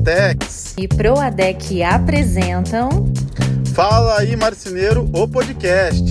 Duratex 0.00 0.74
e 0.78 0.88
Proadec 0.88 1.82
apresentam 1.82 2.88
Fala 3.74 4.20
aí 4.20 4.34
Marceneiro, 4.34 5.08
o 5.14 5.28
podcast. 5.28 6.02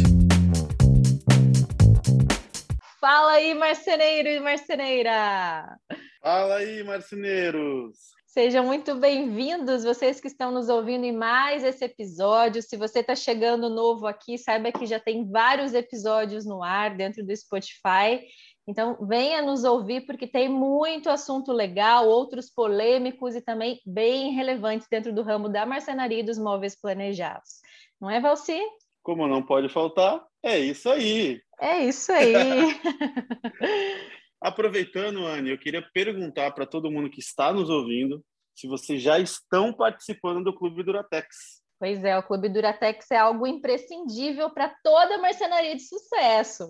Fala 3.01 3.31
aí 3.31 3.53
marceneiro 3.55 4.29
e 4.29 4.39
marceneira. 4.39 5.75
Fala 6.21 6.57
aí 6.57 6.83
marceneiros. 6.83 8.09
Sejam 8.27 8.63
muito 8.63 8.93
bem-vindos, 8.93 9.83
vocês 9.83 10.21
que 10.21 10.27
estão 10.27 10.51
nos 10.51 10.69
ouvindo 10.69 11.03
em 11.03 11.11
mais 11.11 11.63
esse 11.63 11.83
episódio. 11.83 12.61
Se 12.61 12.77
você 12.77 12.99
está 12.99 13.15
chegando 13.15 13.69
novo 13.69 14.05
aqui, 14.05 14.37
saiba 14.37 14.71
que 14.71 14.85
já 14.85 14.99
tem 14.99 15.27
vários 15.27 15.73
episódios 15.73 16.45
no 16.45 16.63
ar 16.63 16.95
dentro 16.95 17.25
do 17.25 17.35
Spotify. 17.35 18.21
Então, 18.69 18.95
venha 19.01 19.41
nos 19.41 19.63
ouvir, 19.63 20.01
porque 20.01 20.27
tem 20.27 20.47
muito 20.47 21.09
assunto 21.09 21.51
legal, 21.51 22.07
outros 22.07 22.51
polêmicos 22.51 23.35
e 23.35 23.41
também 23.41 23.81
bem 23.83 24.35
relevantes 24.35 24.87
dentro 24.87 25.11
do 25.11 25.23
ramo 25.23 25.49
da 25.49 25.65
marcenaria 25.65 26.19
e 26.19 26.23
dos 26.23 26.37
móveis 26.37 26.79
planejados. 26.79 27.61
Não 27.99 28.11
é, 28.11 28.21
Valci? 28.21 28.61
Como 29.01 29.27
não 29.27 29.41
pode 29.41 29.69
faltar, 29.69 30.23
é 30.43 30.59
isso 30.59 30.87
aí. 30.87 31.41
É 31.59 31.79
isso 31.79 32.11
aí. 32.11 32.33
Aproveitando, 34.39 35.25
Anne, 35.25 35.49
eu 35.49 35.57
queria 35.57 35.81
perguntar 35.91 36.51
para 36.51 36.67
todo 36.67 36.91
mundo 36.91 37.09
que 37.09 37.21
está 37.21 37.51
nos 37.51 37.71
ouvindo 37.71 38.23
se 38.55 38.67
vocês 38.67 39.01
já 39.01 39.17
estão 39.17 39.73
participando 39.73 40.43
do 40.43 40.55
Clube 40.55 40.83
Duratex. 40.83 41.59
Pois 41.79 42.03
é, 42.03 42.15
o 42.19 42.23
Clube 42.23 42.49
Duratex 42.49 43.09
é 43.09 43.17
algo 43.17 43.47
imprescindível 43.47 44.51
para 44.51 44.71
toda 44.83 45.17
marcenaria 45.17 45.75
de 45.75 45.81
sucesso. 45.81 46.69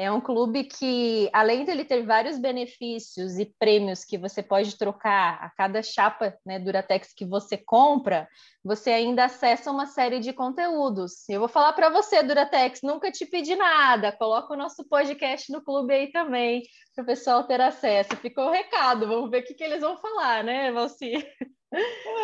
É 0.00 0.10
um 0.10 0.18
clube 0.18 0.64
que, 0.64 1.28
além 1.30 1.62
de 1.62 1.70
ele 1.70 1.84
ter 1.84 2.06
vários 2.06 2.38
benefícios 2.38 3.38
e 3.38 3.44
prêmios 3.58 4.02
que 4.02 4.16
você 4.16 4.42
pode 4.42 4.78
trocar 4.78 5.34
a 5.42 5.50
cada 5.50 5.82
chapa 5.82 6.34
né, 6.44 6.58
Duratex 6.58 7.12
que 7.14 7.26
você 7.26 7.58
compra, 7.58 8.26
você 8.64 8.88
ainda 8.92 9.26
acessa 9.26 9.70
uma 9.70 9.84
série 9.84 10.18
de 10.18 10.32
conteúdos. 10.32 11.28
Eu 11.28 11.40
vou 11.40 11.50
falar 11.50 11.74
para 11.74 11.90
você, 11.90 12.22
Duratex, 12.22 12.80
nunca 12.82 13.12
te 13.12 13.26
pedi 13.26 13.54
nada. 13.54 14.10
Coloca 14.10 14.54
o 14.54 14.56
nosso 14.56 14.88
podcast 14.88 15.52
no 15.52 15.62
clube 15.62 15.92
aí 15.92 16.10
também, 16.10 16.62
para 16.94 17.02
o 17.02 17.06
pessoal 17.06 17.44
ter 17.44 17.60
acesso. 17.60 18.16
Ficou 18.16 18.46
o 18.46 18.52
recado, 18.52 19.06
vamos 19.06 19.30
ver 19.30 19.42
o 19.42 19.44
que, 19.44 19.52
que 19.52 19.64
eles 19.64 19.82
vão 19.82 19.98
falar, 19.98 20.42
né, 20.42 20.72
Valci? 20.72 21.12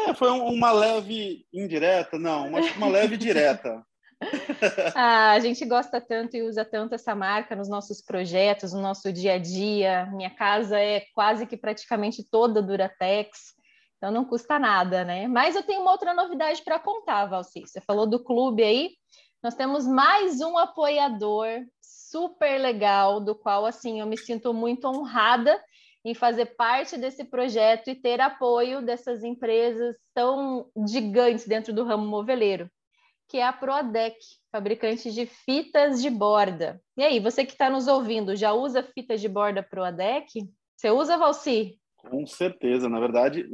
É, 0.08 0.14
foi 0.14 0.30
uma 0.30 0.72
leve 0.72 1.44
indireta, 1.52 2.19
não, 2.19 2.48
uma 2.48 2.88
leve 2.88 3.19
direta. 3.19 3.84
ah, 4.95 5.33
a 5.33 5.41
gente 5.41 5.64
gosta 5.67 6.00
tanto 6.00 6.36
e 6.36 6.42
usa 6.42 6.64
tanto 6.64 6.95
essa 6.95 7.14
marca 7.14 7.55
nos 7.55 7.69
nossos 7.69 8.00
projetos, 8.00 8.72
no 8.72 8.81
nosso 8.81 9.12
dia 9.12 9.34
a 9.34 9.39
dia. 9.39 10.06
Minha 10.12 10.31
casa 10.31 10.78
é 10.78 11.05
quase 11.14 11.47
que 11.47 11.56
praticamente 11.56 12.25
toda 12.28 12.62
Duratex, 12.62 13.55
então 13.97 14.11
não 14.11 14.25
custa 14.25 14.59
nada, 14.59 15.05
né? 15.05 15.28
Mas 15.28 15.55
eu 15.55 15.62
tenho 15.62 15.83
uma 15.83 15.92
outra 15.92 16.14
novidade 16.14 16.62
para 16.62 16.78
contar, 16.78 17.27
Valci. 17.27 17.61
Você 17.61 17.81
falou 17.81 18.06
do 18.06 18.22
clube 18.22 18.62
aí. 18.62 18.91
Nós 19.42 19.55
temos 19.55 19.87
mais 19.87 20.41
um 20.41 20.56
apoiador 20.56 21.48
super 21.81 22.59
legal, 22.59 23.20
do 23.20 23.34
qual 23.34 23.67
assim 23.67 24.00
eu 24.00 24.06
me 24.06 24.17
sinto 24.17 24.53
muito 24.53 24.87
honrada 24.87 25.62
em 26.05 26.14
fazer 26.14 26.56
parte 26.56 26.97
desse 26.97 27.25
projeto 27.25 27.89
e 27.89 27.94
ter 27.94 28.20
apoio 28.20 28.81
dessas 28.81 29.22
empresas 29.22 29.97
tão 30.14 30.70
gigantes 30.87 31.47
dentro 31.47 31.72
do 31.72 31.84
ramo 31.84 32.06
moveleiro 32.06 32.70
que 33.28 33.38
é 33.38 33.46
a 33.46 33.52
Proadec, 33.52 34.16
fabricante 34.52 35.12
de 35.12 35.27
fitas 35.27 36.00
de 36.00 36.10
borda. 36.10 36.80
E 36.96 37.02
aí, 37.02 37.20
você 37.20 37.44
que 37.44 37.52
está 37.52 37.69
nos 37.69 37.88
ouvindo, 37.88 38.36
já 38.36 38.52
usa 38.52 38.82
fita 38.82 39.16
de 39.16 39.28
borda 39.28 39.62
Proadec? 39.62 40.48
Você 40.77 40.91
usa, 40.91 41.16
Valci? 41.16 41.78
Com 41.97 42.27
certeza. 42.27 42.88
Na 42.88 43.00
verdade, 43.00 43.48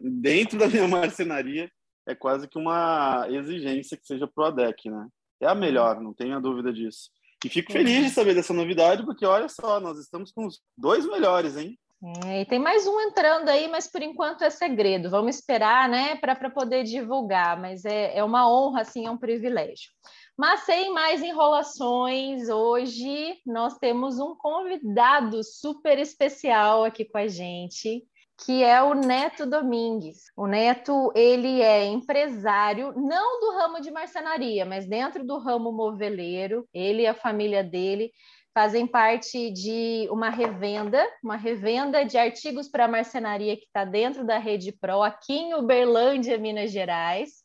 dentro 0.00 0.58
da 0.58 0.66
minha 0.66 0.86
marcenaria, 0.88 1.70
é 2.06 2.14
quase 2.14 2.48
que 2.48 2.58
uma 2.58 3.26
exigência 3.30 3.96
que 3.96 4.06
seja 4.06 4.26
Proadec, 4.26 4.90
né? 4.90 5.08
É 5.40 5.46
a 5.46 5.54
melhor, 5.54 6.00
não 6.00 6.12
tenha 6.12 6.40
dúvida 6.40 6.72
disso. 6.72 7.10
E 7.44 7.48
fico 7.48 7.72
feliz 7.72 8.04
de 8.04 8.10
saber 8.10 8.34
dessa 8.34 8.54
novidade, 8.54 9.04
porque 9.04 9.26
olha 9.26 9.48
só, 9.48 9.78
nós 9.78 9.98
estamos 9.98 10.32
com 10.32 10.46
os 10.46 10.60
dois 10.76 11.06
melhores, 11.06 11.56
hein? 11.56 11.78
É, 12.26 12.42
e 12.42 12.44
tem 12.44 12.58
mais 12.58 12.86
um 12.86 13.00
entrando 13.00 13.48
aí, 13.48 13.66
mas 13.68 13.90
por 13.90 14.02
enquanto 14.02 14.42
é 14.42 14.50
segredo. 14.50 15.08
Vamos 15.08 15.36
esperar, 15.36 15.88
né, 15.88 16.16
para 16.16 16.50
poder 16.50 16.84
divulgar. 16.84 17.58
Mas 17.58 17.84
é, 17.84 18.16
é 18.16 18.22
uma 18.22 18.50
honra, 18.50 18.82
assim, 18.82 19.06
é 19.06 19.10
um 19.10 19.16
privilégio. 19.16 19.90
Mas 20.36 20.60
sem 20.60 20.92
mais 20.92 21.22
enrolações, 21.22 22.48
hoje 22.48 23.38
nós 23.46 23.78
temos 23.78 24.18
um 24.18 24.34
convidado 24.34 25.42
super 25.44 25.98
especial 25.98 26.84
aqui 26.84 27.04
com 27.04 27.18
a 27.18 27.28
gente, 27.28 28.02
que 28.44 28.64
é 28.64 28.82
o 28.82 28.94
Neto 28.94 29.46
Domingues. 29.46 30.24
O 30.36 30.48
Neto, 30.48 31.12
ele 31.14 31.62
é 31.62 31.84
empresário, 31.84 32.92
não 32.96 33.40
do 33.40 33.56
ramo 33.56 33.80
de 33.80 33.92
marcenaria, 33.92 34.66
mas 34.66 34.88
dentro 34.88 35.24
do 35.24 35.38
ramo 35.38 35.70
moveleiro, 35.70 36.68
ele 36.74 37.02
e 37.02 37.06
a 37.06 37.14
família 37.14 37.62
dele 37.62 38.10
fazem 38.54 38.86
parte 38.86 39.50
de 39.50 40.08
uma 40.10 40.30
revenda, 40.30 41.04
uma 41.22 41.34
revenda 41.34 42.04
de 42.04 42.16
artigos 42.16 42.68
para 42.68 42.86
marcenaria 42.86 43.56
que 43.56 43.64
está 43.64 43.84
dentro 43.84 44.24
da 44.24 44.38
Rede 44.38 44.70
Pro, 44.70 45.02
aqui 45.02 45.34
em 45.34 45.54
Uberlândia, 45.54 46.38
Minas 46.38 46.70
Gerais. 46.70 47.42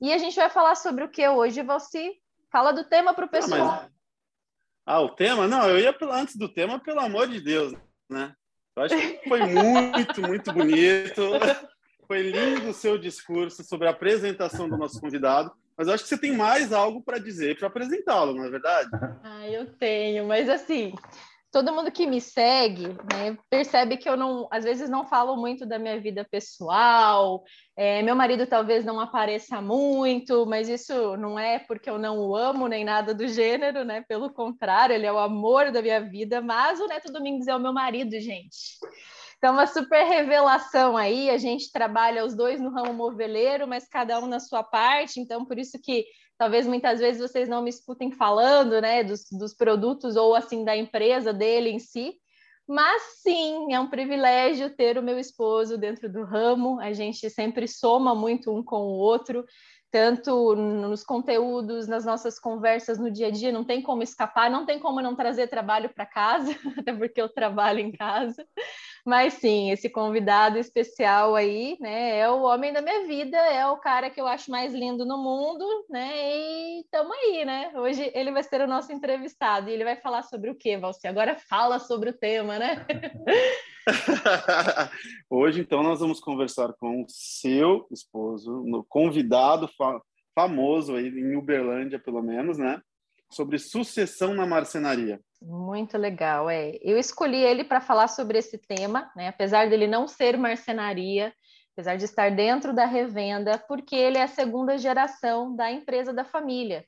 E 0.00 0.12
a 0.12 0.18
gente 0.18 0.34
vai 0.34 0.48
falar 0.48 0.74
sobre 0.74 1.04
o 1.04 1.10
que 1.10 1.28
hoje, 1.28 1.62
Valci? 1.62 2.10
Fala 2.50 2.72
do 2.72 2.84
tema 2.84 3.12
para 3.12 3.26
o 3.26 3.28
pessoal. 3.28 3.60
Ah, 3.60 3.80
mas... 3.82 3.90
ah, 4.86 5.00
o 5.02 5.10
tema? 5.10 5.46
Não, 5.46 5.68
eu 5.68 5.78
ia 5.78 5.94
antes 6.10 6.36
do 6.36 6.48
tema, 6.48 6.80
pelo 6.80 7.00
amor 7.00 7.28
de 7.28 7.40
Deus, 7.40 7.74
né? 8.08 8.34
Eu 8.74 8.82
acho 8.82 8.96
que 8.96 9.28
foi 9.28 9.40
muito, 9.40 10.22
muito 10.22 10.52
bonito. 10.52 11.22
Foi 12.06 12.22
lindo 12.22 12.68
o 12.68 12.72
seu 12.72 12.96
discurso 12.96 13.64
sobre 13.64 13.88
a 13.88 13.90
apresentação 13.90 14.68
do 14.68 14.76
nosso 14.76 15.00
convidado 15.00 15.52
mas 15.76 15.88
acho 15.88 16.04
que 16.04 16.08
você 16.08 16.18
tem 16.18 16.32
mais 16.32 16.72
algo 16.72 17.02
para 17.02 17.18
dizer 17.18 17.58
para 17.58 17.68
apresentá-lo, 17.68 18.34
não 18.34 18.44
é 18.44 18.50
verdade? 18.50 18.88
Ah, 19.22 19.48
eu 19.48 19.66
tenho, 19.66 20.26
mas 20.26 20.48
assim, 20.48 20.92
todo 21.56 21.72
mundo 21.72 21.90
que 21.90 22.06
me 22.06 22.20
segue 22.20 22.88
né, 23.12 23.36
percebe 23.48 23.96
que 23.96 24.08
eu 24.08 24.16
não, 24.16 24.46
às 24.50 24.64
vezes 24.64 24.90
não 24.90 25.06
falo 25.06 25.36
muito 25.36 25.64
da 25.64 25.78
minha 25.78 25.98
vida 25.98 26.26
pessoal. 26.30 27.42
É, 27.74 28.02
meu 28.02 28.14
marido 28.14 28.46
talvez 28.46 28.84
não 28.84 29.00
apareça 29.00 29.60
muito, 29.60 30.44
mas 30.46 30.68
isso 30.68 31.16
não 31.16 31.38
é 31.38 31.58
porque 31.58 31.88
eu 31.88 31.98
não 31.98 32.18
o 32.18 32.36
amo 32.36 32.68
nem 32.68 32.84
nada 32.84 33.14
do 33.14 33.26
gênero, 33.26 33.84
né? 33.84 34.04
Pelo 34.06 34.32
contrário, 34.32 34.94
ele 34.94 35.06
é 35.06 35.12
o 35.12 35.18
amor 35.18 35.70
da 35.72 35.80
minha 35.80 36.00
vida. 36.00 36.40
Mas 36.40 36.78
o 36.78 36.86
Neto 36.86 37.10
Domingos 37.12 37.46
é 37.48 37.56
o 37.56 37.60
meu 37.60 37.72
marido, 37.72 38.20
gente. 38.20 38.78
Então, 39.38 39.52
uma 39.52 39.66
super 39.66 40.04
revelação 40.04 40.96
aí. 40.96 41.30
A 41.30 41.38
gente 41.38 41.70
trabalha 41.70 42.24
os 42.24 42.34
dois 42.34 42.60
no 42.60 42.70
ramo 42.70 42.92
moveleiro, 42.92 43.66
mas 43.66 43.88
cada 43.88 44.18
um 44.18 44.26
na 44.26 44.40
sua 44.40 44.62
parte. 44.62 45.20
Então, 45.20 45.44
por 45.44 45.58
isso 45.58 45.78
que 45.82 46.04
talvez 46.38 46.66
muitas 46.66 47.00
vezes 47.00 47.20
vocês 47.20 47.48
não 47.48 47.62
me 47.62 47.70
escutem 47.70 48.12
falando, 48.12 48.80
né, 48.80 49.04
dos, 49.04 49.24
dos 49.30 49.54
produtos 49.54 50.16
ou 50.16 50.34
assim 50.34 50.64
da 50.64 50.76
empresa 50.76 51.32
dele 51.32 51.70
em 51.70 51.78
si. 51.78 52.14
Mas 52.68 53.20
sim, 53.22 53.72
é 53.72 53.78
um 53.78 53.88
privilégio 53.88 54.74
ter 54.74 54.98
o 54.98 55.02
meu 55.02 55.18
esposo 55.18 55.78
dentro 55.78 56.10
do 56.10 56.24
ramo. 56.24 56.80
A 56.80 56.92
gente 56.92 57.30
sempre 57.30 57.68
soma 57.68 58.14
muito 58.14 58.52
um 58.52 58.62
com 58.62 58.78
o 58.78 58.98
outro 58.98 59.44
tanto 59.90 60.54
nos 60.54 61.02
conteúdos, 61.02 61.86
nas 61.86 62.04
nossas 62.04 62.38
conversas 62.38 62.98
no 62.98 63.10
dia 63.10 63.28
a 63.28 63.30
dia, 63.30 63.52
não 63.52 63.64
tem 63.64 63.80
como 63.80 64.02
escapar, 64.02 64.50
não 64.50 64.66
tem 64.66 64.78
como 64.78 65.00
não 65.00 65.16
trazer 65.16 65.48
trabalho 65.48 65.88
para 65.88 66.04
casa, 66.04 66.50
até 66.78 66.92
porque 66.92 67.18
eu 67.18 67.28
trabalho 67.28 67.78
em 67.78 67.92
casa. 67.92 68.46
Mas 69.06 69.34
sim, 69.34 69.70
esse 69.70 69.88
convidado 69.88 70.58
especial 70.58 71.36
aí, 71.36 71.76
né, 71.78 72.18
é 72.18 72.28
o 72.28 72.42
homem 72.42 72.72
da 72.72 72.82
minha 72.82 73.06
vida, 73.06 73.36
é 73.36 73.64
o 73.64 73.76
cara 73.76 74.10
que 74.10 74.20
eu 74.20 74.26
acho 74.26 74.50
mais 74.50 74.74
lindo 74.74 75.06
no 75.06 75.16
mundo, 75.16 75.64
né? 75.88 76.10
E 76.36 76.80
estamos 76.80 77.16
aí, 77.16 77.44
né? 77.44 77.70
Hoje 77.76 78.10
ele 78.12 78.32
vai 78.32 78.42
ser 78.42 78.62
o 78.62 78.66
nosso 78.66 78.92
entrevistado 78.92 79.70
e 79.70 79.72
ele 79.72 79.84
vai 79.84 79.94
falar 79.94 80.24
sobre 80.24 80.50
o 80.50 80.56
quê, 80.56 80.76
Valci? 80.76 81.06
Agora 81.06 81.36
fala 81.48 81.78
sobre 81.78 82.10
o 82.10 82.12
tema, 82.18 82.58
né? 82.58 82.84
Hoje, 85.30 85.60
então, 85.60 85.84
nós 85.84 86.00
vamos 86.00 86.18
conversar 86.18 86.72
com 86.72 87.02
o 87.02 87.06
seu 87.08 87.86
esposo, 87.92 88.64
no 88.64 88.82
convidado 88.82 89.68
fa 89.78 90.00
famoso 90.34 90.96
aí 90.96 91.06
em 91.06 91.36
Uberlândia, 91.36 92.00
pelo 92.00 92.20
menos, 92.22 92.58
né? 92.58 92.82
Sobre 93.30 93.56
sucessão 93.56 94.34
na 94.34 94.44
marcenaria. 94.44 95.20
Muito 95.40 95.98
legal, 95.98 96.48
é. 96.48 96.78
Eu 96.82 96.98
escolhi 96.98 97.36
ele 97.36 97.62
para 97.62 97.80
falar 97.80 98.08
sobre 98.08 98.38
esse 98.38 98.58
tema, 98.58 99.10
né? 99.14 99.28
Apesar 99.28 99.68
dele 99.68 99.86
não 99.86 100.08
ser 100.08 100.36
marcenaria, 100.36 101.32
apesar 101.72 101.96
de 101.96 102.04
estar 102.04 102.30
dentro 102.30 102.74
da 102.74 102.86
revenda, 102.86 103.58
porque 103.68 103.94
ele 103.94 104.18
é 104.18 104.22
a 104.22 104.28
segunda 104.28 104.78
geração 104.78 105.54
da 105.54 105.70
empresa 105.70 106.12
da 106.12 106.24
família 106.24 106.84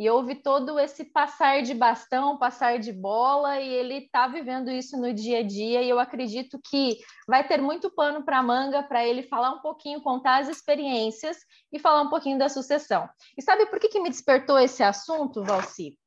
e 0.00 0.08
houve 0.08 0.34
todo 0.34 0.78
esse 0.78 1.04
passar 1.04 1.62
de 1.62 1.74
bastão, 1.74 2.38
passar 2.38 2.78
de 2.78 2.90
bola, 2.90 3.60
e 3.60 3.68
ele 3.68 3.98
está 3.98 4.26
vivendo 4.26 4.70
isso 4.70 4.96
no 4.96 5.12
dia 5.12 5.40
a 5.40 5.42
dia, 5.42 5.82
e 5.82 5.90
eu 5.90 6.00
acredito 6.00 6.58
que 6.70 6.96
vai 7.28 7.46
ter 7.46 7.60
muito 7.60 7.90
pano 7.90 8.24
para 8.24 8.42
manga 8.42 8.82
para 8.82 9.06
ele 9.06 9.22
falar 9.22 9.50
um 9.50 9.60
pouquinho, 9.60 10.00
contar 10.00 10.38
as 10.38 10.48
experiências 10.48 11.36
e 11.70 11.78
falar 11.78 12.00
um 12.00 12.08
pouquinho 12.08 12.38
da 12.38 12.48
sucessão. 12.48 13.06
E 13.36 13.42
sabe 13.42 13.66
por 13.66 13.78
que, 13.78 13.88
que 13.88 14.00
me 14.00 14.08
despertou 14.08 14.58
esse 14.58 14.82
assunto, 14.82 15.44
Valci? 15.44 15.99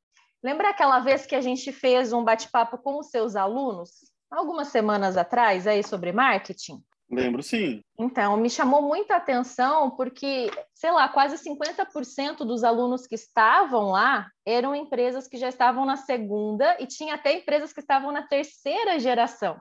Lembra 0.44 0.68
aquela 0.68 1.00
vez 1.00 1.24
que 1.24 1.34
a 1.34 1.40
gente 1.40 1.72
fez 1.72 2.12
um 2.12 2.22
bate-papo 2.22 2.76
com 2.76 2.98
os 2.98 3.08
seus 3.08 3.34
alunos, 3.34 3.90
algumas 4.30 4.68
semanas 4.68 5.16
atrás, 5.16 5.66
aí 5.66 5.82
sobre 5.82 6.12
marketing? 6.12 6.84
Lembro 7.10 7.42
sim. 7.42 7.80
Então, 7.98 8.36
me 8.36 8.50
chamou 8.50 8.82
muita 8.82 9.16
atenção 9.16 9.92
porque, 9.92 10.50
sei 10.74 10.90
lá, 10.90 11.08
quase 11.08 11.38
50% 11.38 12.44
dos 12.44 12.62
alunos 12.62 13.06
que 13.06 13.14
estavam 13.14 13.92
lá 13.92 14.28
eram 14.44 14.74
empresas 14.74 15.26
que 15.26 15.38
já 15.38 15.48
estavam 15.48 15.86
na 15.86 15.96
segunda 15.96 16.76
e 16.78 16.86
tinha 16.86 17.14
até 17.14 17.32
empresas 17.32 17.72
que 17.72 17.80
estavam 17.80 18.12
na 18.12 18.26
terceira 18.26 18.98
geração 18.98 19.58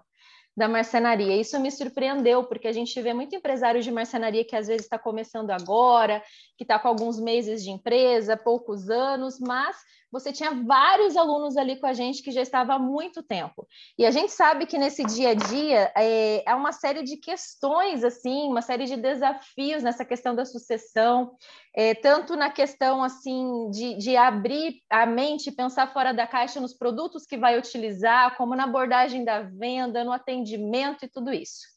da 0.55 0.67
marcenaria. 0.67 1.39
Isso 1.39 1.59
me 1.61 1.71
surpreendeu, 1.71 2.43
porque 2.43 2.67
a 2.67 2.73
gente 2.73 3.01
vê 3.01 3.13
muito 3.13 3.35
empresário 3.35 3.81
de 3.81 3.91
marcenaria 3.91 4.45
que 4.45 4.55
às 4.55 4.67
vezes 4.67 4.83
está 4.83 4.99
começando 4.99 5.51
agora, 5.51 6.21
que 6.57 6.63
está 6.63 6.77
com 6.77 6.89
alguns 6.89 7.19
meses 7.19 7.63
de 7.63 7.71
empresa, 7.71 8.35
poucos 8.35 8.89
anos, 8.89 9.39
mas 9.39 9.75
você 10.13 10.31
tinha 10.31 10.51
vários 10.51 11.17
alunos 11.17 11.57
ali 11.57 11.75
com 11.75 11.87
a 11.87 11.93
gente 11.93 12.21
que 12.21 12.29
já 12.29 12.41
estava 12.41 12.75
há 12.75 12.79
muito 12.79 13.23
tempo. 13.23 13.67
E 13.97 14.05
a 14.05 14.11
gente 14.11 14.31
sabe 14.31 14.67
que 14.67 14.77
nesse 14.77 15.03
dia 15.03 15.29
a 15.29 15.33
dia 15.33 15.91
é, 15.97 16.47
é 16.47 16.53
uma 16.53 16.71
série 16.71 17.01
de 17.01 17.17
questões, 17.17 18.03
assim, 18.03 18.47
uma 18.47 18.61
série 18.61 18.85
de 18.85 18.95
desafios 18.95 19.81
nessa 19.81 20.05
questão 20.05 20.35
da 20.35 20.45
sucessão, 20.45 21.35
é, 21.75 21.95
tanto 21.95 22.35
na 22.35 22.51
questão 22.51 23.03
assim 23.03 23.71
de, 23.71 23.97
de 23.97 24.15
abrir 24.15 24.83
a 24.87 25.03
mente, 25.07 25.51
pensar 25.51 25.91
fora 25.91 26.13
da 26.13 26.27
caixa 26.27 26.61
nos 26.61 26.75
produtos 26.75 27.25
que 27.25 27.35
vai 27.35 27.57
utilizar, 27.57 28.37
como 28.37 28.55
na 28.55 28.65
abordagem 28.65 29.25
da 29.25 29.41
venda, 29.41 30.03
no 30.03 30.11
atendimento 30.11 31.05
e 31.05 31.09
tudo 31.09 31.33
isso. 31.33 31.72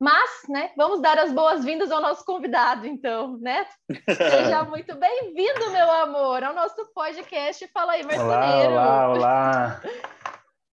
Mas, 0.00 0.42
né, 0.48 0.70
vamos 0.76 1.02
dar 1.02 1.18
as 1.18 1.32
boas-vindas 1.32 1.90
ao 1.90 2.00
nosso 2.00 2.24
convidado, 2.24 2.86
então, 2.86 3.36
né? 3.38 3.66
Seja 4.08 4.62
muito 4.70 4.96
bem-vindo, 4.96 5.72
meu 5.72 5.90
amor, 5.90 6.44
ao 6.44 6.54
nosso 6.54 6.92
podcast 6.94 7.66
Fala 7.72 7.92
aí, 7.92 8.04
Marceneiro. 8.04 8.72
Olá, 8.74 9.08
olá, 9.08 9.08
olá. 9.08 9.80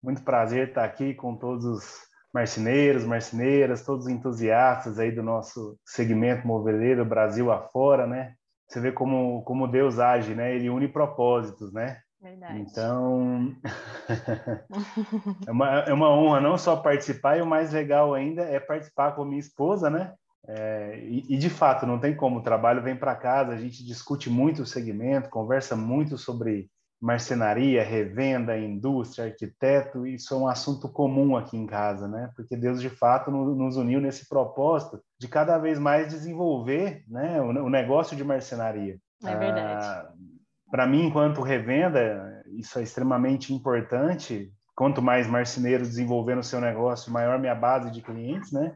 Muito 0.02 0.22
prazer 0.22 0.68
estar 0.68 0.82
aqui 0.82 1.14
com 1.14 1.36
todos 1.36 1.64
os 1.64 2.12
marceneiros, 2.34 3.04
marceneiras, 3.04 3.84
todos 3.84 4.06
os 4.06 4.12
entusiastas 4.12 4.98
aí 4.98 5.12
do 5.12 5.22
nosso 5.22 5.78
segmento 5.86 6.44
moveleiro 6.44 7.04
Brasil 7.04 7.52
afora, 7.52 8.08
né? 8.08 8.34
Você 8.68 8.80
vê 8.80 8.90
como, 8.90 9.44
como 9.44 9.68
Deus 9.68 10.00
age, 10.00 10.34
né? 10.34 10.52
Ele 10.52 10.68
une 10.68 10.88
propósitos, 10.88 11.72
né? 11.72 12.00
Verdade. 12.22 12.60
Então, 12.60 13.52
é, 15.44 15.50
uma, 15.50 15.80
é 15.80 15.92
uma 15.92 16.08
honra 16.08 16.40
não 16.40 16.56
só 16.56 16.76
participar, 16.76 17.36
e 17.36 17.42
o 17.42 17.46
mais 17.46 17.72
legal 17.72 18.14
ainda 18.14 18.42
é 18.42 18.60
participar 18.60 19.12
com 19.12 19.22
a 19.22 19.26
minha 19.26 19.40
esposa, 19.40 19.90
né? 19.90 20.14
É, 20.46 21.00
e, 21.02 21.34
e, 21.34 21.36
de 21.36 21.50
fato, 21.50 21.84
não 21.84 21.98
tem 21.98 22.14
como, 22.14 22.38
o 22.38 22.42
trabalho 22.42 22.82
vem 22.82 22.96
para 22.96 23.16
casa, 23.16 23.52
a 23.52 23.56
gente 23.56 23.84
discute 23.84 24.30
muito 24.30 24.62
o 24.62 24.66
segmento, 24.66 25.28
conversa 25.30 25.74
muito 25.74 26.16
sobre 26.16 26.70
marcenaria, 27.00 27.82
revenda, 27.82 28.56
indústria, 28.56 29.24
arquiteto, 29.24 30.06
isso 30.06 30.32
é 30.32 30.36
um 30.36 30.46
assunto 30.46 30.88
comum 30.88 31.36
aqui 31.36 31.56
em 31.56 31.66
casa, 31.66 32.06
né? 32.06 32.30
Porque 32.36 32.56
Deus 32.56 32.80
de 32.80 32.88
fato 32.88 33.32
nos 33.32 33.76
uniu 33.76 34.00
nesse 34.00 34.28
propósito 34.28 35.02
de 35.18 35.26
cada 35.26 35.58
vez 35.58 35.80
mais 35.80 36.08
desenvolver, 36.08 37.02
né, 37.08 37.40
o, 37.40 37.68
negócio 37.68 38.16
de 38.16 38.22
marcenaria. 38.22 38.98
É 39.24 39.36
verdade. 39.36 39.84
Ah, 39.84 40.12
para 40.72 40.86
mim, 40.86 41.04
enquanto 41.04 41.42
revenda, 41.42 42.42
isso 42.46 42.78
é 42.78 42.82
extremamente 42.82 43.52
importante. 43.52 44.50
Quanto 44.74 45.02
mais 45.02 45.26
marceneiro 45.26 45.84
desenvolvendo 45.84 46.38
o 46.38 46.42
seu 46.42 46.62
negócio, 46.62 47.12
maior 47.12 47.38
minha 47.38 47.54
base 47.54 47.90
de 47.90 48.00
clientes, 48.00 48.50
né? 48.50 48.74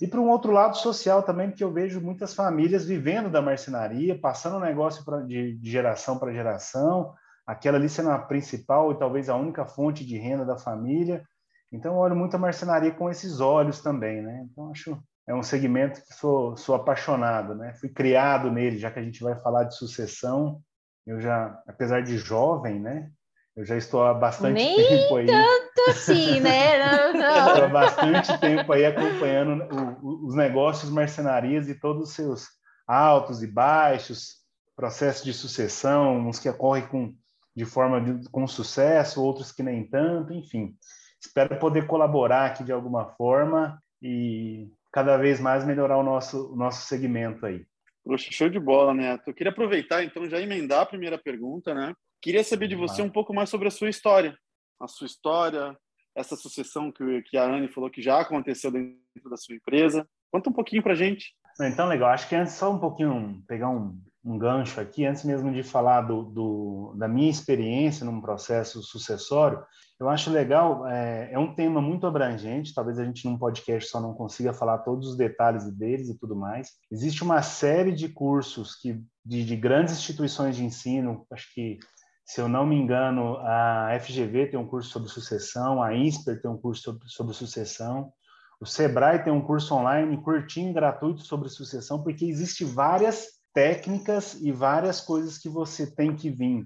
E 0.00 0.06
para 0.06 0.18
um 0.18 0.30
outro 0.30 0.50
lado 0.50 0.78
social 0.78 1.22
também, 1.22 1.50
porque 1.50 1.62
eu 1.62 1.70
vejo 1.70 2.00
muitas 2.00 2.32
famílias 2.32 2.86
vivendo 2.86 3.28
da 3.28 3.42
marcenaria, 3.42 4.18
passando 4.18 4.56
o 4.56 4.60
negócio 4.60 5.04
pra, 5.04 5.20
de, 5.20 5.58
de 5.58 5.70
geração 5.70 6.18
para 6.18 6.32
geração, 6.32 7.12
aquela 7.46 7.76
ali 7.76 7.90
sendo 7.90 8.08
a 8.08 8.18
principal 8.18 8.90
e 8.90 8.98
talvez 8.98 9.28
a 9.28 9.36
única 9.36 9.66
fonte 9.66 10.06
de 10.06 10.16
renda 10.16 10.46
da 10.46 10.56
família. 10.56 11.22
Então, 11.70 11.92
eu 11.92 11.98
olho 11.98 12.16
muito 12.16 12.34
a 12.34 12.38
marcenaria 12.38 12.92
com 12.92 13.10
esses 13.10 13.40
olhos 13.40 13.82
também, 13.82 14.22
né? 14.22 14.46
Então, 14.50 14.70
acho 14.70 14.98
é 15.26 15.34
um 15.34 15.42
segmento 15.42 16.00
que 16.02 16.14
sou, 16.14 16.56
sou 16.56 16.74
apaixonado, 16.74 17.54
né? 17.54 17.74
Fui 17.74 17.90
criado 17.90 18.50
nele, 18.50 18.78
já 18.78 18.90
que 18.90 18.98
a 18.98 19.02
gente 19.02 19.22
vai 19.22 19.38
falar 19.38 19.64
de 19.64 19.76
sucessão, 19.76 20.62
eu 21.10 21.20
já, 21.20 21.60
apesar 21.66 22.02
de 22.02 22.16
jovem, 22.18 22.78
né? 22.78 23.10
Eu 23.56 23.64
já 23.64 23.76
estou 23.76 24.04
há 24.04 24.14
bastante 24.14 24.54
Nem 24.54 24.76
tempo 24.76 25.16
aí. 25.16 25.26
tanto 25.26 25.90
assim, 25.90 26.38
né? 26.38 26.78
Não, 26.78 27.12
não. 27.14 27.48
estou 27.48 27.64
há 27.64 27.68
bastante 27.68 28.38
tempo 28.38 28.72
aí 28.72 28.86
acompanhando 28.86 29.64
o, 30.02 30.26
os 30.26 30.36
negócios 30.36 30.88
marcenarias 30.88 31.68
e 31.68 31.74
todos 31.74 32.10
os 32.10 32.14
seus 32.14 32.46
altos 32.86 33.42
e 33.42 33.48
baixos, 33.48 34.36
processos 34.76 35.24
de 35.24 35.32
sucessão, 35.32 36.16
uns 36.28 36.38
que 36.38 36.48
ocorrem 36.48 36.86
com, 36.86 37.12
de 37.56 37.64
forma 37.64 38.00
de, 38.00 38.30
com 38.30 38.46
sucesso, 38.46 39.20
outros 39.20 39.50
que 39.50 39.64
nem 39.64 39.84
tanto, 39.84 40.32
enfim. 40.32 40.76
Espero 41.20 41.58
poder 41.58 41.88
colaborar 41.88 42.46
aqui 42.46 42.62
de 42.62 42.70
alguma 42.70 43.06
forma 43.16 43.82
e 44.00 44.68
cada 44.92 45.16
vez 45.16 45.40
mais 45.40 45.64
melhorar 45.64 45.98
o 45.98 46.04
nosso, 46.04 46.52
o 46.52 46.56
nosso 46.56 46.86
segmento 46.86 47.44
aí. 47.44 47.66
Poxa, 48.04 48.30
show 48.32 48.48
de 48.48 48.58
bola, 48.58 48.94
Neto. 48.94 49.28
Eu 49.28 49.34
queria 49.34 49.52
aproveitar, 49.52 50.02
então, 50.02 50.28
já 50.28 50.40
emendar 50.40 50.80
a 50.80 50.86
primeira 50.86 51.18
pergunta, 51.18 51.74
né? 51.74 51.94
Queria 52.22 52.44
saber 52.44 52.68
de 52.68 52.76
você 52.76 53.02
um 53.02 53.10
pouco 53.10 53.32
mais 53.32 53.48
sobre 53.48 53.68
a 53.68 53.70
sua 53.70 53.88
história. 53.88 54.36
A 54.80 54.88
sua 54.88 55.06
história, 55.06 55.76
essa 56.14 56.36
sucessão 56.36 56.90
que, 56.90 57.22
que 57.22 57.36
a 57.36 57.44
Anne 57.44 57.68
falou 57.68 57.90
que 57.90 58.02
já 58.02 58.20
aconteceu 58.20 58.70
dentro 58.70 59.30
da 59.30 59.36
sua 59.36 59.54
empresa. 59.54 60.06
Conta 60.30 60.50
um 60.50 60.52
pouquinho 60.52 60.82
para 60.82 60.94
gente. 60.94 61.34
Então, 61.60 61.88
legal. 61.88 62.10
Acho 62.10 62.28
que 62.28 62.34
antes, 62.34 62.54
só 62.54 62.72
um 62.72 62.78
pouquinho, 62.78 63.42
pegar 63.46 63.68
um, 63.68 63.98
um 64.24 64.38
gancho 64.38 64.80
aqui, 64.80 65.06
antes 65.06 65.24
mesmo 65.24 65.52
de 65.52 65.62
falar 65.62 66.02
do, 66.02 66.24
do, 66.24 66.94
da 66.96 67.08
minha 67.08 67.30
experiência 67.30 68.04
num 68.04 68.20
processo 68.20 68.82
sucessório, 68.82 69.64
eu 69.98 70.08
acho 70.08 70.30
legal, 70.30 70.86
é, 70.86 71.30
é, 71.32 71.38
um 71.38 71.54
tema 71.54 71.80
muito 71.80 72.06
abrangente, 72.06 72.74
talvez 72.74 72.98
a 72.98 73.04
gente 73.04 73.26
num 73.26 73.38
podcast 73.38 73.90
só 73.90 74.00
não 74.00 74.14
consiga 74.14 74.52
falar 74.52 74.78
todos 74.78 75.08
os 75.08 75.16
detalhes 75.16 75.70
deles 75.76 76.08
e 76.08 76.18
tudo 76.18 76.36
mais. 76.36 76.68
Existe 76.90 77.22
uma 77.22 77.42
série 77.42 77.92
de 77.92 78.08
cursos 78.08 78.76
que, 78.76 79.02
de, 79.24 79.44
de 79.44 79.56
grandes 79.56 79.94
instituições 79.94 80.56
de 80.56 80.64
ensino, 80.64 81.26
acho 81.32 81.52
que, 81.54 81.78
se 82.24 82.40
eu 82.40 82.48
não 82.48 82.66
me 82.66 82.76
engano, 82.76 83.36
a 83.38 83.98
FGV 84.00 84.48
tem 84.48 84.60
um 84.60 84.66
curso 84.66 84.90
sobre 84.90 85.08
sucessão, 85.08 85.82
a 85.82 85.94
INSPER 85.94 86.40
tem 86.40 86.50
um 86.50 86.58
curso 86.58 86.82
sobre, 86.82 87.08
sobre 87.08 87.34
sucessão, 87.34 88.12
o 88.60 88.66
Sebrae 88.66 89.24
tem 89.24 89.32
um 89.32 89.40
curso 89.40 89.74
online 89.74 90.22
curtinho, 90.22 90.74
gratuito 90.74 91.22
sobre 91.22 91.48
sucessão, 91.48 92.02
porque 92.02 92.26
existe 92.26 92.62
várias 92.62 93.39
técnicas 93.52 94.34
e 94.40 94.52
várias 94.52 95.00
coisas 95.00 95.38
que 95.38 95.48
você 95.48 95.86
tem 95.86 96.14
que 96.14 96.30
vir 96.30 96.64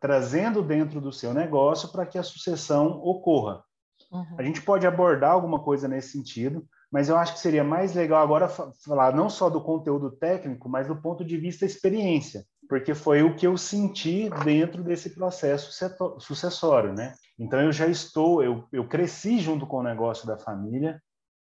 trazendo 0.00 0.62
dentro 0.62 1.00
do 1.00 1.12
seu 1.12 1.34
negócio 1.34 1.90
para 1.90 2.06
que 2.06 2.18
a 2.18 2.22
sucessão 2.22 2.98
ocorra. 3.02 3.62
Uhum. 4.10 4.36
A 4.38 4.42
gente 4.42 4.62
pode 4.62 4.86
abordar 4.86 5.32
alguma 5.32 5.60
coisa 5.62 5.86
nesse 5.86 6.12
sentido, 6.12 6.64
mas 6.90 7.08
eu 7.08 7.16
acho 7.16 7.34
que 7.34 7.40
seria 7.40 7.62
mais 7.62 7.94
legal 7.94 8.22
agora 8.22 8.48
falar 8.48 9.14
não 9.14 9.28
só 9.28 9.48
do 9.48 9.60
conteúdo 9.60 10.10
técnico, 10.10 10.68
mas 10.68 10.88
do 10.88 10.96
ponto 10.96 11.24
de 11.24 11.36
vista 11.36 11.64
experiência, 11.64 12.44
porque 12.68 12.94
foi 12.94 13.22
o 13.22 13.36
que 13.36 13.46
eu 13.46 13.56
senti 13.56 14.28
dentro 14.44 14.82
desse 14.82 15.10
processo 15.10 15.70
sucessório, 16.18 16.92
né? 16.92 17.14
Então 17.38 17.60
eu 17.60 17.70
já 17.70 17.86
estou, 17.86 18.42
eu, 18.42 18.64
eu 18.72 18.88
cresci 18.88 19.38
junto 19.38 19.66
com 19.66 19.78
o 19.78 19.82
negócio 19.82 20.26
da 20.26 20.36
família, 20.36 21.00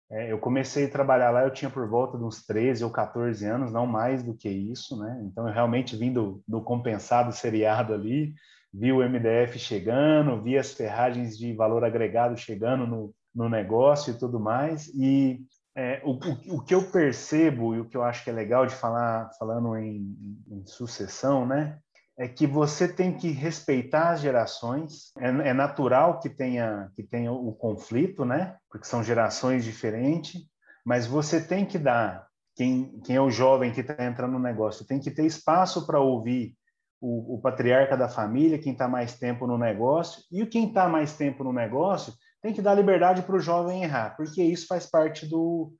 é, 0.09 0.31
eu 0.31 0.39
comecei 0.39 0.85
a 0.85 0.89
trabalhar 0.89 1.31
lá, 1.31 1.43
eu 1.43 1.51
tinha 1.51 1.69
por 1.69 1.87
volta 1.89 2.17
de 2.17 2.23
uns 2.23 2.45
13 2.45 2.83
ou 2.83 2.89
14 2.89 3.45
anos, 3.45 3.73
não 3.73 3.85
mais 3.85 4.23
do 4.23 4.33
que 4.33 4.49
isso, 4.49 4.97
né? 4.97 5.21
Então, 5.25 5.47
eu 5.47 5.53
realmente 5.53 5.97
vim 5.97 6.13
do, 6.13 6.41
do 6.47 6.61
compensado 6.61 7.33
seriado 7.33 7.93
ali, 7.93 8.33
vi 8.73 8.93
o 8.93 9.01
MDF 9.01 9.59
chegando, 9.59 10.41
vi 10.41 10.57
as 10.57 10.73
ferragens 10.73 11.37
de 11.37 11.53
valor 11.53 11.83
agregado 11.83 12.37
chegando 12.37 12.87
no, 12.87 13.13
no 13.35 13.49
negócio 13.49 14.13
e 14.13 14.17
tudo 14.17 14.39
mais. 14.39 14.87
E 14.95 15.41
é, 15.75 16.01
o, 16.05 16.11
o, 16.11 16.57
o, 16.57 16.63
que 16.63 16.73
eu 16.73 16.89
percebo 16.89 17.75
e 17.75 17.81
o 17.81 17.85
que 17.85 17.97
eu 17.97 18.03
acho 18.03 18.23
que 18.23 18.29
é 18.29 18.33
legal 18.33 18.65
de 18.65 18.73
falar, 18.73 19.29
falando 19.37 19.75
em, 19.75 20.15
em 20.49 20.65
sucessão, 20.65 21.45
né? 21.45 21.79
É 22.17 22.27
que 22.27 22.47
você 22.47 22.87
tem 22.87 23.15
que 23.15 23.29
respeitar 23.29 24.09
as 24.09 24.21
gerações. 24.21 25.11
É, 25.19 25.27
é, 25.49 25.53
natural 25.53 26.19
que 26.19 26.29
tenha 26.29 26.91
que 26.95 27.03
tenha 27.03 27.31
o 27.31 27.53
conflito, 27.53 28.25
né? 28.25 28.57
Porque 28.69 28.87
são 28.87 29.03
gerações 29.03 29.63
diferentes. 29.63 30.41
Mas 30.83 31.05
você 31.05 31.39
tem 31.39 31.65
que 31.65 31.77
dar 31.77 32.27
quem 32.55 32.99
quem 33.01 33.15
é 33.15 33.21
o 33.21 33.29
jovem 33.29 33.71
que 33.71 33.81
está 33.81 34.03
entrando 34.03 34.33
no 34.33 34.39
negócio 34.39 34.87
tem 34.87 34.99
que 34.99 35.11
ter 35.11 35.25
espaço 35.25 35.85
para 35.85 35.99
ouvir 35.99 36.55
o, 36.99 37.35
o, 37.35 37.39
patriarca 37.39 37.95
da 37.95 38.09
família, 38.09 38.57
quem 38.57 38.73
está 38.73 38.87
mais 38.87 39.17
tempo 39.17 39.45
no 39.45 39.57
negócio 39.57 40.23
e 40.31 40.43
quem 40.47 40.67
está 40.67 40.89
mais 40.89 41.15
tempo 41.15 41.43
no 41.43 41.53
negócio 41.53 42.11
tem 42.41 42.53
que 42.53 42.61
dar 42.61 42.73
liberdade 42.73 43.21
para 43.21 43.35
o 43.35 43.39
jovem 43.39 43.83
errar, 43.83 44.15
porque 44.15 44.41
isso 44.41 44.65
faz 44.67 44.89
parte 44.89 45.27
do, 45.27 45.73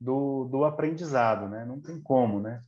do, 0.00 0.48
do 0.50 0.64
aprendizado, 0.64 1.48
né? 1.48 1.64
Não 1.64 1.80
tem 1.80 2.00
como, 2.00 2.40
né? 2.40 2.60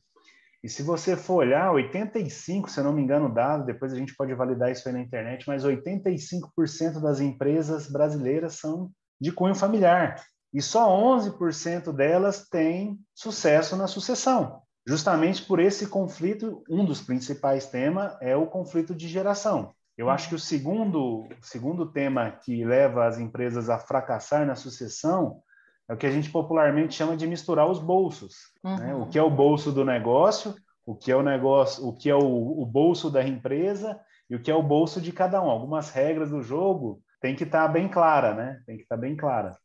E 0.67 0.69
se 0.69 0.83
você 0.83 1.15
for 1.15 1.35
olhar, 1.35 1.71
85, 1.71 2.69
se 2.69 2.77
eu 2.77 2.83
não 2.83 2.91
me 2.91 3.01
engano, 3.01 3.33
dado, 3.33 3.65
depois 3.65 3.93
a 3.93 3.95
gente 3.95 4.13
pode 4.13 4.33
validar 4.33 4.69
isso 4.69 4.85
aí 4.85 4.93
na 4.93 4.99
internet, 4.99 5.45
mas 5.47 5.63
85% 5.63 6.99
das 7.01 7.21
empresas 7.21 7.89
brasileiras 7.89 8.55
são 8.55 8.91
de 9.17 9.31
cunho 9.31 9.55
familiar. 9.55 10.21
E 10.53 10.61
só 10.61 10.89
11% 10.89 11.93
delas 11.93 12.49
têm 12.49 12.99
sucesso 13.15 13.77
na 13.77 13.87
sucessão. 13.87 14.61
Justamente 14.85 15.41
por 15.45 15.61
esse 15.61 15.87
conflito, 15.87 16.61
um 16.69 16.83
dos 16.83 16.99
principais 16.99 17.67
temas 17.67 18.17
é 18.19 18.35
o 18.35 18.45
conflito 18.45 18.93
de 18.93 19.07
geração. 19.07 19.71
Eu 19.97 20.09
acho 20.09 20.27
que 20.27 20.35
o 20.35 20.39
segundo, 20.39 21.29
segundo 21.41 21.93
tema 21.93 22.29
que 22.29 22.65
leva 22.65 23.07
as 23.07 23.17
empresas 23.17 23.69
a 23.69 23.79
fracassar 23.79 24.45
na 24.45 24.55
sucessão 24.55 25.41
é 25.89 25.93
o 25.93 25.97
que 25.97 26.05
a 26.05 26.11
gente 26.11 26.29
popularmente 26.29 26.93
chama 26.93 27.15
de 27.15 27.25
misturar 27.25 27.69
os 27.69 27.79
bolsos. 27.79 28.51
Uhum. 28.63 28.75
Né? 28.77 28.95
O 28.95 29.07
que 29.07 29.17
é 29.17 29.23
o 29.23 29.29
bolso 29.29 29.71
do 29.71 29.85
negócio, 29.85 30.53
o 30.85 30.95
que 30.95 31.11
é 31.11 31.15
o 31.15 31.23
negócio, 31.23 31.87
o 31.87 31.95
que 31.95 32.09
é 32.09 32.15
o, 32.15 32.61
o, 32.61 32.65
bolso 32.65 33.09
da 33.09 33.25
empresa 33.25 33.99
e 34.29 34.35
o 34.35 34.41
que 34.41 34.51
é 34.51 34.55
o 34.55 34.63
bolso 34.63 34.99
de 34.99 35.11
cada 35.11 35.41
um. 35.41 35.49
Algumas 35.49 35.89
regras 35.89 36.29
do 36.29 36.41
jogo 36.41 37.01
tem 37.21 37.35
que 37.35 37.43
estar 37.43 37.67
tá 37.67 37.67
bem 37.67 37.87
clara, 37.87 38.33
né? 38.33 38.61
Tem 38.65 38.75
que 38.75 38.83
estar 38.83 38.95
tá 38.95 39.01
bem 39.01 39.15
clara. 39.15 39.57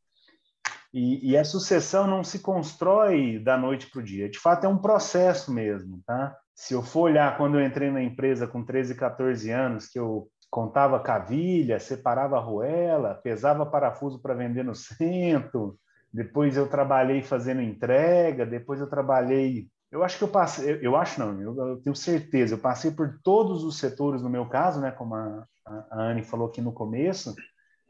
E, 0.92 1.30
e, 1.30 1.36
a 1.38 1.44
sucessão 1.44 2.06
não 2.06 2.22
se 2.22 2.40
constrói 2.40 3.38
da 3.38 3.56
noite 3.56 3.90
para 3.90 4.00
o 4.00 4.04
dia. 4.04 4.28
De 4.28 4.38
fato, 4.38 4.66
é 4.66 4.68
um 4.68 4.76
processo 4.76 5.50
mesmo, 5.50 6.02
tá? 6.06 6.36
Se 6.54 6.74
eu 6.74 6.82
for 6.82 7.02
olhar 7.02 7.38
quando 7.38 7.58
eu 7.58 7.64
entrei 7.64 7.90
na 7.90 8.02
empresa 8.02 8.46
com 8.46 8.62
13, 8.62 8.94
14 8.94 9.50
anos, 9.50 9.88
que 9.88 9.98
eu 9.98 10.28
contava 10.50 11.00
cavilha, 11.00 11.80
separava 11.80 12.36
arruela, 12.36 13.14
pesava 13.14 13.64
parafuso 13.64 14.20
para 14.20 14.34
vender 14.34 14.62
no 14.62 14.74
centro, 14.74 15.78
depois 16.12 16.56
eu 16.56 16.68
trabalhei 16.68 17.22
fazendo 17.22 17.62
entrega, 17.62 18.44
depois 18.44 18.80
eu 18.80 18.88
trabalhei. 18.88 19.68
Eu 19.90 20.02
acho 20.04 20.18
que 20.18 20.24
eu 20.24 20.28
passei, 20.28 20.78
eu 20.82 20.96
acho 20.96 21.20
não, 21.20 21.40
eu, 21.40 21.56
eu 21.68 21.82
tenho 21.82 21.94
certeza, 21.94 22.54
eu 22.54 22.58
passei 22.58 22.90
por 22.90 23.18
todos 23.22 23.64
os 23.64 23.78
setores 23.78 24.22
no 24.22 24.30
meu 24.30 24.46
caso, 24.46 24.80
né? 24.80 24.90
Como 24.90 25.14
a, 25.14 25.46
a 25.66 26.02
Anne 26.02 26.22
falou 26.22 26.48
aqui 26.48 26.60
no 26.60 26.72
começo, 26.72 27.34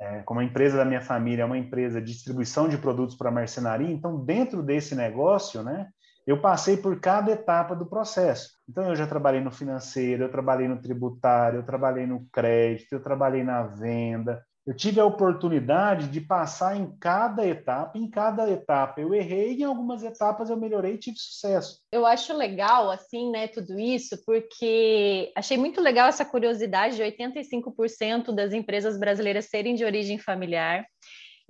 é, 0.00 0.20
como 0.22 0.40
a 0.40 0.44
empresa 0.44 0.76
da 0.76 0.84
minha 0.84 1.00
família 1.00 1.42
é 1.42 1.46
uma 1.46 1.58
empresa 1.58 2.00
de 2.00 2.12
distribuição 2.12 2.68
de 2.68 2.78
produtos 2.78 3.16
para 3.16 3.30
marcenaria, 3.30 3.90
então 3.90 4.24
dentro 4.24 4.62
desse 4.62 4.94
negócio, 4.94 5.62
né? 5.62 5.88
Eu 6.26 6.40
passei 6.40 6.76
por 6.76 7.00
cada 7.00 7.32
etapa 7.32 7.74
do 7.74 7.86
processo. 7.86 8.50
Então, 8.68 8.88
eu 8.88 8.94
já 8.94 9.06
trabalhei 9.06 9.40
no 9.40 9.50
financeiro, 9.50 10.22
eu 10.22 10.30
trabalhei 10.30 10.68
no 10.68 10.80
tributário, 10.80 11.58
eu 11.58 11.66
trabalhei 11.66 12.06
no 12.06 12.26
crédito, 12.32 12.92
eu 12.92 13.02
trabalhei 13.02 13.42
na 13.42 13.64
venda, 13.64 14.40
eu 14.66 14.74
tive 14.74 15.00
a 15.00 15.04
oportunidade 15.04 16.08
de 16.08 16.20
passar 16.20 16.76
em 16.76 16.96
cada 16.98 17.44
etapa, 17.46 17.98
em 17.98 18.08
cada 18.08 18.48
etapa 18.48 19.00
eu 19.00 19.12
errei, 19.12 19.54
em 19.54 19.64
algumas 19.64 20.04
etapas 20.04 20.50
eu 20.50 20.56
melhorei 20.56 20.94
e 20.94 20.98
tive 20.98 21.18
sucesso. 21.18 21.80
Eu 21.90 22.06
acho 22.06 22.32
legal, 22.32 22.90
assim, 22.90 23.30
né, 23.30 23.48
tudo 23.48 23.78
isso, 23.78 24.22
porque 24.24 25.32
achei 25.36 25.56
muito 25.56 25.80
legal 25.80 26.08
essa 26.08 26.24
curiosidade 26.24 26.96
de 26.96 27.02
85% 27.02 28.32
das 28.32 28.52
empresas 28.52 28.98
brasileiras 28.98 29.46
serem 29.46 29.74
de 29.74 29.84
origem 29.84 30.18
familiar. 30.18 30.86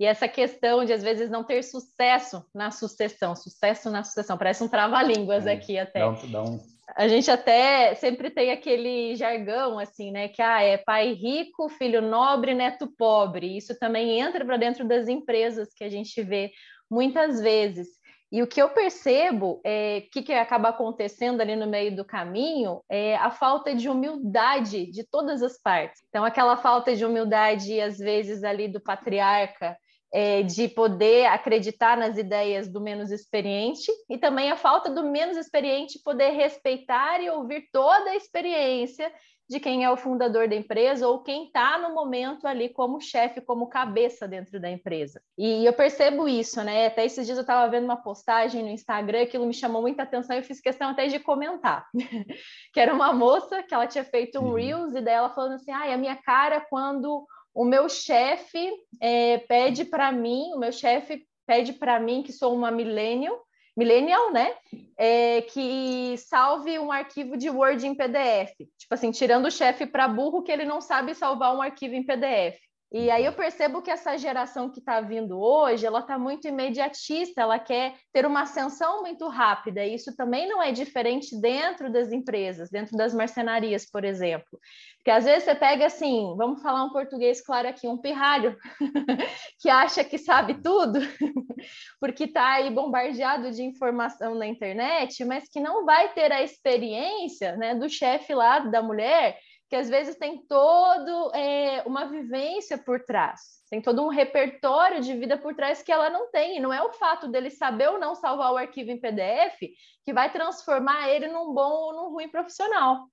E 0.03 0.05
essa 0.05 0.27
questão 0.27 0.83
de, 0.83 0.91
às 0.91 1.01
vezes, 1.01 1.29
não 1.29 1.45
ter 1.45 1.63
sucesso 1.63 2.45
na 2.53 2.71
sucessão, 2.71 3.37
sucesso 3.37 3.89
na 3.89 4.03
sucessão, 4.03 4.37
parece 4.37 4.61
um 4.61 4.67
trava-línguas 4.67 5.47
é, 5.47 5.53
aqui 5.53 5.79
até. 5.79 5.99
Dá 5.99 6.09
um, 6.09 6.29
dá 6.29 6.43
um 6.43 6.59
a 6.93 7.07
gente 7.07 7.31
até 7.31 7.95
sempre 7.95 8.29
tem 8.29 8.51
aquele 8.51 9.15
jargão 9.15 9.79
assim, 9.79 10.11
né? 10.11 10.27
Que 10.27 10.41
ah, 10.41 10.61
é 10.61 10.77
pai 10.77 11.13
rico, 11.13 11.69
filho 11.69 12.01
nobre, 12.01 12.53
neto 12.53 12.85
pobre. 12.97 13.55
Isso 13.55 13.79
também 13.79 14.19
entra 14.19 14.43
para 14.43 14.57
dentro 14.57 14.85
das 14.85 15.07
empresas 15.07 15.73
que 15.73 15.85
a 15.85 15.89
gente 15.89 16.21
vê 16.21 16.51
muitas 16.91 17.39
vezes. 17.39 17.87
E 18.29 18.43
o 18.43 18.47
que 18.47 18.61
eu 18.61 18.69
percebo 18.69 19.61
é 19.63 20.01
que, 20.11 20.21
que 20.21 20.33
acaba 20.33 20.69
acontecendo 20.69 21.39
ali 21.39 21.55
no 21.55 21.65
meio 21.65 21.95
do 21.95 22.03
caminho 22.03 22.81
é 22.89 23.15
a 23.15 23.31
falta 23.31 23.73
de 23.73 23.87
humildade 23.87 24.85
de 24.87 25.05
todas 25.05 25.41
as 25.41 25.57
partes. 25.57 26.01
Então, 26.09 26.25
aquela 26.25 26.57
falta 26.57 26.93
de 26.93 27.05
humildade, 27.05 27.79
às 27.79 27.97
vezes, 27.97 28.43
ali 28.43 28.67
do 28.67 28.81
patriarca, 28.81 29.77
é, 30.13 30.43
de 30.43 30.67
poder 30.67 31.25
acreditar 31.25 31.97
nas 31.97 32.17
ideias 32.17 32.67
do 32.67 32.79
menos 32.79 33.11
experiente 33.11 33.91
e 34.07 34.17
também 34.17 34.51
a 34.51 34.55
falta 34.55 34.89
do 34.89 35.03
menos 35.03 35.35
experiente 35.35 35.99
poder 36.03 36.29
respeitar 36.29 37.19
e 37.19 37.31
ouvir 37.31 37.67
toda 37.71 38.11
a 38.11 38.15
experiência 38.15 39.11
de 39.49 39.59
quem 39.59 39.83
é 39.83 39.91
o 39.91 39.97
fundador 39.97 40.47
da 40.47 40.55
empresa 40.55 41.07
ou 41.07 41.21
quem 41.21 41.45
está 41.45 41.77
no 41.77 41.93
momento 41.93 42.47
ali 42.47 42.69
como 42.69 43.01
chefe, 43.01 43.41
como 43.41 43.67
cabeça 43.67 44.27
dentro 44.27 44.59
da 44.59 44.69
empresa. 44.69 45.21
E 45.37 45.65
eu 45.65 45.73
percebo 45.73 46.29
isso, 46.29 46.63
né? 46.63 46.87
Até 46.87 47.05
esses 47.05 47.25
dias 47.25 47.37
eu 47.37 47.41
estava 47.41 47.69
vendo 47.69 47.83
uma 47.83 48.01
postagem 48.01 48.63
no 48.63 48.69
Instagram, 48.69 49.23
aquilo 49.23 49.45
me 49.45 49.53
chamou 49.53 49.81
muita 49.81 50.03
atenção 50.03 50.35
e 50.35 50.39
eu 50.39 50.43
fiz 50.43 50.61
questão 50.61 50.91
até 50.91 51.07
de 51.07 51.19
comentar. 51.19 51.87
que 52.71 52.79
era 52.79 52.93
uma 52.93 53.11
moça 53.11 53.61
que 53.63 53.73
ela 53.73 53.87
tinha 53.87 54.03
feito 54.03 54.39
um. 54.39 54.53
Reels 54.53 54.95
e 54.95 55.01
daí 55.01 55.15
ela 55.15 55.33
falando 55.33 55.55
assim: 55.55 55.71
ah, 55.71 55.93
a 55.93 55.97
minha 55.97 56.15
cara 56.15 56.61
quando 56.61 57.25
o 57.53 57.63
meu 57.63 57.87
chefe 57.87 58.71
é, 58.99 59.37
pede 59.39 59.85
para 59.85 60.11
mim, 60.11 60.51
o 60.53 60.59
meu 60.59 60.71
chefe 60.71 61.25
pede 61.45 61.73
para 61.73 61.99
mim, 61.99 62.23
que 62.23 62.31
sou 62.31 62.55
uma 62.55 62.71
millennial, 62.71 63.39
millennial, 63.75 64.31
né? 64.31 64.55
É, 64.97 65.41
que 65.41 66.15
salve 66.17 66.77
um 66.79 66.91
arquivo 66.91 67.37
de 67.37 67.49
Word 67.49 67.85
em 67.85 67.95
PDF. 67.95 68.55
Tipo 68.77 68.93
assim, 68.93 69.11
tirando 69.11 69.45
o 69.45 69.51
chefe 69.51 69.85
para 69.85 70.07
burro 70.07 70.43
que 70.43 70.51
ele 70.51 70.65
não 70.65 70.81
sabe 70.81 71.13
salvar 71.13 71.55
um 71.55 71.61
arquivo 71.61 71.95
em 71.95 72.03
PDF. 72.03 72.57
E 72.93 73.09
aí 73.09 73.25
eu 73.25 73.33
percebo 73.33 73.81
que 73.81 73.89
essa 73.89 74.15
geração 74.19 74.69
que 74.69 74.77
está 74.77 75.01
vindo 75.01 75.39
hoje, 75.39 75.83
ela 75.83 76.01
está 76.01 76.19
muito 76.19 76.47
imediatista, 76.47 77.41
ela 77.41 77.57
quer 77.57 77.95
ter 78.13 78.23
uma 78.23 78.43
ascensão 78.43 79.01
muito 79.01 79.27
rápida. 79.27 79.83
E 79.83 79.95
isso 79.95 80.15
também 80.15 80.47
não 80.47 80.61
é 80.61 80.71
diferente 80.71 81.35
dentro 81.41 81.91
das 81.91 82.11
empresas, 82.11 82.69
dentro 82.69 82.95
das 82.95 83.11
marcenarias, 83.11 83.89
por 83.89 84.05
exemplo. 84.05 84.59
Porque 84.97 85.09
às 85.09 85.25
vezes 85.25 85.43
você 85.43 85.55
pega 85.55 85.87
assim, 85.87 86.35
vamos 86.37 86.61
falar 86.61 86.83
um 86.83 86.91
português 86.91 87.41
claro 87.43 87.67
aqui, 87.67 87.87
um 87.87 87.97
pirralho, 87.97 88.55
que 89.59 89.71
acha 89.71 90.03
que 90.03 90.19
sabe 90.19 90.61
tudo, 90.61 90.99
porque 91.99 92.25
está 92.25 92.53
aí 92.53 92.69
bombardeado 92.69 93.49
de 93.49 93.63
informação 93.63 94.35
na 94.35 94.45
internet, 94.45 95.25
mas 95.25 95.49
que 95.49 95.59
não 95.59 95.83
vai 95.83 96.13
ter 96.13 96.31
a 96.31 96.43
experiência 96.43 97.57
né, 97.57 97.73
do 97.73 97.89
chefe 97.89 98.35
lá, 98.35 98.59
da 98.59 98.83
mulher, 98.83 99.35
que 99.73 99.77
às 99.77 99.89
vezes 99.89 100.15
tem 100.17 100.37
todo 100.45 101.33
é, 101.33 101.81
uma 101.87 102.05
vivência 102.05 102.77
por 102.77 103.03
trás, 103.03 103.39
tem 103.71 103.81
todo 103.81 104.05
um 104.05 104.07
repertório 104.07 105.01
de 105.01 105.15
vida 105.15 105.35
por 105.35 105.55
trás 105.55 105.81
que 105.81 105.91
ela 105.91 106.11
não 106.11 106.29
tem. 106.29 106.57
E 106.57 106.59
não 106.59 106.71
é 106.71 106.79
o 106.83 106.93
fato 106.93 107.27
dele 107.27 107.49
saber 107.49 107.89
ou 107.89 107.97
não 107.97 108.13
salvar 108.13 108.53
o 108.53 108.57
arquivo 108.57 108.91
em 108.91 109.01
PDF 109.01 109.57
que 110.05 110.13
vai 110.13 110.31
transformar 110.31 111.09
ele 111.09 111.27
num 111.27 111.51
bom 111.55 111.71
ou 111.71 111.93
num 111.95 112.11
ruim 112.11 112.29
profissional. 112.29 113.07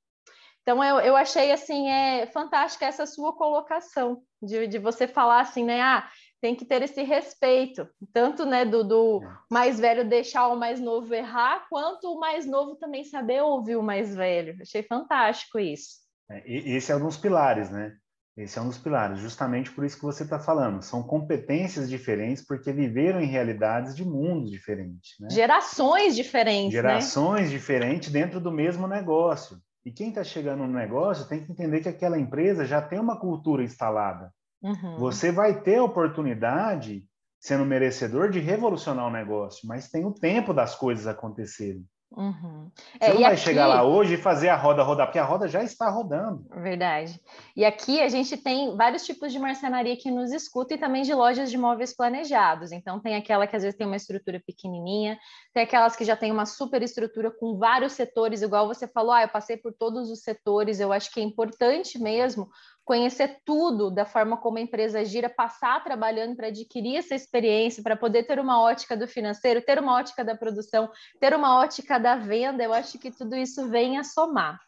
Então 0.61 0.85
eu, 0.85 1.01
eu 1.01 1.17
achei 1.17 1.51
assim 1.51 1.89
é 1.89 2.27
fantástica 2.27 2.85
essa 2.85 3.07
sua 3.07 3.33
colocação 3.33 4.21
de, 4.43 4.67
de 4.67 4.79
você 4.79 5.09
falar 5.09 5.41
assim, 5.41 5.65
né? 5.65 5.81
Ah, 5.81 6.11
tem 6.43 6.55
que 6.55 6.67
ter 6.67 6.83
esse 6.83 7.03
respeito, 7.03 7.89
tanto 8.13 8.45
né, 8.45 8.67
do, 8.67 8.85
do, 8.85 9.23
é. 9.25 9.39
mais 9.51 9.81
velho 9.81 10.07
deixar 10.07 10.49
o 10.49 10.57
mais 10.57 10.79
novo 10.79 11.15
errar, 11.15 11.67
quanto 11.71 12.13
o 12.13 12.21
mais 12.21 12.45
novo 12.45 12.77
também 12.77 13.03
saber 13.03 13.43
ouvir 13.43 13.77
o 13.77 13.83
mais 13.83 14.15
velho. 14.15 14.59
Achei 14.61 14.83
fantástico 14.83 15.59
isso. 15.59 16.10
É, 16.31 16.43
esse 16.47 16.93
é 16.93 16.97
um 16.97 17.05
dos 17.05 17.17
pilares, 17.17 17.71
né? 17.71 17.95
Esse 18.37 18.59
é 18.59 18.63
um 18.63 18.69
dos 18.69 18.79
pilares, 18.79 19.19
justamente 19.19 19.71
por 19.71 19.85
isso 19.85 19.97
que 19.97 20.05
você 20.05 20.23
está 20.23 20.39
falando. 20.39 20.81
São 20.83 21.03
competências 21.03 21.91
diferentes 21.91 22.45
porque 22.47 22.73
viveram 22.73 23.21
em 23.21 23.27
realidades 23.27 23.95
de 23.95 24.05
mundos 24.05 24.51
diferentes. 24.51 25.17
Né? 25.21 25.29
Gerações 25.31 26.15
diferentes. 26.15 26.73
Né? 26.73 26.81
Gerações 26.81 27.51
né? 27.51 27.51
diferentes 27.51 28.11
dentro 28.11 28.41
do 28.41 28.51
mesmo 28.51 28.87
negócio. 28.87 29.59
E 29.85 29.91
quem 29.91 30.11
está 30.11 30.23
chegando 30.23 30.67
no 30.67 30.73
negócio 30.73 31.27
tem 31.29 31.45
que 31.45 31.53
entender 31.53 31.81
que 31.81 31.89
aquela 31.89 32.19
empresa 32.19 32.65
já 32.65 32.81
tem 32.81 33.01
uma 33.01 33.19
cultura 33.19 33.63
instalada. 33.63 34.33
Uhum. 34.63 34.97
Você 34.99 35.33
vai 35.33 35.61
ter 35.61 35.77
a 35.77 35.85
oportunidade, 35.85 37.05
sendo 37.41 37.65
merecedor, 37.65 38.31
de 38.31 38.39
revolucionar 38.39 39.07
o 39.07 39.13
negócio, 39.13 39.67
mas 39.67 39.89
tem 39.89 40.05
o 40.05 40.13
tempo 40.13 40.53
das 40.53 40.75
coisas 40.75 41.07
acontecerem. 41.07 41.85
Uhum. 42.17 42.71
Você 42.75 43.05
é, 43.11 43.15
não 43.15 43.21
vai 43.21 43.33
aqui... 43.33 43.41
chegar 43.41 43.67
lá 43.69 43.85
hoje 43.85 44.15
e 44.15 44.17
fazer 44.17 44.49
a 44.49 44.57
roda 44.57 44.83
rodar, 44.83 45.07
porque 45.07 45.19
a 45.19 45.25
roda 45.25 45.47
já 45.47 45.63
está 45.63 45.89
rodando. 45.89 46.45
Verdade. 46.51 47.21
E 47.55 47.65
aqui 47.65 48.01
a 48.01 48.09
gente 48.09 48.37
tem 48.37 48.77
vários 48.77 49.05
tipos 49.05 49.33
de 49.33 49.39
marcenaria 49.39 49.97
que 49.97 50.11
nos 50.11 50.33
escuta 50.33 50.75
e 50.75 50.79
também 50.79 51.03
de 51.03 51.15
lojas 51.15 51.51
de 51.51 51.57
móveis 51.57 51.95
planejados. 51.95 52.73
Então, 52.73 52.99
tem 52.99 53.15
aquela 53.15 53.47
que 53.47 53.55
às 53.55 53.63
vezes 53.63 53.79
tem 53.79 53.87
uma 53.87 53.97
estrutura 53.97 54.43
pequenininha, 54.45 55.19
tem 55.55 55.63
aquelas 55.63 55.95
que 55.95 56.05
já 56.05 56.17
tem 56.17 56.33
uma 56.33 56.47
super 56.47 56.83
estrutura 56.83 57.31
com 57.31 57.57
vários 57.57 57.93
setores, 57.93 58.43
igual 58.43 58.67
você 58.67 58.89
falou, 58.89 59.13
ah, 59.13 59.23
eu 59.23 59.29
passei 59.29 59.57
por 59.57 59.73
todos 59.73 60.11
os 60.11 60.23
setores. 60.23 60.81
Eu 60.81 60.93
acho 60.93 61.13
que 61.13 61.21
é 61.21 61.23
importante 61.23 61.99
mesmo 61.99 62.49
conhecer 62.91 63.39
tudo 63.45 63.89
da 63.89 64.05
forma 64.05 64.37
como 64.37 64.59
a 64.59 64.61
empresa 64.61 65.05
gira, 65.05 65.31
passar 65.31 65.85
trabalhando 65.85 66.35
para 66.35 66.49
adquirir 66.49 66.97
essa 66.97 67.15
experiência, 67.15 67.85
para 67.85 67.95
poder 67.95 68.25
ter 68.25 68.41
uma 68.41 68.61
ótica 68.61 68.97
do 68.97 69.07
financeiro, 69.07 69.63
ter 69.63 69.79
uma 69.79 69.97
ótica 69.97 70.25
da 70.25 70.37
produção, 70.37 70.91
ter 71.21 71.33
uma 71.33 71.61
ótica 71.61 72.01
da 72.01 72.17
venda, 72.17 72.65
eu 72.65 72.73
acho 72.73 72.99
que 72.99 73.13
tudo 73.13 73.37
isso 73.37 73.69
vem 73.69 73.97
a 73.97 74.03
somar. 74.03 74.59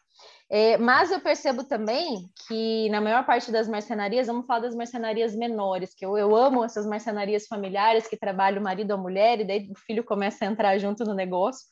É, 0.49 0.77
mas 0.77 1.11
eu 1.11 1.19
percebo 1.19 1.65
também 1.65 2.29
que 2.47 2.87
na 2.91 3.01
maior 3.01 3.25
parte 3.25 3.51
das 3.51 3.67
marcenarias, 3.67 4.27
vamos 4.27 4.45
falar 4.45 4.61
das 4.61 4.75
marcenarias 4.75 5.35
menores, 5.35 5.93
que 5.93 6.05
eu, 6.05 6.17
eu 6.17 6.33
amo 6.33 6.63
essas 6.63 6.85
marcenarias 6.85 7.45
familiares 7.45 8.07
que 8.07 8.15
trabalham 8.15 8.61
o 8.61 8.63
marido 8.63 8.91
ou 8.91 8.99
a 8.99 9.01
mulher, 9.01 9.41
e 9.41 9.43
daí 9.43 9.69
o 9.69 9.75
filho 9.75 10.01
começa 10.01 10.45
a 10.45 10.47
entrar 10.47 10.77
junto 10.77 11.03
no 11.03 11.13
negócio. 11.13 11.67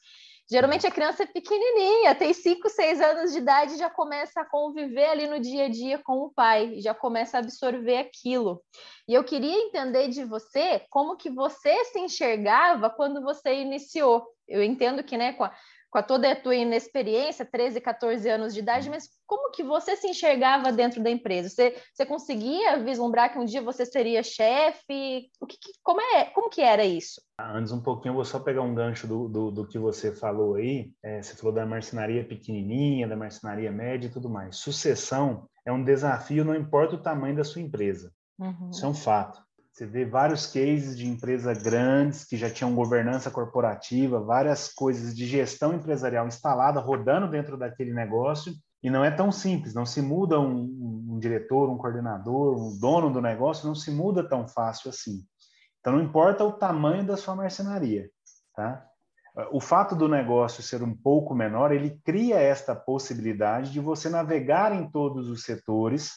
Geralmente 0.51 0.85
a 0.85 0.91
criança 0.91 1.23
é 1.23 1.25
pequenininha, 1.25 2.13
tem 2.13 2.33
5, 2.33 2.67
6 2.67 2.99
anos 2.99 3.31
de 3.31 3.37
idade, 3.37 3.77
já 3.77 3.89
começa 3.89 4.41
a 4.41 4.45
conviver 4.45 5.05
ali 5.05 5.25
no 5.25 5.39
dia 5.39 5.67
a 5.67 5.69
dia 5.69 5.97
com 5.97 6.17
o 6.17 6.29
pai, 6.29 6.81
já 6.81 6.93
começa 6.93 7.37
a 7.37 7.39
absorver 7.39 7.99
aquilo. 7.99 8.61
E 9.07 9.13
eu 9.13 9.23
queria 9.23 9.55
entender 9.55 10.09
de 10.09 10.25
você 10.25 10.85
como 10.89 11.15
que 11.15 11.29
você 11.29 11.85
se 11.85 11.99
enxergava 11.99 12.89
quando 12.89 13.21
você 13.21 13.61
iniciou. 13.61 14.27
Eu 14.45 14.61
entendo 14.61 15.01
que, 15.05 15.15
né, 15.15 15.31
com 15.31 15.45
a, 15.45 15.55
com 15.91 15.97
a 15.97 16.03
toda 16.03 16.31
a 16.31 16.35
tua 16.35 16.55
inexperiência, 16.55 17.45
13, 17.45 17.81
14 17.81 18.29
anos 18.29 18.53
de 18.53 18.61
idade, 18.61 18.89
mas 18.89 19.09
como 19.27 19.51
que 19.51 19.61
você 19.61 19.97
se 19.97 20.07
enxergava 20.07 20.71
dentro 20.71 21.03
da 21.03 21.09
empresa? 21.09 21.49
Você, 21.49 21.75
você 21.93 22.05
conseguia 22.05 22.81
vislumbrar 22.81 23.31
que 23.31 23.37
um 23.37 23.43
dia 23.43 23.61
você 23.61 23.85
seria 23.85 24.23
chefe? 24.23 25.29
O 25.39 25.45
que, 25.45 25.57
como, 25.83 25.99
é, 25.99 26.25
como 26.25 26.49
que 26.49 26.61
era 26.61 26.85
isso? 26.85 27.21
Antes 27.37 27.73
um 27.73 27.81
pouquinho, 27.81 28.11
eu 28.11 28.15
vou 28.15 28.25
só 28.25 28.39
pegar 28.39 28.61
um 28.61 28.73
gancho 28.73 29.05
do, 29.05 29.27
do, 29.27 29.51
do 29.51 29.67
que 29.67 29.77
você 29.77 30.15
falou 30.15 30.55
aí. 30.55 30.93
É, 31.03 31.21
você 31.21 31.35
falou 31.35 31.53
da 31.53 31.65
marcenaria 31.65 32.25
pequenininha, 32.25 33.05
da 33.05 33.17
marcenaria 33.17 33.71
média 33.71 34.07
e 34.07 34.11
tudo 34.11 34.29
mais. 34.29 34.57
Sucessão 34.57 35.49
é 35.65 35.73
um 35.73 35.83
desafio, 35.83 36.45
não 36.45 36.55
importa 36.55 36.95
o 36.95 37.01
tamanho 37.01 37.35
da 37.35 37.43
sua 37.43 37.61
empresa. 37.61 38.13
Uhum. 38.39 38.69
Isso 38.71 38.85
é 38.85 38.87
um 38.87 38.93
fato. 38.93 39.43
Você 39.81 39.87
vê 39.87 40.05
vários 40.05 40.45
cases 40.45 40.95
de 40.95 41.07
empresas 41.07 41.57
grandes 41.57 42.23
que 42.23 42.37
já 42.37 42.51
tinham 42.51 42.75
governança 42.75 43.31
corporativa, 43.31 44.19
várias 44.19 44.71
coisas 44.71 45.15
de 45.15 45.25
gestão 45.25 45.73
empresarial 45.73 46.27
instalada, 46.27 46.79
rodando 46.79 47.27
dentro 47.27 47.57
daquele 47.57 47.91
negócio, 47.91 48.53
e 48.83 48.91
não 48.91 49.03
é 49.03 49.09
tão 49.09 49.31
simples, 49.31 49.73
não 49.73 49.83
se 49.83 49.99
muda 49.99 50.39
um, 50.39 51.07
um 51.09 51.17
diretor, 51.17 51.67
um 51.67 51.79
coordenador, 51.79 52.61
um 52.61 52.77
dono 52.77 53.11
do 53.11 53.19
negócio, 53.19 53.67
não 53.67 53.73
se 53.73 53.89
muda 53.89 54.23
tão 54.29 54.47
fácil 54.47 54.91
assim. 54.91 55.25
Então, 55.79 55.93
não 55.93 56.03
importa 56.03 56.43
o 56.43 56.51
tamanho 56.51 57.03
da 57.03 57.17
sua 57.17 57.35
marcenaria, 57.35 58.07
tá? 58.55 58.85
O 59.51 59.59
fato 59.59 59.95
do 59.95 60.07
negócio 60.07 60.61
ser 60.61 60.83
um 60.83 60.95
pouco 60.95 61.33
menor, 61.33 61.71
ele 61.71 61.99
cria 62.05 62.39
esta 62.39 62.75
possibilidade 62.75 63.71
de 63.71 63.79
você 63.79 64.09
navegar 64.09 64.75
em 64.75 64.87
todos 64.91 65.27
os 65.27 65.41
setores 65.41 66.11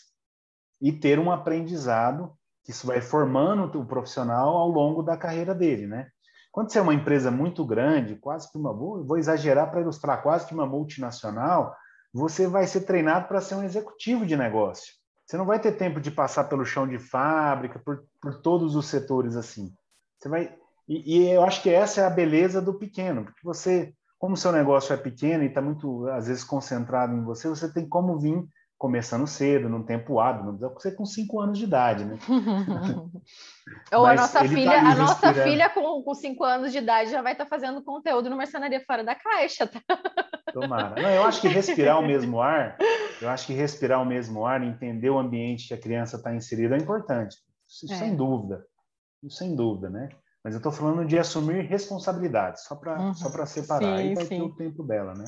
e 0.83 0.93
ter 0.93 1.19
um 1.19 1.33
aprendizado 1.33 2.37
que 2.65 2.71
isso 2.71 2.87
vai 2.87 3.01
formando 3.01 3.79
o 3.79 3.87
profissional 3.87 4.57
ao 4.57 4.69
longo 4.69 5.03
da 5.03 5.17
carreira 5.17 5.55
dele, 5.55 5.87
né? 5.87 6.09
Quando 6.51 6.71
você 6.71 6.79
é 6.79 6.83
uma 6.83 6.95
empresa 6.95 7.31
muito 7.31 7.65
grande, 7.65 8.17
quase 8.17 8.51
que 8.51 8.57
uma, 8.57 8.73
vou, 8.73 9.19
exagerar 9.19 9.71
para 9.71 9.81
ilustrar, 9.81 10.23
quase 10.23 10.47
que 10.47 10.55
uma 10.55 10.67
multinacional, 10.67 11.77
você 12.13 12.47
vai 12.47 12.67
ser 12.67 12.83
treinado 12.83 13.27
para 13.27 13.41
ser 13.41 13.57
um 13.57 13.65
executivo 13.65 14.25
de 14.25 14.37
negócio. 14.37 14.95
Você 15.27 15.37
não 15.37 15.47
vai 15.47 15.59
ter 15.59 15.73
tempo 15.73 16.01
de 16.01 16.11
passar 16.11 16.45
pelo 16.45 16.65
chão 16.65 16.87
de 16.87 16.99
fábrica, 16.99 17.81
por, 17.85 18.05
por 18.21 18.41
todos 18.41 18.77
os 18.77 18.87
setores 18.87 19.37
assim. 19.37 19.75
Você 20.19 20.29
vai 20.29 20.57
e, 20.87 21.17
e, 21.17 21.31
eu 21.31 21.43
acho 21.43 21.63
que 21.63 21.71
essa 21.71 22.03
é 22.03 22.05
a 22.05 22.11
beleza 22.11 22.61
do 22.61 22.75
pequeno, 22.75 23.25
porque 23.25 23.41
você, 23.43 23.95
como 24.19 24.37
seu 24.37 24.53
negócio 24.53 24.93
é 24.93 24.97
pequeno 24.97 25.43
e 25.43 25.47
está 25.47 25.63
muito 25.63 26.07
às 26.09 26.29
vezes 26.29 26.45
concentrado 26.45 27.15
em 27.15 27.25
você, 27.25 27.49
você 27.49 27.73
tem 27.73 27.89
como 27.89 28.19
vir 28.19 28.47
começando 28.85 29.27
cedo, 29.27 29.67
num 29.67 29.83
tempo 29.83 30.21
hábil, 30.21 30.45
não 30.45 30.59
precisa 30.59 30.91
ser 30.91 30.95
com 30.95 31.07
cinco 31.07 31.41
anos 31.41 31.57
de 31.57 31.65
idade, 31.65 32.05
né? 32.05 32.19
Ou 33.95 34.05
a 34.05 34.15
nossa 34.15 34.41
tá 34.41 34.47
filha, 34.47 34.73
tá 34.73 34.91
a 34.91 34.95
nossa 34.95 35.33
filha 35.33 35.71
com, 35.71 36.03
com 36.03 36.15
cinco 36.15 36.45
anos 36.45 36.71
de 36.71 36.77
idade 36.77 37.11
já 37.11 37.23
vai 37.23 37.33
estar 37.33 37.45
tá 37.45 37.49
fazendo 37.49 37.83
conteúdo 37.83 38.29
no 38.29 38.37
Mercenaria 38.37 38.85
Fora 38.85 39.03
da 39.03 39.15
Caixa, 39.15 39.67
tá? 39.67 39.81
Tomara. 40.53 41.01
Não, 41.01 41.09
eu 41.09 41.25
acho 41.25 41.41
que 41.41 41.49
respirar 41.49 41.99
o 41.99 42.03
mesmo 42.07 42.43
ar, 42.43 42.77
eu 43.23 43.31
acho 43.31 43.47
que 43.47 43.55
respirar 43.55 44.03
o 44.03 44.05
mesmo 44.05 44.45
ar, 44.45 44.63
entender 44.63 45.09
o 45.09 45.19
ambiente 45.19 45.69
que 45.69 45.73
a 45.73 45.81
criança 45.81 46.19
está 46.19 46.35
inserida 46.35 46.77
é 46.77 46.79
importante. 46.79 47.39
Isso, 47.67 47.91
é. 47.91 47.97
Sem 47.97 48.15
dúvida. 48.15 48.67
Isso, 49.23 49.39
sem 49.39 49.57
dúvida, 49.57 49.89
né? 49.89 50.11
Mas 50.45 50.53
eu 50.53 50.59
estou 50.59 50.71
falando 50.71 51.07
de 51.07 51.19
assumir 51.19 51.63
responsabilidades, 51.63 52.65
só 52.65 52.77
para 52.77 53.01
uhum. 53.01 53.15
só 53.15 53.31
separar. 53.47 53.97
Sim, 53.97 54.03
aí 54.03 54.15
vai 54.15 54.27
sim. 54.27 54.37
ter 54.37 54.43
o 54.43 54.55
tempo 54.55 54.83
dela, 54.83 55.15
né? 55.15 55.25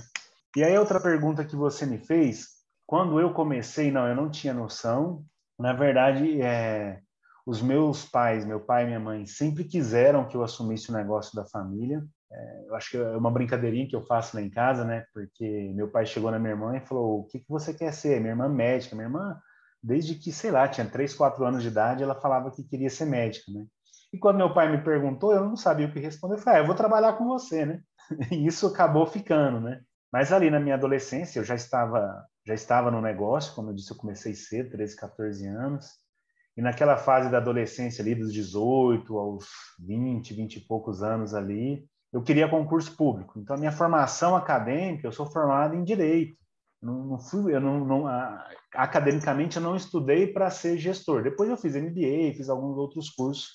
E 0.54 0.62
aí, 0.62 0.76
outra 0.76 1.00
pergunta 1.00 1.42
que 1.42 1.56
você 1.56 1.86
me 1.86 1.96
fez 1.96 2.55
quando 2.86 3.20
eu 3.20 3.32
comecei, 3.32 3.90
não, 3.90 4.06
eu 4.06 4.14
não 4.14 4.30
tinha 4.30 4.54
noção. 4.54 5.24
Na 5.58 5.72
verdade, 5.72 6.40
é, 6.40 7.00
os 7.44 7.60
meus 7.60 8.04
pais, 8.04 8.44
meu 8.44 8.60
pai 8.60 8.84
e 8.84 8.86
minha 8.86 9.00
mãe, 9.00 9.26
sempre 9.26 9.64
quiseram 9.64 10.26
que 10.26 10.36
eu 10.36 10.42
assumisse 10.44 10.90
o 10.90 10.94
negócio 10.94 11.34
da 11.34 11.44
família. 11.44 12.04
É, 12.30 12.64
eu 12.68 12.74
acho 12.74 12.90
que 12.90 12.96
é 12.96 13.16
uma 13.16 13.30
brincadeirinha 13.30 13.88
que 13.88 13.96
eu 13.96 14.02
faço 14.02 14.36
lá 14.36 14.42
em 14.42 14.50
casa, 14.50 14.84
né? 14.84 15.04
Porque 15.12 15.72
meu 15.74 15.88
pai 15.90 16.06
chegou 16.06 16.30
na 16.30 16.38
minha 16.38 16.52
irmã 16.52 16.76
e 16.76 16.86
falou: 16.86 17.20
O 17.20 17.24
que, 17.24 17.40
que 17.40 17.48
você 17.48 17.74
quer 17.74 17.92
ser? 17.92 18.20
Minha 18.20 18.32
irmã 18.32 18.48
médica. 18.48 18.94
Minha 18.94 19.06
irmã, 19.08 19.40
desde 19.82 20.14
que, 20.14 20.32
sei 20.32 20.50
lá, 20.50 20.68
tinha 20.68 20.86
3, 20.88 21.14
4 21.14 21.44
anos 21.44 21.62
de 21.62 21.68
idade, 21.68 22.02
ela 22.02 22.14
falava 22.14 22.50
que 22.50 22.64
queria 22.64 22.90
ser 22.90 23.06
médica, 23.06 23.50
né? 23.52 23.64
E 24.12 24.18
quando 24.18 24.36
meu 24.36 24.52
pai 24.54 24.70
me 24.70 24.82
perguntou, 24.82 25.32
eu 25.32 25.44
não 25.44 25.56
sabia 25.56 25.86
o 25.86 25.92
que 25.92 25.98
responder. 25.98 26.34
Eu 26.34 26.38
falei: 26.38 26.60
ah, 26.60 26.62
Eu 26.62 26.66
vou 26.66 26.74
trabalhar 26.74 27.14
com 27.14 27.26
você, 27.26 27.66
né? 27.66 27.80
E 28.30 28.46
isso 28.46 28.68
acabou 28.68 29.06
ficando, 29.06 29.60
né? 29.60 29.80
Mas 30.12 30.32
ali 30.32 30.50
na 30.50 30.60
minha 30.60 30.76
adolescência, 30.76 31.40
eu 31.40 31.44
já 31.44 31.54
estava 31.54 32.24
já 32.46 32.54
estava 32.54 32.90
no 32.90 33.00
negócio, 33.00 33.54
como 33.54 33.70
eu 33.70 33.74
disse, 33.74 33.90
eu 33.90 33.96
comecei 33.96 34.32
cedo, 34.32 34.70
13, 34.70 34.96
14 34.96 35.46
anos. 35.48 35.86
E 36.56 36.62
naquela 36.62 36.96
fase 36.96 37.28
da 37.28 37.38
adolescência 37.38 38.02
ali, 38.02 38.14
dos 38.14 38.32
18 38.32 39.18
aos 39.18 39.46
20, 39.80 40.32
20 40.32 40.56
e 40.56 40.60
poucos 40.60 41.02
anos 41.02 41.34
ali, 41.34 41.84
eu 42.12 42.22
queria 42.22 42.48
concurso 42.48 42.96
público. 42.96 43.38
Então, 43.38 43.56
a 43.56 43.58
minha 43.58 43.72
formação 43.72 44.36
acadêmica, 44.36 45.06
eu 45.06 45.12
sou 45.12 45.26
formado 45.26 45.74
em 45.74 45.82
Direito. 45.82 46.36
Não, 46.80 47.04
não 47.04 47.18
fui, 47.18 47.54
eu 47.54 47.60
não, 47.60 47.84
não 47.84 48.04
academicamente, 48.72 49.56
eu 49.56 49.62
não 49.62 49.74
estudei 49.74 50.32
para 50.32 50.48
ser 50.48 50.78
gestor. 50.78 51.24
Depois 51.24 51.50
eu 51.50 51.56
fiz 51.56 51.74
MBA, 51.74 52.36
fiz 52.36 52.48
alguns 52.48 52.76
outros 52.78 53.10
cursos 53.10 53.48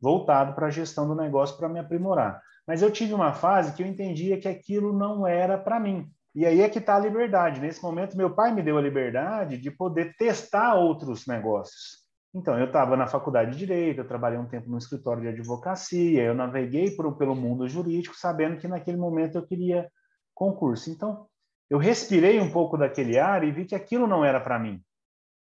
voltados 0.00 0.54
para 0.54 0.68
a 0.68 0.70
gestão 0.70 1.06
do 1.06 1.14
negócio 1.14 1.56
para 1.58 1.68
me 1.68 1.78
aprimorar. 1.78 2.40
Mas 2.66 2.80
eu 2.80 2.90
tive 2.90 3.12
uma 3.12 3.32
fase 3.32 3.74
que 3.74 3.82
eu 3.82 3.86
entendia 3.86 4.40
que 4.40 4.48
aquilo 4.48 4.96
não 4.96 5.26
era 5.26 5.58
para 5.58 5.78
mim. 5.78 6.10
E 6.34 6.46
aí 6.46 6.60
é 6.60 6.68
que 6.68 6.78
está 6.78 6.96
a 6.96 7.00
liberdade. 7.00 7.60
Nesse 7.60 7.82
momento, 7.82 8.16
meu 8.16 8.34
pai 8.34 8.52
me 8.54 8.62
deu 8.62 8.78
a 8.78 8.82
liberdade 8.82 9.58
de 9.58 9.70
poder 9.70 10.14
testar 10.16 10.74
outros 10.74 11.26
negócios. 11.26 12.06
Então, 12.34 12.58
eu 12.58 12.66
estava 12.66 12.96
na 12.96 13.06
faculdade 13.06 13.52
de 13.52 13.58
Direito, 13.58 14.00
eu 14.00 14.06
trabalhei 14.06 14.38
um 14.38 14.46
tempo 14.46 14.68
no 14.68 14.78
escritório 14.78 15.22
de 15.22 15.28
advocacia, 15.28 16.22
eu 16.22 16.34
naveguei 16.34 16.90
por, 16.90 17.16
pelo 17.16 17.34
mundo 17.34 17.68
jurídico, 17.68 18.14
sabendo 18.16 18.58
que 18.58 18.68
naquele 18.68 18.98
momento 18.98 19.36
eu 19.36 19.46
queria 19.46 19.90
concurso. 20.34 20.90
Então, 20.90 21.26
eu 21.70 21.78
respirei 21.78 22.38
um 22.38 22.50
pouco 22.50 22.76
daquele 22.76 23.18
ar 23.18 23.42
e 23.44 23.50
vi 23.50 23.64
que 23.64 23.74
aquilo 23.74 24.06
não 24.06 24.24
era 24.24 24.40
para 24.40 24.58
mim. 24.58 24.82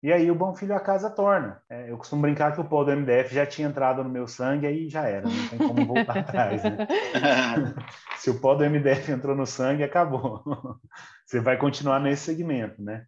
E 0.02 0.10
aí 0.10 0.30
o 0.30 0.34
bom 0.34 0.54
filho 0.54 0.74
a 0.74 0.80
casa 0.80 1.10
torna. 1.10 1.60
É, 1.68 1.90
eu 1.90 1.98
costumo 1.98 2.22
brincar 2.22 2.54
que 2.54 2.60
o 2.60 2.64
pó 2.64 2.82
do 2.82 2.90
MDF 2.90 3.34
já 3.34 3.44
tinha 3.44 3.68
entrado 3.68 4.02
no 4.02 4.08
meu 4.08 4.26
sangue, 4.26 4.66
aí 4.66 4.88
já 4.88 5.06
era, 5.06 5.28
não 5.28 5.48
tem 5.48 5.58
como 5.58 5.86
voltar 5.86 6.16
atrás. 6.20 6.62
Né? 6.64 6.78
Se 8.16 8.30
o 8.30 8.40
pó 8.40 8.54
do 8.54 8.64
MDF 8.64 9.12
entrou 9.12 9.36
no 9.36 9.46
sangue, 9.46 9.84
acabou. 9.84 10.42
Você 11.26 11.40
vai 11.40 11.58
continuar 11.58 12.00
nesse 12.00 12.24
segmento, 12.24 12.82
né? 12.82 13.04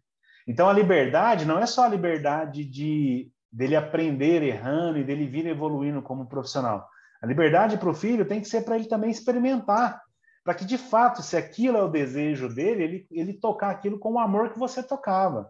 Então 0.47 0.69
a 0.69 0.73
liberdade 0.73 1.45
não 1.45 1.57
é 1.57 1.65
só 1.65 1.85
a 1.85 1.89
liberdade 1.89 2.63
de 2.63 3.31
dele 3.51 3.75
aprender 3.75 4.41
errando 4.41 4.97
e 4.97 5.03
dele 5.03 5.27
vir 5.27 5.45
evoluindo 5.45 6.01
como 6.01 6.27
profissional. 6.27 6.87
A 7.21 7.25
liberdade 7.27 7.77
para 7.77 7.89
o 7.89 7.93
filho 7.93 8.25
tem 8.25 8.41
que 8.41 8.47
ser 8.47 8.65
para 8.65 8.75
ele 8.75 8.87
também 8.87 9.09
experimentar, 9.09 10.01
para 10.43 10.53
que 10.53 10.65
de 10.65 10.77
fato, 10.77 11.21
se 11.21 11.37
aquilo 11.37 11.77
é 11.77 11.83
o 11.83 11.87
desejo 11.87 12.49
dele, 12.49 12.83
ele, 12.83 13.07
ele 13.11 13.33
tocar 13.33 13.69
aquilo 13.69 13.97
com 13.97 14.13
o 14.13 14.19
amor 14.19 14.51
que 14.51 14.59
você 14.59 14.83
tocava. 14.83 15.49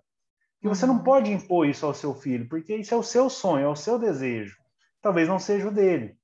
E 0.63 0.67
você 0.67 0.85
não 0.85 0.97
uhum. 0.97 1.03
pode 1.03 1.31
impor 1.31 1.67
isso 1.67 1.85
ao 1.85 1.93
seu 1.93 2.15
filho, 2.15 2.47
porque 2.47 2.75
isso 2.75 2.93
é 2.93 2.97
o 2.97 3.03
seu 3.03 3.29
sonho, 3.29 3.65
é 3.65 3.69
o 3.69 3.75
seu 3.75 3.99
desejo. 3.99 4.55
Talvez 5.01 5.27
não 5.27 5.37
seja 5.37 5.67
o 5.67 5.71
dele. 5.71 6.15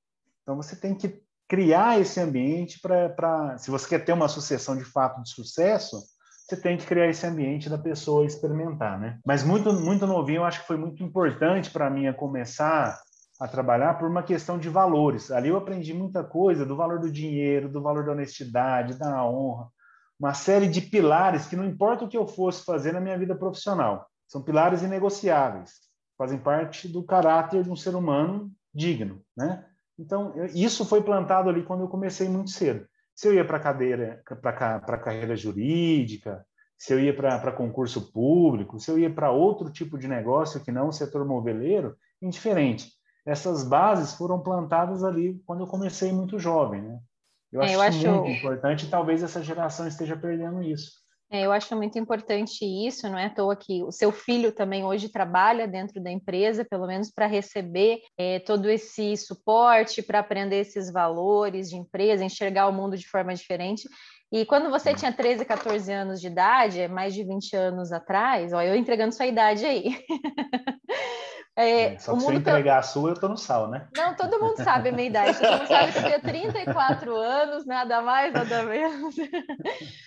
Então 0.41 0.56
você 0.56 0.75
tem 0.75 0.95
que 0.95 1.21
criar 1.47 1.99
esse 1.99 2.19
ambiente 2.19 2.80
para. 2.80 3.58
Se 3.58 3.69
você 3.69 3.89
quer 3.89 4.06
ter 4.06 4.13
uma 4.13 4.30
sucessão 4.30 4.78
de 4.78 4.86
fato 4.86 5.21
de 5.21 5.30
sucesso, 5.30 5.99
você 6.47 6.56
tem 6.56 6.78
que 6.78 6.86
criar 6.86 7.08
esse 7.08 7.25
ambiente 7.28 7.69
da 7.69 7.78
pessoa 7.78 8.25
experimentar, 8.25 8.99
né? 8.99 9.19
Mas 9.25 9.43
muito, 9.43 9.73
muito 9.73 10.08
novinho, 10.08 10.38
eu 10.38 10.45
acho 10.45 10.62
que 10.62 10.67
foi 10.67 10.78
muito 10.78 11.04
importante 11.04 11.69
para 11.69 11.89
mim 11.89 12.12
começar 12.13 12.97
a 13.39 13.47
trabalhar 13.47 13.97
por 13.97 14.10
uma 14.10 14.23
questão 14.23 14.58
de 14.58 14.69
valores. 14.69 15.32
Ali 15.32 15.49
eu 15.49 15.58
aprendi 15.58 15.93
muita 15.93 16.23
coisa 16.23 16.65
do 16.65 16.75
valor 16.75 16.99
do 16.99 17.12
dinheiro, 17.12 17.69
do 17.69 17.82
valor 17.82 18.06
da 18.06 18.12
honestidade, 18.12 18.97
da 18.97 19.25
honra, 19.25 19.67
uma 20.19 20.34
série 20.34 20.67
de 20.67 20.82
pilares 20.82 21.47
que 21.47 21.56
não 21.56 21.63
importa 21.63 22.04
o 22.04 22.10
que 22.10 22.17
eu 22.17 22.28
fosse 22.28 22.65
fazer 22.65 22.91
na 22.91 22.99
minha 22.99 23.17
vida 23.17 23.36
profissional, 23.36 24.09
são 24.29 24.43
pilares 24.43 24.83
inegociáveis, 24.83 25.71
fazem 26.17 26.37
parte 26.37 26.87
do 26.87 27.03
caráter 27.03 27.63
de 27.63 27.71
um 27.71 27.75
ser 27.75 27.95
humano 27.95 28.51
digno, 28.73 29.21
né? 29.35 29.65
Então, 29.97 30.33
isso 30.53 30.85
foi 30.85 31.01
plantado 31.01 31.49
ali 31.49 31.63
quando 31.63 31.81
eu 31.81 31.89
comecei 31.89 32.29
muito 32.29 32.51
cedo. 32.51 32.87
Se 33.13 33.27
eu 33.27 33.33
ia 33.33 33.43
para 33.43 33.59
cadeira, 33.59 34.23
para 34.41 34.97
carreira 34.97 35.35
jurídica, 35.35 36.45
se 36.77 36.93
eu 36.93 36.99
ia 36.99 37.13
para 37.13 37.51
concurso 37.51 38.13
público, 38.13 38.79
se 38.79 38.89
eu 38.89 38.97
ia 38.97 39.13
para 39.13 39.31
outro 39.31 39.69
tipo 39.69 39.97
de 39.97 40.07
negócio 40.07 40.61
que 40.63 40.71
não 40.71 40.87
o 40.87 40.93
setor 40.93 41.25
moveleiro, 41.25 41.97
indiferente. 42.21 42.93
Essas 43.25 43.67
bases 43.67 44.13
foram 44.13 44.39
plantadas 44.39 45.03
ali 45.03 45.41
quando 45.45 45.61
eu 45.61 45.67
comecei 45.67 46.13
muito 46.13 46.39
jovem, 46.39 46.81
né? 46.81 46.99
Eu 47.51 47.61
acho, 47.61 47.73
é, 47.73 47.75
eu 47.75 47.81
acho... 47.81 48.07
muito 48.07 48.29
importante 48.29 48.85
e 48.85 48.89
talvez 48.89 49.23
essa 49.23 49.43
geração 49.43 49.87
esteja 49.87 50.15
perdendo 50.15 50.63
isso. 50.63 50.91
É, 51.31 51.45
eu 51.45 51.51
acho 51.51 51.75
muito 51.75 51.99
importante 51.99 52.65
isso, 52.65 53.07
não 53.07 53.17
é 53.17 53.25
à 53.25 53.29
toa 53.29 53.55
que 53.55 53.83
o 53.83 53.91
seu 53.91 54.11
filho 54.11 54.51
também 54.51 54.83
hoje 54.83 55.09
trabalha 55.09 55.67
dentro 55.67 56.01
da 56.01 56.09
empresa, 56.09 56.65
pelo 56.65 56.87
menos 56.87 57.11
para 57.11 57.27
receber 57.27 57.99
é, 58.17 58.39
todo 58.39 58.67
esse 58.67 59.15
suporte, 59.15 60.01
para 60.01 60.19
aprender 60.19 60.61
esses 60.61 60.91
valores 60.91 61.69
de 61.69 61.75
empresa, 61.75 62.23
enxergar 62.23 62.67
o 62.67 62.73
mundo 62.73 62.97
de 62.97 63.07
forma 63.07 63.33
diferente. 63.35 63.87
E 64.31 64.43
quando 64.43 64.71
você 64.71 64.93
tinha 64.95 65.11
13, 65.11 65.45
14 65.45 65.91
anos 65.91 66.19
de 66.19 66.27
idade, 66.27 66.87
mais 66.87 67.13
de 67.13 67.23
20 67.23 67.55
anos 67.55 67.91
atrás, 67.91 68.51
ó, 68.51 68.61
eu 68.61 68.75
entregando 68.75 69.13
sua 69.13 69.27
idade 69.27 69.65
aí. 69.65 70.03
É, 71.60 71.82
é, 71.82 72.00
só 72.00 72.13
que 72.13 72.22
se 72.22 72.28
eu 72.28 72.34
entregar 72.34 72.76
tá... 72.76 72.80
a 72.80 72.84
sua, 72.84 73.10
eu 73.10 73.19
tô 73.19 73.28
no 73.28 73.36
sal, 73.36 73.67
né? 73.67 73.86
Não, 73.93 74.15
todo 74.15 74.39
mundo 74.39 74.63
sabe 74.63 74.89
a 74.89 74.91
minha 74.93 75.10
idade. 75.10 75.38
Todo 75.38 75.58
mundo 75.58 75.67
sabe 75.67 75.91
que 75.91 76.00
eu 76.00 76.04
tenho 76.04 76.22
34 76.22 77.13
anos, 77.17 77.65
nada 77.65 78.02
mais, 78.02 78.32
nada 78.32 78.63
menos. 78.63 79.13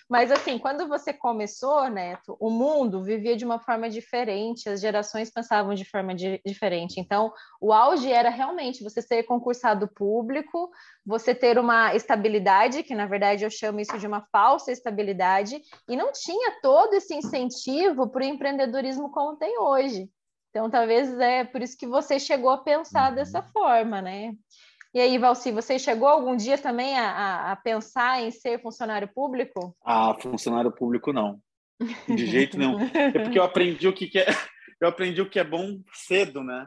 Mas 0.08 0.32
assim, 0.32 0.58
quando 0.58 0.88
você 0.88 1.12
começou, 1.12 1.90
Neto, 1.90 2.38
o 2.40 2.48
mundo 2.48 3.04
vivia 3.04 3.36
de 3.36 3.44
uma 3.44 3.58
forma 3.58 3.90
diferente, 3.90 4.66
as 4.66 4.80
gerações 4.80 5.30
pensavam 5.30 5.74
de 5.74 5.84
forma 5.84 6.14
di 6.14 6.40
diferente. 6.46 6.98
Então, 6.98 7.30
o 7.60 7.70
auge 7.70 8.10
era 8.10 8.30
realmente 8.30 8.82
você 8.82 9.02
ser 9.02 9.22
concursado 9.24 9.86
público, 9.88 10.70
você 11.04 11.34
ter 11.34 11.58
uma 11.58 11.94
estabilidade, 11.94 12.82
que 12.82 12.94
na 12.94 13.04
verdade 13.04 13.44
eu 13.44 13.50
chamo 13.50 13.78
isso 13.78 13.98
de 13.98 14.06
uma 14.06 14.22
falsa 14.32 14.72
estabilidade, 14.72 15.60
e 15.86 15.96
não 15.96 16.12
tinha 16.12 16.62
todo 16.62 16.94
esse 16.94 17.14
incentivo 17.14 18.08
para 18.08 18.22
o 18.22 18.26
empreendedorismo 18.26 19.10
como 19.10 19.36
tem 19.36 19.58
hoje. 19.58 20.08
Então, 20.52 20.68
talvez 20.68 21.18
é 21.18 21.44
por 21.44 21.62
isso 21.62 21.78
que 21.78 21.86
você 21.86 22.20
chegou 22.20 22.50
a 22.50 22.58
pensar 22.58 23.08
uhum. 23.08 23.14
dessa 23.14 23.42
forma, 23.42 24.02
né? 24.02 24.34
E 24.94 25.00
aí, 25.00 25.16
Valci, 25.16 25.50
você 25.50 25.78
chegou 25.78 26.06
algum 26.06 26.36
dia 26.36 26.58
também 26.58 26.98
a, 26.98 27.52
a, 27.52 27.56
pensar 27.56 28.22
em 28.22 28.30
ser 28.30 28.60
funcionário 28.60 29.08
público? 29.08 29.74
Ah, 29.82 30.14
funcionário 30.20 30.70
público 30.70 31.10
não. 31.10 31.40
De 32.06 32.26
jeito 32.26 32.58
nenhum. 32.58 32.78
É 32.94 33.18
porque 33.18 33.38
eu 33.38 33.42
aprendi 33.42 33.88
o 33.88 33.94
que, 33.94 34.06
que 34.06 34.18
é, 34.18 34.26
eu 34.78 34.88
aprendi 34.88 35.22
o 35.22 35.30
que 35.30 35.38
é 35.38 35.44
bom 35.44 35.80
cedo, 35.94 36.44
né? 36.44 36.66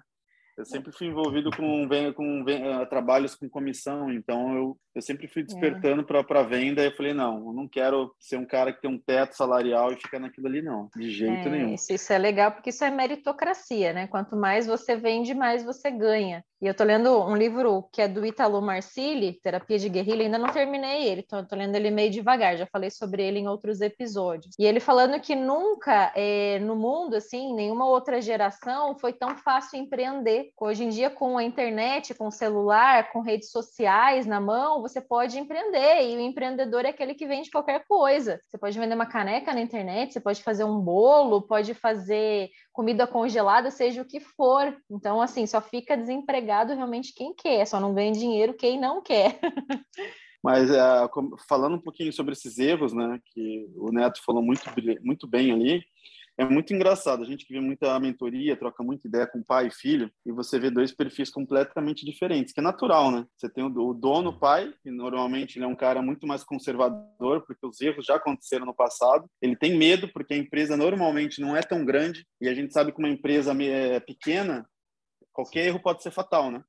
Eu 0.58 0.66
sempre 0.66 0.92
fui 0.92 1.06
envolvido 1.06 1.52
com, 1.52 1.88
com 2.16 2.42
uh, 2.42 2.90
trabalhos 2.90 3.36
com 3.36 3.48
comissão, 3.48 4.12
então 4.12 4.56
eu, 4.56 4.78
eu 4.96 5.02
sempre 5.02 5.28
fui 5.28 5.44
despertando 5.44 6.02
é. 6.02 6.24
para 6.24 6.44
venda. 6.44 6.82
E 6.82 6.86
eu 6.86 6.96
falei: 6.96 7.14
não, 7.14 7.48
eu 7.48 7.54
não 7.54 7.68
quero 7.68 8.16
ser 8.20 8.38
um 8.38 8.46
cara 8.46 8.72
que 8.72 8.82
tem 8.82 8.90
um 8.90 8.98
teto 8.98 9.36
salarial 9.36 9.92
e 9.92 9.98
ficar 9.98 10.20
naquilo 10.20 10.48
ali, 10.48 10.62
não, 10.62 10.90
de 10.96 11.12
jeito 11.12 11.48
é, 11.48 11.52
nenhum. 11.52 11.74
Isso, 11.74 11.94
isso 11.94 12.14
é 12.14 12.18
legal, 12.18 12.52
porque 12.52 12.70
isso 12.70 12.84
é 12.84 12.90
meritocracia, 12.90 13.92
né? 13.92 14.08
Quanto 14.08 14.38
mais 14.38 14.66
você 14.66 14.96
vende, 14.96 15.34
mais 15.34 15.64
você 15.64 15.92
ganha. 15.92 16.44
E 16.62 16.68
eu 16.68 16.74
tô 16.74 16.84
lendo 16.84 17.22
um 17.22 17.36
livro 17.36 17.88
que 17.92 18.02
é 18.02 18.08
do 18.08 18.26
Italo 18.26 18.62
Marcilli, 18.62 19.40
Terapia 19.44 19.78
de 19.78 19.90
Guerrilha, 19.90 20.24
ainda 20.24 20.38
não 20.38 20.48
terminei 20.48 21.08
ele, 21.08 21.22
tô, 21.22 21.44
tô 21.44 21.56
lendo 21.56 21.76
ele 21.76 21.92
meio 21.92 22.10
devagar, 22.10 22.58
já 22.58 22.66
falei 22.66 22.90
sobre 22.90 23.22
ele 23.22 23.40
em 23.40 23.48
outros 23.48 23.82
episódios. 23.82 24.56
E 24.58 24.66
ele 24.66 24.80
falando 24.80 25.20
que 25.20 25.36
nunca 25.36 26.14
é, 26.16 26.58
no 26.60 26.76
mundo, 26.76 27.16
assim, 27.16 27.54
nenhuma 27.54 27.86
outra 27.86 28.22
geração 28.22 28.98
foi 28.98 29.12
tão 29.12 29.36
fácil 29.36 29.80
empreender. 29.80 30.50
Hoje 30.60 30.86
em 30.86 30.90
dia, 30.90 31.10
com 31.10 31.38
a 31.38 31.44
internet, 31.44 32.14
com 32.14 32.28
o 32.28 32.32
celular, 32.32 33.12
com 33.12 33.20
redes 33.20 33.52
sociais 33.52 34.26
na 34.26 34.40
mão, 34.40 34.85
você 34.88 35.02
pode 35.02 35.38
empreender. 35.40 36.10
E 36.10 36.16
o 36.16 36.20
empreendedor 36.20 36.86
é 36.86 36.90
aquele 36.90 37.14
que 37.14 37.28
vende 37.28 37.50
qualquer 37.50 37.86
coisa. 37.88 38.40
Você 38.48 38.58
pode 38.58 38.78
vender 38.78 38.96
uma 38.96 39.06
caneca 39.06 39.54
na 39.54 39.62
internet, 39.62 40.14
você 40.14 40.20
pode 40.20 40.44
fazer 40.44 40.64
um 40.64 40.80
bolo, 40.80 41.42
pode 41.42 41.74
fazer 41.74 42.50
comida 42.72 43.08
congelada, 43.08 43.72
seja 43.72 44.02
o 44.02 44.06
que 44.06 44.20
for. 44.20 44.76
Então, 44.90 45.22
assim, 45.22 45.46
só 45.48 45.62
fica 45.62 45.98
desempregado 45.98 46.74
realmente 46.74 47.14
quem 47.14 47.34
quer, 47.34 47.66
só 47.66 47.80
não 47.80 47.94
ganha 47.94 48.12
dinheiro 48.12 48.54
quem 48.54 48.80
não 48.80 49.02
quer. 49.02 49.40
Mas 50.44 50.70
uh, 50.70 51.10
falando 51.50 51.78
um 51.78 51.82
pouquinho 51.82 52.14
sobre 52.14 52.34
esses 52.34 52.60
erros, 52.60 52.94
né, 52.94 53.20
que 53.34 53.68
o 53.76 53.92
Neto 53.92 54.22
falou 54.24 54.44
muito, 54.44 54.62
muito 55.02 55.26
bem 55.26 55.52
ali, 55.52 55.84
é 56.38 56.46
muito 56.46 56.74
engraçado. 56.74 57.24
A 57.24 57.26
gente 57.26 57.46
que 57.46 57.54
vê 57.54 57.60
muita 57.60 57.98
mentoria, 58.00 58.58
troca 58.58 58.84
muita 58.84 59.08
ideia 59.08 59.26
com 59.26 59.42
pai 59.42 59.68
e 59.68 59.72
filho, 59.72 60.12
e 60.26 60.32
você 60.32 60.60
vê 60.60 60.70
dois 60.70 60.92
perfis 60.92 61.30
completamente 61.30 62.06
diferentes, 62.06 62.54
que 62.54 62.60
é 62.60 62.64
natural, 62.64 63.12
né? 63.12 63.26
Você 63.36 63.50
tem 63.50 63.64
o 63.64 63.94
dono, 63.94 64.38
pai, 64.38 64.74
que 64.84 64.92
normalmente 64.92 65.58
ele 65.58 65.66
é 65.66 65.68
um 65.68 65.76
cara 65.76 66.02
muito 66.02 66.28
mais 66.28 66.44
conservador, 66.44 67.46
porque 67.46 67.66
os 67.66 67.80
erros 67.80 68.06
já 68.06 68.16
aconteceram 68.16 68.66
no 68.66 68.76
passado. 68.76 69.30
Ele 69.42 69.56
tem 69.56 69.78
medo, 69.78 70.12
porque 70.12 70.34
a 70.34 70.38
empresa 70.38 70.76
normalmente 70.76 71.40
não 71.40 71.56
é 71.56 71.62
tão 71.62 71.86
grande, 71.86 72.26
e 72.42 72.50
a 72.50 72.54
gente 72.54 72.74
sabe 72.74 72.92
que 72.92 73.00
uma 73.00 73.10
empresa 73.10 73.56
é 73.64 74.00
pequena, 74.00 74.68
qualquer 75.32 75.68
erro 75.68 75.82
pode 75.82 76.04
ser 76.04 76.12
fatal, 76.12 76.52
né? 76.52 76.62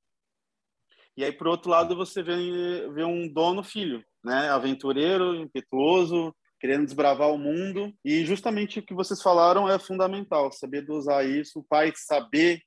E 1.15 1.23
aí, 1.23 1.31
por 1.31 1.47
outro 1.47 1.71
lado, 1.71 1.95
você 1.95 2.21
vê, 2.21 2.87
vê 2.93 3.03
um 3.03 3.27
dono 3.27 3.63
filho, 3.63 4.05
né? 4.23 4.49
Aventureiro, 4.49 5.35
impetuoso, 5.35 6.33
querendo 6.59 6.85
desbravar 6.85 7.31
o 7.31 7.37
mundo. 7.37 7.93
E 8.03 8.25
justamente 8.25 8.79
o 8.79 8.83
que 8.83 8.93
vocês 8.93 9.21
falaram 9.21 9.69
é 9.69 9.77
fundamental, 9.79 10.51
saber 10.51 10.81
dosar 10.81 11.27
isso, 11.27 11.59
o 11.59 11.63
pai 11.63 11.91
saber 11.95 12.61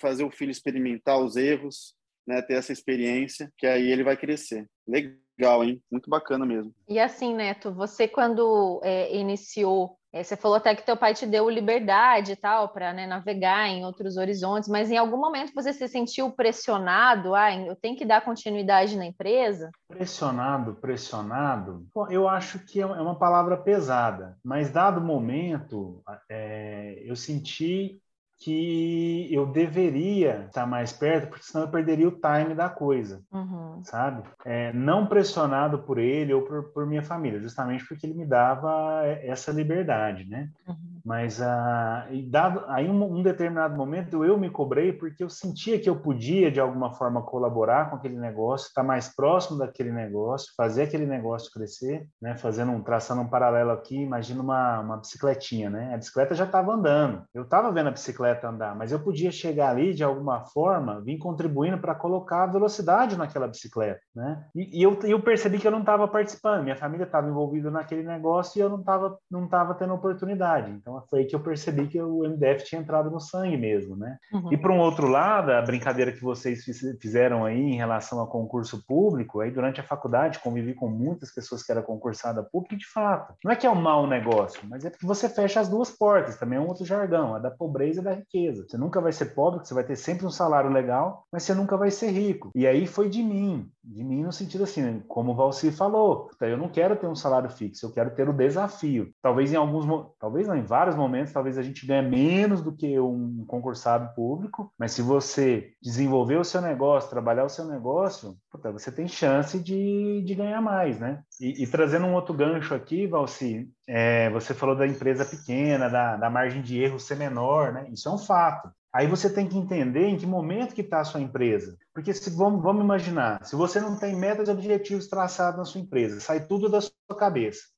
fazer 0.00 0.24
o 0.24 0.30
filho 0.30 0.50
experimentar 0.50 1.18
os 1.18 1.36
erros, 1.36 1.94
né, 2.26 2.42
ter 2.42 2.54
essa 2.54 2.72
experiência, 2.72 3.52
que 3.56 3.66
aí 3.66 3.90
ele 3.90 4.02
vai 4.02 4.16
crescer. 4.16 4.66
Legal, 4.86 5.64
hein? 5.64 5.82
Muito 5.90 6.08
bacana 6.10 6.44
mesmo. 6.44 6.74
E 6.88 6.98
assim, 6.98 7.34
Neto, 7.34 7.72
você 7.72 8.08
quando 8.08 8.80
é, 8.82 9.14
iniciou 9.14 9.96
você 10.22 10.36
falou 10.36 10.58
até 10.58 10.74
que 10.74 10.86
teu 10.86 10.96
pai 10.96 11.12
te 11.12 11.26
deu 11.26 11.50
liberdade 11.50 12.32
e 12.32 12.36
tal 12.36 12.68
para 12.68 12.92
né, 12.92 13.06
navegar 13.06 13.68
em 13.68 13.84
outros 13.84 14.16
horizontes, 14.16 14.68
mas 14.68 14.90
em 14.90 14.96
algum 14.96 15.16
momento 15.16 15.52
você 15.52 15.72
se 15.72 15.88
sentiu 15.88 16.30
pressionado? 16.30 17.34
Ah, 17.34 17.52
eu 17.52 17.74
tenho 17.74 17.96
que 17.96 18.04
dar 18.04 18.24
continuidade 18.24 18.96
na 18.96 19.06
empresa? 19.06 19.72
Pressionado, 19.88 20.74
pressionado. 20.74 21.86
Eu 22.10 22.28
acho 22.28 22.60
que 22.60 22.80
é 22.80 22.86
uma 22.86 23.18
palavra 23.18 23.56
pesada, 23.56 24.38
mas 24.44 24.70
dado 24.70 25.00
o 25.00 25.04
momento, 25.04 26.02
é, 26.30 27.02
eu 27.04 27.16
senti 27.16 28.00
que 28.44 29.26
eu 29.32 29.46
deveria 29.46 30.44
estar 30.48 30.66
mais 30.66 30.92
perto, 30.92 31.28
porque 31.28 31.46
senão 31.46 31.64
eu 31.64 31.70
perderia 31.70 32.06
o 32.06 32.20
time 32.20 32.54
da 32.54 32.68
coisa, 32.68 33.22
uhum. 33.32 33.80
sabe? 33.82 34.22
É, 34.44 34.70
não 34.74 35.06
pressionado 35.06 35.78
por 35.78 35.96
ele 35.96 36.34
ou 36.34 36.42
por, 36.42 36.64
por, 36.64 36.86
minha 36.86 37.02
família, 37.02 37.40
justamente 37.40 37.86
porque 37.88 38.04
ele 38.04 38.12
me 38.12 38.26
dava 38.26 39.00
essa 39.22 39.50
liberdade, 39.50 40.28
né? 40.28 40.50
Uhum. 40.68 40.93
Mas 41.04 41.40
ah, 41.42 42.08
dado, 42.30 42.64
aí 42.66 42.88
um, 42.88 43.18
um, 43.18 43.22
determinado 43.22 43.76
momento 43.76 44.24
eu 44.24 44.38
me 44.38 44.48
cobrei 44.48 44.90
porque 44.90 45.22
eu 45.22 45.28
sentia 45.28 45.78
que 45.78 45.88
eu 45.88 45.96
podia 45.96 46.50
de 46.50 46.58
alguma 46.58 46.94
forma 46.94 47.20
colaborar 47.20 47.90
com 47.90 47.96
aquele 47.96 48.18
negócio, 48.18 48.68
estar 48.68 48.82
mais 48.82 49.14
próximo 49.14 49.58
daquele 49.58 49.92
negócio, 49.92 50.52
fazer 50.56 50.84
aquele 50.84 51.04
negócio 51.04 51.52
crescer, 51.52 52.06
né? 52.22 52.36
Fazendo 52.38 52.72
um 52.72 52.82
traçando 52.82 53.20
um 53.20 53.28
paralelo 53.28 53.70
aqui, 53.70 53.96
imagina 53.96 54.42
uma, 54.42 54.80
uma 54.80 54.96
bicicletinha, 54.96 55.68
né? 55.68 55.92
A 55.92 55.98
bicicleta 55.98 56.34
já 56.34 56.44
estava 56.44 56.72
andando, 56.72 57.22
eu 57.34 57.42
estava 57.42 57.70
vendo 57.70 57.88
a 57.88 57.92
bicicleta 57.92 58.48
andar, 58.48 58.74
mas 58.74 58.90
eu 58.90 58.98
podia 58.98 59.30
chegar 59.30 59.70
ali 59.70 59.92
de 59.92 60.02
alguma 60.02 60.44
forma, 60.46 61.02
vir 61.02 61.18
contribuindo 61.18 61.76
para 61.76 61.94
colocar 61.94 62.46
velocidade 62.46 63.18
naquela 63.18 63.46
bicicleta, 63.46 64.00
né? 64.16 64.42
E, 64.54 64.80
e 64.80 64.82
eu, 64.82 64.98
eu 65.02 65.20
percebi 65.20 65.58
que 65.58 65.66
eu 65.66 65.72
não 65.72 65.80
estava 65.80 66.08
participando, 66.08 66.62
minha 66.62 66.76
família 66.76 67.04
estava 67.04 67.28
envolvida 67.28 67.70
naquele 67.70 68.02
negócio 68.02 68.58
e 68.58 68.62
eu 68.62 68.70
não 68.70 68.80
estava 68.80 69.18
não 69.30 69.46
tava 69.46 69.74
tendo 69.74 69.92
oportunidade, 69.92 70.70
então 70.70 70.93
então 70.94 71.08
foi 71.08 71.20
aí 71.20 71.24
que 71.26 71.34
eu 71.34 71.40
percebi 71.40 71.86
que 71.86 72.00
o 72.00 72.22
MDF 72.22 72.64
tinha 72.64 72.80
entrado 72.80 73.10
no 73.10 73.20
sangue 73.20 73.56
mesmo, 73.56 73.96
né? 73.96 74.18
Uhum. 74.32 74.52
E 74.52 74.56
por 74.56 74.70
um 74.70 74.78
outro 74.78 75.08
lado, 75.08 75.50
a 75.50 75.62
brincadeira 75.62 76.12
que 76.12 76.22
vocês 76.22 76.64
fizeram 77.00 77.44
aí 77.44 77.58
em 77.58 77.76
relação 77.76 78.22
a 78.22 78.26
concurso 78.26 78.84
público, 78.86 79.40
aí 79.40 79.50
durante 79.50 79.80
a 79.80 79.84
faculdade 79.84 80.38
convivi 80.38 80.74
com 80.74 80.88
muitas 80.88 81.32
pessoas 81.32 81.62
que 81.62 81.72
eram 81.72 81.82
concursada 81.82 82.42
pública 82.42 82.74
e 82.74 82.78
de 82.78 82.86
fato, 82.86 83.34
não 83.44 83.52
é 83.52 83.56
que 83.56 83.66
é 83.66 83.70
um 83.70 83.80
mau 83.80 84.06
negócio, 84.06 84.60
mas 84.68 84.84
é 84.84 84.90
porque 84.90 85.06
você 85.06 85.28
fecha 85.28 85.60
as 85.60 85.68
duas 85.68 85.90
portas, 85.90 86.36
também 86.36 86.58
é 86.58 86.60
um 86.60 86.68
outro 86.68 86.84
jargão, 86.84 87.34
a 87.34 87.38
da 87.38 87.50
pobreza 87.50 88.00
e 88.00 88.04
da 88.04 88.12
riqueza. 88.12 88.66
Você 88.68 88.76
nunca 88.76 89.00
vai 89.00 89.12
ser 89.12 89.26
pobre, 89.26 89.64
você 89.64 89.74
vai 89.74 89.84
ter 89.84 89.96
sempre 89.96 90.26
um 90.26 90.30
salário 90.30 90.70
legal, 90.70 91.24
mas 91.32 91.42
você 91.42 91.54
nunca 91.54 91.76
vai 91.76 91.90
ser 91.90 92.10
rico. 92.10 92.50
E 92.54 92.66
aí 92.66 92.86
foi 92.86 93.08
de 93.08 93.22
mim, 93.22 93.68
de 93.82 94.02
mim 94.02 94.22
no 94.22 94.32
sentido 94.32 94.64
assim, 94.64 95.02
como 95.06 95.32
o 95.32 95.34
Valci 95.34 95.70
falou, 95.70 96.30
eu 96.40 96.56
não 96.56 96.68
quero 96.68 96.96
ter 96.96 97.06
um 97.06 97.14
salário 97.14 97.50
fixo, 97.50 97.86
eu 97.86 97.92
quero 97.92 98.14
ter 98.14 98.28
o 98.28 98.32
desafio. 98.32 99.10
Talvez 99.22 99.52
em 99.52 99.56
alguns, 99.56 99.86
talvez 100.18 100.46
não 100.46 100.56
em 100.56 100.62
vários 100.62 100.83
vários 100.84 100.96
momentos, 100.96 101.32
talvez 101.32 101.56
a 101.56 101.62
gente 101.62 101.86
ganhe 101.86 102.06
menos 102.06 102.60
do 102.60 102.76
que 102.76 103.00
um 103.00 103.44
concursado 103.46 104.14
público, 104.14 104.70
mas 104.78 104.92
se 104.92 105.00
você 105.00 105.72
desenvolver 105.82 106.36
o 106.36 106.44
seu 106.44 106.60
negócio, 106.60 107.08
trabalhar 107.08 107.44
o 107.44 107.48
seu 107.48 107.64
negócio, 107.64 108.36
puta, 108.50 108.70
você 108.70 108.92
tem 108.92 109.08
chance 109.08 109.58
de, 109.58 110.22
de 110.22 110.34
ganhar 110.34 110.60
mais, 110.60 111.00
né? 111.00 111.22
E, 111.40 111.62
e 111.62 111.66
trazendo 111.66 112.06
um 112.06 112.14
outro 112.14 112.34
gancho 112.34 112.74
aqui, 112.74 113.06
Valci, 113.06 113.66
é, 113.88 114.28
você 114.30 114.52
falou 114.52 114.76
da 114.76 114.86
empresa 114.86 115.24
pequena, 115.24 115.88
da, 115.88 116.16
da 116.16 116.28
margem 116.28 116.60
de 116.60 116.78
erro 116.82 117.00
ser 117.00 117.16
menor, 117.16 117.72
né? 117.72 117.88
Isso 117.90 118.08
é 118.08 118.12
um 118.12 118.18
fato. 118.18 118.68
Aí 118.92 119.08
você 119.08 119.28
tem 119.28 119.48
que 119.48 119.58
entender 119.58 120.06
em 120.06 120.16
que 120.16 120.26
momento 120.26 120.74
que 120.74 120.82
está 120.82 121.00
a 121.00 121.04
sua 121.04 121.20
empresa. 121.20 121.76
Porque 121.92 122.12
se 122.12 122.30
vamos, 122.30 122.62
vamos 122.62 122.84
imaginar, 122.84 123.44
se 123.44 123.56
você 123.56 123.80
não 123.80 123.98
tem 123.98 124.14
metas 124.14 124.48
e 124.48 124.52
objetivos 124.52 125.08
traçados 125.08 125.58
na 125.58 125.64
sua 125.64 125.80
empresa, 125.80 126.20
sai 126.20 126.46
tudo 126.46 126.68
da 126.68 126.80
sua 126.80 126.92
cabeça. 127.18 127.73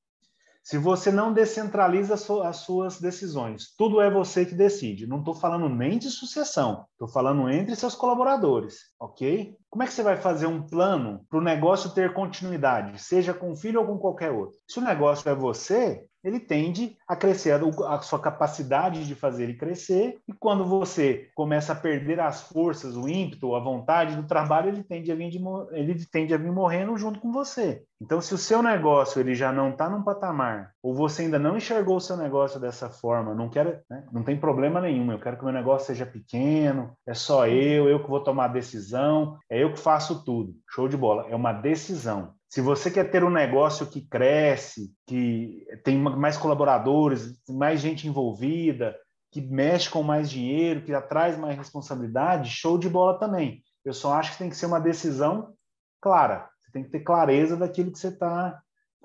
Se 0.67 0.77
você 0.77 1.13
não 1.13 1.31
descentraliza 1.31 2.15
as 2.45 2.57
suas 2.57 2.99
decisões, 2.99 3.73
tudo 3.77 4.01
é 4.01 4.11
você 4.11 4.45
que 4.45 4.53
decide. 4.53 5.07
Não 5.07 5.19
estou 5.19 5.33
falando 5.33 5.69
nem 5.69 5.97
de 5.97 6.11
sucessão, 6.11 6.85
estou 6.91 7.07
falando 7.07 7.49
entre 7.49 7.73
seus 7.73 7.95
colaboradores, 7.95 8.91
ok? 8.99 9.55
Como 9.69 9.83
é 9.83 9.85
que 9.85 9.93
você 9.93 10.01
vai 10.01 10.15
fazer 10.15 10.47
um 10.47 10.61
plano 10.61 11.25
para 11.29 11.39
o 11.39 11.43
negócio 11.43 11.93
ter 11.93 12.13
continuidade, 12.13 13.01
seja 13.01 13.33
com 13.33 13.51
o 13.51 13.55
filho 13.55 13.81
ou 13.81 13.85
com 13.85 13.97
qualquer 13.97 14.31
outro? 14.31 14.57
Se 14.67 14.79
o 14.79 14.83
negócio 14.83 15.29
é 15.29 15.35
você, 15.35 16.05
ele 16.23 16.39
tende 16.39 16.97
a 17.07 17.15
crescer, 17.15 17.59
a 17.85 18.01
sua 18.01 18.19
capacidade 18.19 19.05
de 19.05 19.15
fazer 19.15 19.43
ele 19.43 19.53
crescer, 19.55 20.19
e 20.27 20.33
quando 20.33 20.65
você 20.65 21.29
começa 21.35 21.73
a 21.73 21.75
perder 21.75 22.19
as 22.19 22.43
forças, 22.43 22.95
o 22.95 23.07
ímpeto, 23.07 23.55
a 23.55 23.59
vontade 23.59 24.15
do 24.15 24.27
trabalho, 24.27 24.69
ele 24.69 24.83
tende 24.83 25.11
a 25.11 25.15
vir, 25.15 25.29
de, 25.29 25.39
ele 25.71 26.05
tende 26.05 26.33
a 26.33 26.37
vir 26.37 26.51
morrendo 26.51 26.97
junto 26.97 27.19
com 27.19 27.31
você. 27.31 27.83
Então, 28.01 28.21
se 28.21 28.33
o 28.33 28.37
seu 28.37 28.61
negócio 28.61 29.19
ele 29.19 29.35
já 29.35 29.51
não 29.51 29.71
está 29.71 29.89
num 29.89 30.03
patamar 30.03 30.71
ou 30.87 30.93
você 30.93 31.23
ainda 31.23 31.37
não 31.37 31.57
enxergou 31.57 31.97
o 31.97 31.99
seu 31.99 32.15
negócio 32.15 32.61
dessa 32.61 32.89
forma, 32.89 33.35
não 33.35 33.49
quero, 33.49 33.77
né? 33.89 34.07
não 34.09 34.23
tem 34.23 34.39
problema 34.39 34.79
nenhum, 34.79 35.11
eu 35.11 35.19
quero 35.19 35.35
que 35.35 35.41
o 35.41 35.45
meu 35.45 35.53
negócio 35.53 35.87
seja 35.87 36.05
pequeno, 36.05 36.95
é 37.05 37.13
só 37.13 37.45
eu, 37.45 37.89
eu 37.89 38.01
que 38.01 38.09
vou 38.09 38.23
tomar 38.23 38.45
a 38.45 38.53
decisão, 38.53 39.37
é 39.49 39.61
eu 39.61 39.73
que 39.73 39.79
faço 39.79 40.23
tudo. 40.23 40.55
Show 40.69 40.87
de 40.87 40.95
bola, 40.95 41.27
é 41.27 41.35
uma 41.35 41.51
decisão. 41.51 42.33
Se 42.47 42.61
você 42.61 42.89
quer 42.89 43.11
ter 43.11 43.21
um 43.21 43.29
negócio 43.29 43.85
que 43.85 43.99
cresce, 43.99 44.93
que 45.05 45.67
tem 45.83 45.97
mais 45.97 46.37
colaboradores, 46.37 47.37
mais 47.49 47.81
gente 47.81 48.07
envolvida, 48.07 48.95
que 49.29 49.41
mexe 49.41 49.89
com 49.89 50.01
mais 50.01 50.29
dinheiro, 50.29 50.85
que 50.85 50.97
traz 51.01 51.37
mais 51.37 51.57
responsabilidade, 51.57 52.49
show 52.49 52.77
de 52.77 52.87
bola 52.87 53.19
também. 53.19 53.61
Eu 53.83 53.91
só 53.91 54.13
acho 54.13 54.31
que 54.31 54.37
tem 54.37 54.49
que 54.49 54.55
ser 54.55 54.67
uma 54.67 54.79
decisão 54.79 55.53
clara. 56.01 56.47
Você 56.63 56.71
tem 56.71 56.83
que 56.85 56.91
ter 56.91 57.01
clareza 57.01 57.57
daquilo 57.57 57.91
que 57.91 57.99
você 57.99 58.07
está 58.07 58.57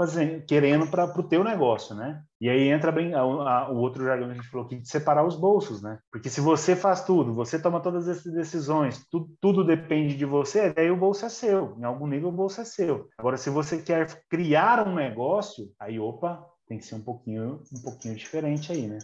fazendo, 0.03 0.45
querendo 0.45 0.87
para 0.89 1.05
o 1.05 1.23
teu 1.23 1.45
negócio, 1.45 1.95
né? 1.95 2.23
E 2.41 2.49
aí 2.49 2.69
entra 2.69 2.91
bem 2.91 3.15
a, 3.15 3.21
a, 3.21 3.71
o 3.71 3.77
outro 3.77 4.05
jargão 4.05 4.27
que 4.27 4.33
a 4.33 4.37
gente 4.37 4.49
falou 4.49 4.67
aqui, 4.67 4.77
de 4.77 4.89
separar 4.89 5.25
os 5.25 5.37
bolsos, 5.37 5.81
né? 5.81 5.99
Porque 6.11 6.29
se 6.29 6.41
você 6.41 6.75
faz 6.75 7.05
tudo, 7.05 7.33
você 7.33 7.61
toma 7.61 7.81
todas 7.81 8.09
essas 8.09 8.33
decisões, 8.33 9.07
tu, 9.09 9.31
tudo 9.41 9.65
depende 9.65 10.17
de 10.17 10.25
você, 10.25 10.75
aí 10.77 10.91
o 10.91 10.97
bolso 10.97 11.25
é 11.25 11.29
seu. 11.29 11.77
Em 11.79 11.85
algum 11.85 12.07
nível 12.07 12.31
o 12.31 12.33
bolso 12.33 12.61
é 12.61 12.65
seu. 12.65 13.09
Agora, 13.17 13.37
se 13.37 13.49
você 13.49 13.79
quer 13.81 14.25
criar 14.29 14.87
um 14.87 14.95
negócio, 14.95 15.71
aí, 15.79 16.01
opa, 16.01 16.45
tem 16.67 16.79
que 16.79 16.85
ser 16.85 16.97
um 16.97 17.03
pouquinho, 17.03 17.63
um 17.73 17.83
pouquinho 17.83 18.17
diferente 18.17 18.73
aí, 18.73 18.89
né? 18.89 18.99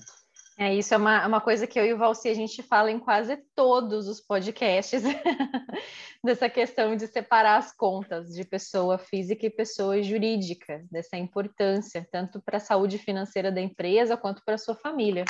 É, 0.61 0.75
isso 0.75 0.93
é 0.93 0.97
uma, 0.97 1.25
uma 1.25 1.41
coisa 1.41 1.69
que 1.69 1.79
eu 1.79 1.87
e 1.87 1.95
o 1.95 1.97
Valci 1.97 2.29
a 2.29 2.35
gente 2.35 2.65
fala 2.65 2.91
em 2.91 2.99
quase 2.99 3.37
todos 3.55 4.09
os 4.09 4.21
podcasts, 4.21 5.05
dessa 6.23 6.51
questão 6.51 6.97
de 6.97 7.07
separar 7.07 7.59
as 7.59 7.73
contas 7.73 8.35
de 8.35 8.45
pessoa 8.45 8.99
física 8.99 9.47
e 9.47 9.51
pessoa 9.51 10.03
jurídica, 10.03 10.85
dessa 10.91 11.17
importância, 11.17 12.05
tanto 12.11 12.43
para 12.43 12.57
a 12.57 12.61
saúde 12.61 12.99
financeira 12.99 13.53
da 13.53 13.61
empresa 13.61 14.17
quanto 14.17 14.45
para 14.45 14.57
a 14.57 14.59
sua 14.59 14.75
família. 14.75 15.25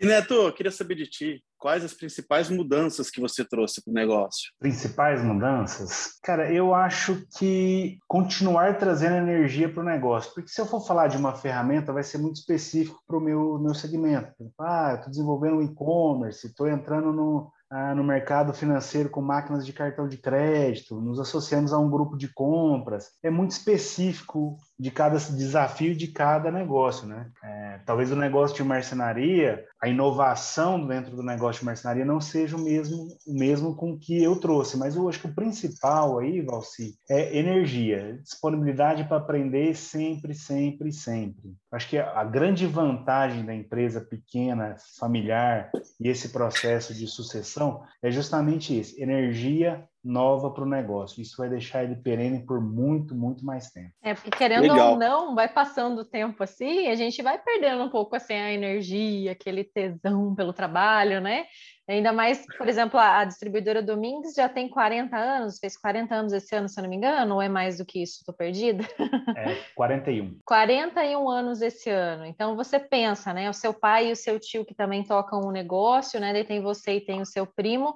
E 0.00 0.06
Neto, 0.06 0.32
eu 0.32 0.52
queria 0.54 0.72
saber 0.72 0.94
de 0.94 1.06
ti, 1.06 1.44
quais 1.58 1.84
as 1.84 1.92
principais 1.92 2.48
mudanças 2.48 3.10
que 3.10 3.20
você 3.20 3.44
trouxe 3.44 3.84
para 3.84 3.90
o 3.90 3.94
negócio? 3.94 4.50
Principais 4.58 5.22
mudanças? 5.22 6.18
Cara, 6.22 6.50
eu 6.50 6.74
acho 6.74 7.22
que 7.36 7.98
continuar 8.08 8.78
trazendo 8.78 9.16
energia 9.16 9.68
para 9.68 9.82
o 9.82 9.84
negócio, 9.84 10.32
porque 10.32 10.48
se 10.48 10.58
eu 10.58 10.64
for 10.64 10.80
falar 10.80 11.08
de 11.08 11.18
uma 11.18 11.34
ferramenta, 11.34 11.92
vai 11.92 12.02
ser 12.02 12.16
muito 12.16 12.36
específico 12.36 12.98
para 13.06 13.18
o 13.18 13.20
meu, 13.20 13.58
meu 13.58 13.74
segmento. 13.74 14.32
Ah, 14.58 14.94
estou 14.94 15.10
desenvolvendo 15.10 15.56
um 15.56 15.62
e-commerce, 15.62 16.46
estou 16.46 16.66
entrando 16.66 17.12
no, 17.12 17.52
ah, 17.70 17.94
no 17.94 18.02
mercado 18.02 18.54
financeiro 18.54 19.10
com 19.10 19.20
máquinas 19.20 19.66
de 19.66 19.72
cartão 19.74 20.08
de 20.08 20.16
crédito, 20.16 20.98
nos 20.98 21.20
associamos 21.20 21.74
a 21.74 21.78
um 21.78 21.90
grupo 21.90 22.16
de 22.16 22.32
compras. 22.32 23.10
É 23.22 23.28
muito 23.28 23.50
específico 23.50 24.56
de 24.80 24.90
cada 24.90 25.18
desafio 25.18 25.94
de 25.94 26.08
cada 26.08 26.50
negócio, 26.50 27.06
né? 27.06 27.30
É, 27.44 27.80
talvez 27.84 28.10
o 28.10 28.16
negócio 28.16 28.56
de 28.56 28.64
marcenaria, 28.64 29.62
a 29.78 29.86
inovação 29.86 30.86
dentro 30.86 31.14
do 31.14 31.22
negócio 31.22 31.60
de 31.60 31.66
marcenaria 31.66 32.04
não 32.04 32.18
seja 32.18 32.56
o 32.56 32.60
mesmo, 32.60 33.08
o 33.26 33.38
mesmo 33.38 33.76
com 33.76 33.98
que 33.98 34.22
eu 34.22 34.36
trouxe, 34.36 34.78
mas 34.78 34.96
eu 34.96 35.06
acho 35.06 35.20
que 35.20 35.26
o 35.26 35.34
principal 35.34 36.18
aí, 36.18 36.40
Valci, 36.40 36.94
é 37.10 37.36
energia, 37.36 38.18
disponibilidade 38.22 39.04
para 39.04 39.18
aprender 39.18 39.76
sempre, 39.76 40.34
sempre, 40.34 40.90
sempre. 40.90 41.54
Acho 41.70 41.88
que 41.88 41.98
a 41.98 42.24
grande 42.24 42.66
vantagem 42.66 43.44
da 43.44 43.54
empresa 43.54 44.00
pequena, 44.00 44.76
familiar 44.98 45.70
e 46.00 46.08
esse 46.08 46.30
processo 46.30 46.94
de 46.94 47.06
sucessão 47.06 47.82
é 48.02 48.10
justamente 48.10 48.78
isso: 48.78 48.98
energia 48.98 49.84
nova 50.02 50.50
para 50.50 50.64
o 50.64 50.68
negócio. 50.68 51.20
Isso 51.20 51.36
vai 51.36 51.48
deixar 51.48 51.84
ele 51.84 51.96
perene 51.96 52.44
por 52.44 52.60
muito, 52.60 53.14
muito 53.14 53.44
mais 53.44 53.70
tempo. 53.70 53.92
É, 54.02 54.14
porque 54.14 54.30
querendo 54.30 54.62
Legal. 54.62 54.92
ou 54.92 54.98
não, 54.98 55.34
vai 55.34 55.48
passando 55.48 56.00
o 56.00 56.04
tempo 56.04 56.42
assim, 56.42 56.88
a 56.88 56.94
gente 56.94 57.22
vai 57.22 57.38
perdendo 57.38 57.82
um 57.84 57.90
pouco 57.90 58.16
assim 58.16 58.34
a 58.34 58.52
energia, 58.52 59.32
aquele 59.32 59.64
tesão 59.64 60.34
pelo 60.34 60.52
trabalho, 60.52 61.20
né? 61.20 61.44
Ainda 61.88 62.12
mais, 62.12 62.46
por 62.56 62.68
exemplo, 62.68 63.00
a, 63.00 63.24
distribuidora 63.24 63.82
Domingues 63.82 64.34
já 64.34 64.48
tem 64.48 64.68
40 64.68 65.16
anos, 65.16 65.58
fez 65.58 65.76
40 65.76 66.14
anos 66.14 66.32
esse 66.32 66.54
ano, 66.54 66.68
se 66.68 66.78
eu 66.78 66.82
não 66.82 66.90
me 66.90 66.96
engano, 66.96 67.34
ou 67.34 67.42
é 67.42 67.48
mais 67.48 67.78
do 67.78 67.84
que 67.84 68.00
isso? 68.00 68.18
Estou 68.20 68.34
perdida? 68.34 68.84
É, 69.36 69.56
41. 69.74 70.38
41 70.44 71.28
anos 71.28 71.62
esse 71.62 71.88
ano. 71.88 72.26
Então, 72.26 72.56
você 72.56 72.78
pensa, 72.78 73.32
né? 73.32 73.48
O 73.48 73.54
seu 73.54 73.72
pai 73.72 74.08
e 74.08 74.12
o 74.12 74.16
seu 74.16 74.38
tio 74.38 74.64
que 74.64 74.74
também 74.74 75.02
tocam 75.02 75.40
um 75.40 75.50
negócio, 75.50 76.20
né? 76.20 76.32
Daí 76.32 76.44
tem 76.44 76.60
você 76.60 76.96
e 76.96 77.00
tem 77.00 77.20
o 77.20 77.26
seu 77.26 77.46
primo 77.46 77.94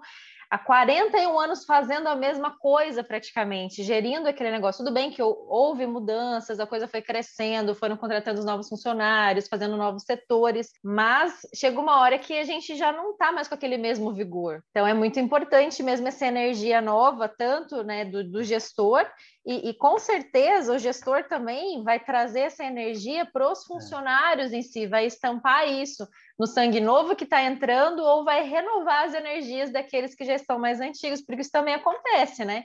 há 0.51 0.59
41 0.59 1.39
anos 1.39 1.65
fazendo 1.65 2.09
a 2.09 2.17
mesma 2.17 2.57
coisa 2.59 3.03
praticamente, 3.03 3.83
gerindo 3.83 4.29
aquele 4.29 4.51
negócio. 4.51 4.85
Tudo 4.85 4.95
bem 4.95 5.11
que 5.11 5.23
houve 5.23 5.87
mudanças, 5.87 6.61
a 6.61 6.67
coisa 6.67 6.87
foi 6.89 7.03
crescendo, 7.03 7.75
foram 7.75 7.97
contratando 7.97 8.45
novos 8.45 8.69
funcionários, 8.69 9.49
fazendo 9.49 9.77
novos 9.77 10.05
setores, 10.05 10.71
mas 10.83 11.41
chega 11.55 11.81
uma 11.81 12.01
hora 12.01 12.19
que 12.19 12.39
a 12.39 12.45
gente 12.45 12.77
já 12.77 12.93
não 12.93 13.13
está 13.13 13.33
mais 13.33 13.49
com 13.49 13.55
aquele 13.55 13.77
mesmo 13.77 14.13
vigor. 14.13 14.63
Então 14.71 14.87
é 14.87 14.95
muito 14.95 15.19
importante 15.19 15.83
mesmo 15.83 16.09
essa 16.09 16.27
energia 16.27 16.81
nova, 16.81 17.29
tanto 17.29 17.83
né, 17.83 18.05
do, 18.05 18.25
do 18.25 18.43
gestor 18.43 19.07
e, 19.47 19.69
e, 19.69 19.75
com 19.75 19.99
certeza 19.99 20.75
o 20.75 20.79
gestor 20.79 21.25
também 21.25 21.83
vai 21.83 22.01
trazer 22.01 22.41
essa 22.41 22.65
energia 22.65 23.27
para 23.27 23.51
os 23.51 23.63
é. 23.63 23.67
funcionários 23.67 24.53
é. 24.53 24.57
em 24.57 24.63
si, 24.63 24.87
vai 24.87 25.05
estampar 25.05 25.69
isso 25.69 26.09
no 26.39 26.47
sangue 26.47 26.81
novo 26.81 27.15
que 27.15 27.25
está 27.25 27.43
entrando 27.43 28.03
ou 28.03 28.25
vai 28.25 28.43
renovar 28.43 29.05
as 29.05 29.15
energias 29.15 29.71
daqueles 29.71 30.15
que 30.15 30.25
já 30.25 30.35
estão 30.35 30.59
mais 30.59 30.81
antigos, 30.81 31.21
porque 31.21 31.43
isso 31.43 31.53
também 31.53 31.75
acontece, 31.75 32.45
né? 32.45 32.65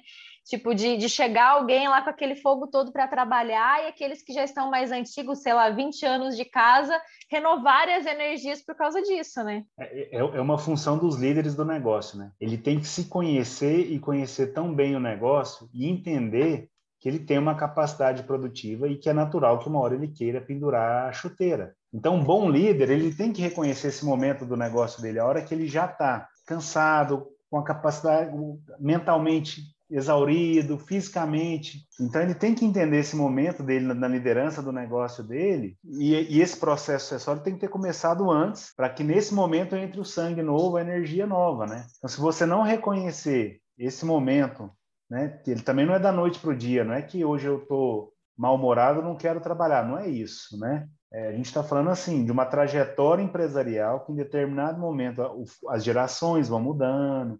Tipo, 0.49 0.73
de, 0.73 0.97
de 0.97 1.07
chegar 1.07 1.51
alguém 1.51 1.87
lá 1.87 2.01
com 2.01 2.09
aquele 2.09 2.35
fogo 2.35 2.65
todo 2.65 2.91
para 2.91 3.07
trabalhar 3.07 3.83
e 3.83 3.87
aqueles 3.87 4.23
que 4.23 4.33
já 4.33 4.43
estão 4.43 4.67
mais 4.71 4.91
antigos, 4.91 5.43
sei 5.43 5.53
lá, 5.53 5.69
20 5.69 6.03
anos 6.07 6.35
de 6.35 6.43
casa, 6.43 6.99
renovarem 7.29 7.93
as 7.93 8.07
energias 8.07 8.59
por 8.59 8.73
causa 8.75 8.99
disso, 9.03 9.43
né? 9.43 9.63
É, 9.79 10.17
é, 10.17 10.17
é 10.17 10.41
uma 10.41 10.57
função 10.57 10.97
dos 10.97 11.17
líderes 11.17 11.53
do 11.53 11.63
negócio, 11.63 12.17
né? 12.17 12.31
Ele 12.41 12.57
tem 12.57 12.79
que 12.79 12.87
se 12.87 13.05
conhecer 13.05 13.91
e 13.91 13.99
conhecer 13.99 14.47
tão 14.47 14.73
bem 14.73 14.95
o 14.95 14.99
negócio 14.99 15.69
e 15.71 15.87
entender 15.87 16.67
que 16.99 17.07
ele 17.07 17.19
tem 17.19 17.37
uma 17.37 17.53
capacidade 17.53 18.23
produtiva 18.23 18.87
e 18.87 18.97
que 18.97 19.07
é 19.07 19.13
natural 19.13 19.59
que 19.59 19.69
uma 19.69 19.79
hora 19.79 19.93
ele 19.93 20.07
queira 20.07 20.41
pendurar 20.41 21.07
a 21.07 21.13
chuteira. 21.13 21.75
Então, 21.93 22.15
um 22.15 22.23
bom 22.23 22.49
líder, 22.49 22.89
ele 22.89 23.13
tem 23.13 23.31
que 23.31 23.43
reconhecer 23.43 23.89
esse 23.89 24.03
momento 24.03 24.47
do 24.47 24.57
negócio 24.57 24.99
dele, 24.99 25.19
a 25.19 25.25
hora 25.25 25.43
que 25.43 25.53
ele 25.53 25.67
já 25.67 25.85
está 25.85 26.27
cansado, 26.47 27.27
com 27.49 27.57
a 27.57 27.63
capacidade 27.63 28.31
mentalmente 28.79 29.61
exaurido, 29.89 30.77
fisicamente. 30.77 31.79
Então, 31.99 32.21
ele 32.21 32.35
tem 32.35 32.53
que 32.53 32.63
entender 32.63 32.99
esse 32.99 33.15
momento 33.15 33.63
dele 33.63 33.93
na 33.93 34.07
liderança 34.07 34.61
do 34.61 34.71
negócio 34.71 35.23
dele, 35.23 35.75
e, 35.83 36.13
e 36.13 36.41
esse 36.41 36.57
processo 36.57 37.05
sucessório 37.05 37.41
tem 37.41 37.55
que 37.55 37.61
ter 37.61 37.69
começado 37.69 38.29
antes, 38.29 38.73
para 38.75 38.89
que 38.89 39.03
nesse 39.03 39.33
momento 39.33 39.75
entre 39.75 39.99
o 39.99 40.05
sangue 40.05 40.43
novo, 40.43 40.77
a 40.77 40.81
energia 40.81 41.25
nova, 41.25 41.65
né? 41.65 41.85
Então, 41.97 42.09
se 42.09 42.19
você 42.19 42.45
não 42.45 42.61
reconhecer 42.61 43.59
esse 43.77 44.05
momento, 44.05 44.69
né, 45.09 45.41
ele 45.47 45.61
também 45.61 45.85
não 45.85 45.95
é 45.95 45.99
da 45.99 46.11
noite 46.11 46.39
para 46.39 46.51
o 46.51 46.55
dia, 46.55 46.83
não 46.83 46.93
é 46.93 47.01
que 47.01 47.25
hoje 47.25 47.47
eu 47.47 47.63
estou 47.63 48.13
mal-humorado, 48.37 49.01
não 49.01 49.15
quero 49.15 49.41
trabalhar, 49.41 49.85
não 49.85 49.97
é 49.97 50.07
isso, 50.07 50.57
né? 50.59 50.87
É, 51.11 51.29
a 51.29 51.31
gente 51.31 51.47
está 51.47 51.63
falando 51.63 51.89
assim 51.89 52.23
de 52.23 52.31
uma 52.31 52.45
trajetória 52.45 53.23
empresarial 53.23 54.05
que 54.05 54.11
em 54.11 54.15
determinado 54.15 54.79
momento 54.79 55.21
as 55.69 55.83
gerações 55.83 56.47
vão 56.47 56.61
mudando, 56.61 57.39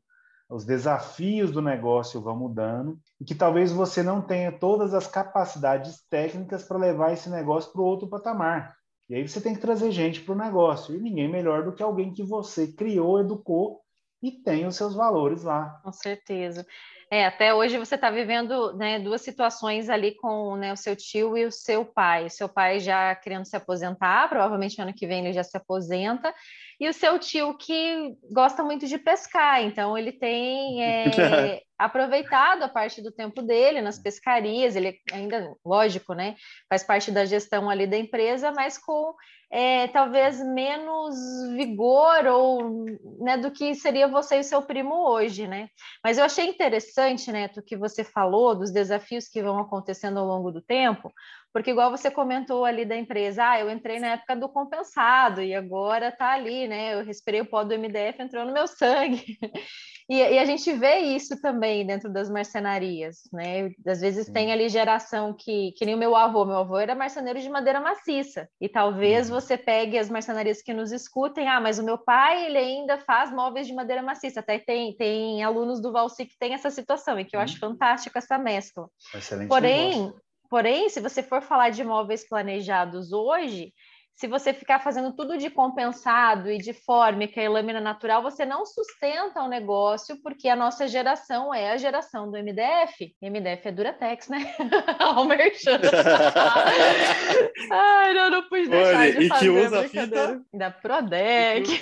os 0.50 0.66
desafios 0.66 1.52
do 1.52 1.62
negócio 1.62 2.22
vão 2.22 2.36
mudando 2.36 3.00
e 3.22 3.26
que 3.26 3.36
talvez 3.36 3.72
você 3.72 4.02
não 4.02 4.22
tenha 4.22 4.52
todas 4.52 4.94
as 4.94 5.06
capacidades 5.06 6.04
técnicas 6.10 6.64
para 6.64 6.78
levar 6.78 7.14
esse 7.14 7.30
negócio 7.30 7.72
para 7.72 7.82
o 7.82 7.86
outro 7.86 8.10
patamar. 8.10 8.76
E 9.08 9.16
aí 9.16 9.28
você 9.28 9.40
tem 9.40 9.54
que 9.54 9.62
trazer 9.62 9.92
gente 9.92 10.22
para 10.22 10.34
o 10.34 10.38
negócio. 10.38 10.96
E 10.96 11.00
ninguém 11.00 11.28
melhor 11.28 11.64
do 11.64 11.74
que 11.74 11.84
alguém 11.84 12.12
que 12.12 12.24
você 12.24 12.68
criou, 12.68 13.20
educou 13.20 13.82
e 14.22 14.32
tem 14.32 14.66
os 14.66 14.76
seus 14.76 14.96
valores 14.96 15.44
lá. 15.44 15.80
Com 15.84 15.92
certeza. 15.92 16.66
É, 17.12 17.26
até 17.26 17.54
hoje 17.54 17.80
você 17.80 17.96
está 17.96 18.12
vivendo 18.12 18.74
né, 18.74 19.00
duas 19.00 19.22
situações 19.22 19.90
ali 19.90 20.16
com 20.16 20.56
né, 20.56 20.72
o 20.72 20.78
seu 20.78 20.96
tio 20.96 21.36
e 21.36 21.46
o 21.46 21.52
seu 21.52 21.84
pai. 21.84 22.30
Seu 22.30 22.48
pai 22.48 22.80
já 22.80 23.16
querendo 23.16 23.46
se 23.46 23.56
aposentar, 23.56 24.30
provavelmente 24.30 24.80
ano 24.80 24.94
que 24.94 25.08
vem 25.08 25.26
ele 25.26 25.34
já 25.34 25.44
se 25.44 25.58
aposenta, 25.58 26.32
e 26.80 26.88
o 26.88 26.94
seu 26.94 27.20
tio 27.20 27.58
que 27.58 28.16
gosta 28.32 28.64
muito 28.64 28.88
de 28.88 28.98
pescar, 28.98 29.64
então 29.64 29.98
ele 29.98 30.12
tem 30.12 30.84
é, 30.84 31.62
aproveitado 31.80 32.64
a 32.64 32.70
parte 32.70 33.02
do 33.02 33.10
tempo 33.10 33.42
dele 33.42 33.82
nas 33.82 33.98
pescarias, 33.98 34.76
ele 34.76 35.00
ainda, 35.14 35.56
lógico, 35.66 36.14
né, 36.14 36.36
faz 36.68 36.84
parte 36.84 37.10
da 37.10 37.24
gestão 37.24 37.70
ali 37.70 37.88
da 37.88 37.98
empresa, 37.98 38.52
mas 38.52 38.78
com 38.78 39.16
é, 39.52 39.88
talvez 39.88 40.40
menos 40.44 41.16
vigor 41.56 42.28
ou 42.28 42.86
né, 43.20 43.38
do 43.38 43.50
que 43.50 43.74
seria 43.74 44.08
você 44.08 44.38
e 44.38 44.44
seu 44.44 44.62
primo 44.62 45.10
hoje, 45.10 45.48
né? 45.48 45.70
Mas 46.04 46.20
eu 46.20 46.24
achei 46.24 46.46
interessante, 46.46 47.32
Neto, 47.32 47.64
que 47.64 47.76
você 47.76 48.04
falou 48.04 48.54
dos 48.54 48.72
desafios 48.72 49.28
que 49.28 49.42
vão 49.42 49.58
acontecendo 49.58 50.20
ao 50.20 50.26
longo 50.26 50.52
do 50.52 50.62
tempo, 50.62 51.12
porque 51.52 51.72
igual 51.72 51.90
você 51.90 52.12
comentou 52.12 52.64
ali 52.64 52.86
da 52.86 52.96
empresa, 52.96 53.50
ah, 53.50 53.60
eu 53.60 53.72
entrei 53.72 54.00
na 54.00 54.10
época 54.10 54.36
do 54.36 54.50
compensado 54.50 55.42
e 55.42 55.56
agora 55.56 56.12
tá 56.12 56.34
ali, 56.34 56.68
né? 56.68 56.94
Eu 56.94 57.04
respirei 57.04 57.42
o 57.42 57.50
pó 57.50 57.64
do 57.64 57.74
MDF, 57.74 58.22
entrou 58.22 58.46
no 58.46 58.54
meu 58.54 58.68
sangue. 58.68 59.40
E, 60.10 60.16
e, 60.16 60.40
a 60.40 60.46
gente 60.46 60.74
vê 60.74 60.98
isso 61.02 61.40
também 61.40 61.86
dentro 61.86 62.12
das 62.12 62.32
marcenarias, 62.32 63.30
né? 63.32 63.70
Às 63.86 64.02
vezes 64.02 64.26
Sim. 64.26 64.34
tem 64.34 64.52
ali 64.52 64.68
geração 64.68 65.36
que, 65.38 65.72
que 65.74 65.86
nem 65.86 65.94
o 65.94 66.00
meu 66.00 66.16
avô, 66.16 66.44
meu 66.46 66.58
avô 66.58 66.80
era 66.80 66.96
marceneiro 66.96 67.40
de 67.40 67.48
madeira 67.48 67.80
maciça. 67.80 68.50
E 68.60 68.68
talvez 68.68 69.30
uhum. 69.30 69.40
você 69.40 69.56
pegue 69.56 70.00
as 70.00 70.10
marcenarias 70.10 70.64
que 70.64 70.74
nos 70.74 70.92
escutem, 70.92 71.48
ah, 71.48 71.62
mas 71.62 71.78
o 71.78 71.84
meu 71.84 71.96
pai, 71.96 72.48
ele 72.48 72.58
ainda 72.58 72.98
faz 72.98 73.32
móveis 73.32 73.68
de 73.68 73.74
madeira 73.74 74.02
maciça. 74.02 74.40
Até 74.40 74.58
tem, 74.58 74.98
tem 74.98 75.44
alunos 75.44 75.80
do 75.80 75.92
Valsi 75.92 76.26
que 76.26 76.40
tem 76.40 76.56
essa 76.56 76.72
situação, 76.72 77.20
e 77.20 77.24
que 77.24 77.36
eu 77.36 77.40
uhum. 77.40 77.44
acho 77.44 77.60
fantástico 77.60 78.18
essa 78.18 78.40
mescla. 78.40 78.90
Excelente 79.14 79.48
porém, 79.48 80.12
porém, 80.50 80.90
se 80.90 81.00
você 81.00 81.22
for 81.22 81.44
falar 81.44 81.70
de 81.70 81.84
móveis 81.84 82.28
planejados 82.28 83.12
hoje, 83.14 83.72
se 84.20 84.28
você 84.28 84.54
ficar 84.54 84.80
fazendo 84.80 85.14
tudo 85.14 85.38
de 85.38 85.50
compensado 85.50 86.52
e 86.52 86.58
de 86.58 86.74
fórmica 86.74 87.42
e 87.42 87.48
lâmina 87.48 87.80
natural, 87.80 88.22
você 88.22 88.46
não 88.46 88.66
sustenta 88.66 89.42
o 89.42 89.48
negócio, 89.48 90.22
porque 90.22 90.50
a 90.50 90.58
nossa 90.58 90.90
geração 90.90 91.54
é 91.54 91.72
a 91.72 91.78
geração 91.78 92.30
do 92.30 92.38
MDF. 92.38 93.16
MDF 93.22 93.70
é 93.70 93.72
Duratex, 93.72 94.28
né? 94.28 94.54
Almerchan. 95.00 95.80
Ai, 97.72 98.14
não, 98.14 98.30
não 98.30 98.50
pude 98.50 98.68
deixar 98.68 99.00
Olha, 99.00 99.14
de 99.14 99.24
e 99.24 99.28
fazer 99.30 99.46
que 99.46 99.50
usa 99.52 99.88
fita? 99.88 100.42
Da 100.54 100.70
Prodec. 100.70 101.82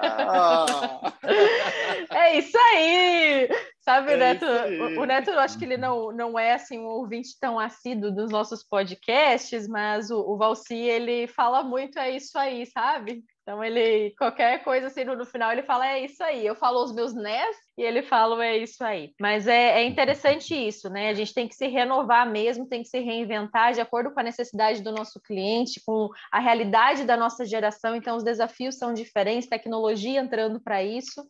Ah. 0.00 1.12
é 2.16 2.38
isso 2.38 2.56
aí! 2.56 3.46
Sabe, 3.84 4.12
é 4.12 4.16
Neto? 4.16 4.46
O, 4.46 5.02
o, 5.02 5.04
Neto, 5.04 5.30
eu 5.30 5.38
acho 5.38 5.58
que 5.58 5.64
ele 5.66 5.76
não, 5.76 6.10
não 6.10 6.38
é 6.38 6.54
assim 6.54 6.78
um 6.78 6.86
ouvinte 6.86 7.38
tão 7.38 7.60
assíduo 7.60 8.10
dos 8.10 8.30
nossos 8.30 8.64
podcasts, 8.64 9.68
mas 9.68 10.10
o, 10.10 10.20
o 10.20 10.38
Valci, 10.38 10.74
ele 10.74 11.26
fala 11.26 11.62
muito 11.62 11.98
é 11.98 12.10
isso 12.10 12.38
aí, 12.38 12.64
sabe? 12.64 13.22
Então 13.42 13.62
ele 13.62 14.14
qualquer 14.16 14.64
coisa 14.64 14.86
assim 14.86 15.04
no, 15.04 15.14
no, 15.14 15.26
final 15.26 15.52
ele 15.52 15.62
fala 15.62 15.86
é 15.86 16.02
isso 16.02 16.24
aí. 16.24 16.46
Eu 16.46 16.54
falo 16.54 16.82
os 16.82 16.94
meus 16.94 17.12
NES 17.12 17.56
e 17.76 17.82
ele 17.82 18.02
fala 18.02 18.42
é 18.42 18.56
isso 18.56 18.82
aí. 18.82 19.12
Mas 19.20 19.46
é, 19.46 19.82
é 19.82 19.84
interessante 19.84 20.54
isso, 20.54 20.88
né? 20.88 21.10
A 21.10 21.14
gente 21.14 21.34
tem 21.34 21.46
que 21.46 21.54
se 21.54 21.66
renovar 21.66 22.26
mesmo, 22.26 22.66
tem 22.66 22.82
que 22.82 22.88
se 22.88 23.00
reinventar 23.00 23.74
de 23.74 23.82
acordo 23.82 24.14
com 24.14 24.20
a 24.20 24.22
necessidade 24.22 24.82
do 24.82 24.92
nosso 24.92 25.20
cliente, 25.20 25.82
com 25.84 26.08
a 26.32 26.40
realidade 26.40 27.04
da 27.04 27.18
nossa 27.18 27.44
geração. 27.44 27.94
Então 27.94 28.16
os 28.16 28.24
desafios 28.24 28.78
são 28.78 28.94
diferentes, 28.94 29.46
tecnologia 29.46 30.18
entrando 30.18 30.58
para 30.58 30.82
isso. 30.82 31.22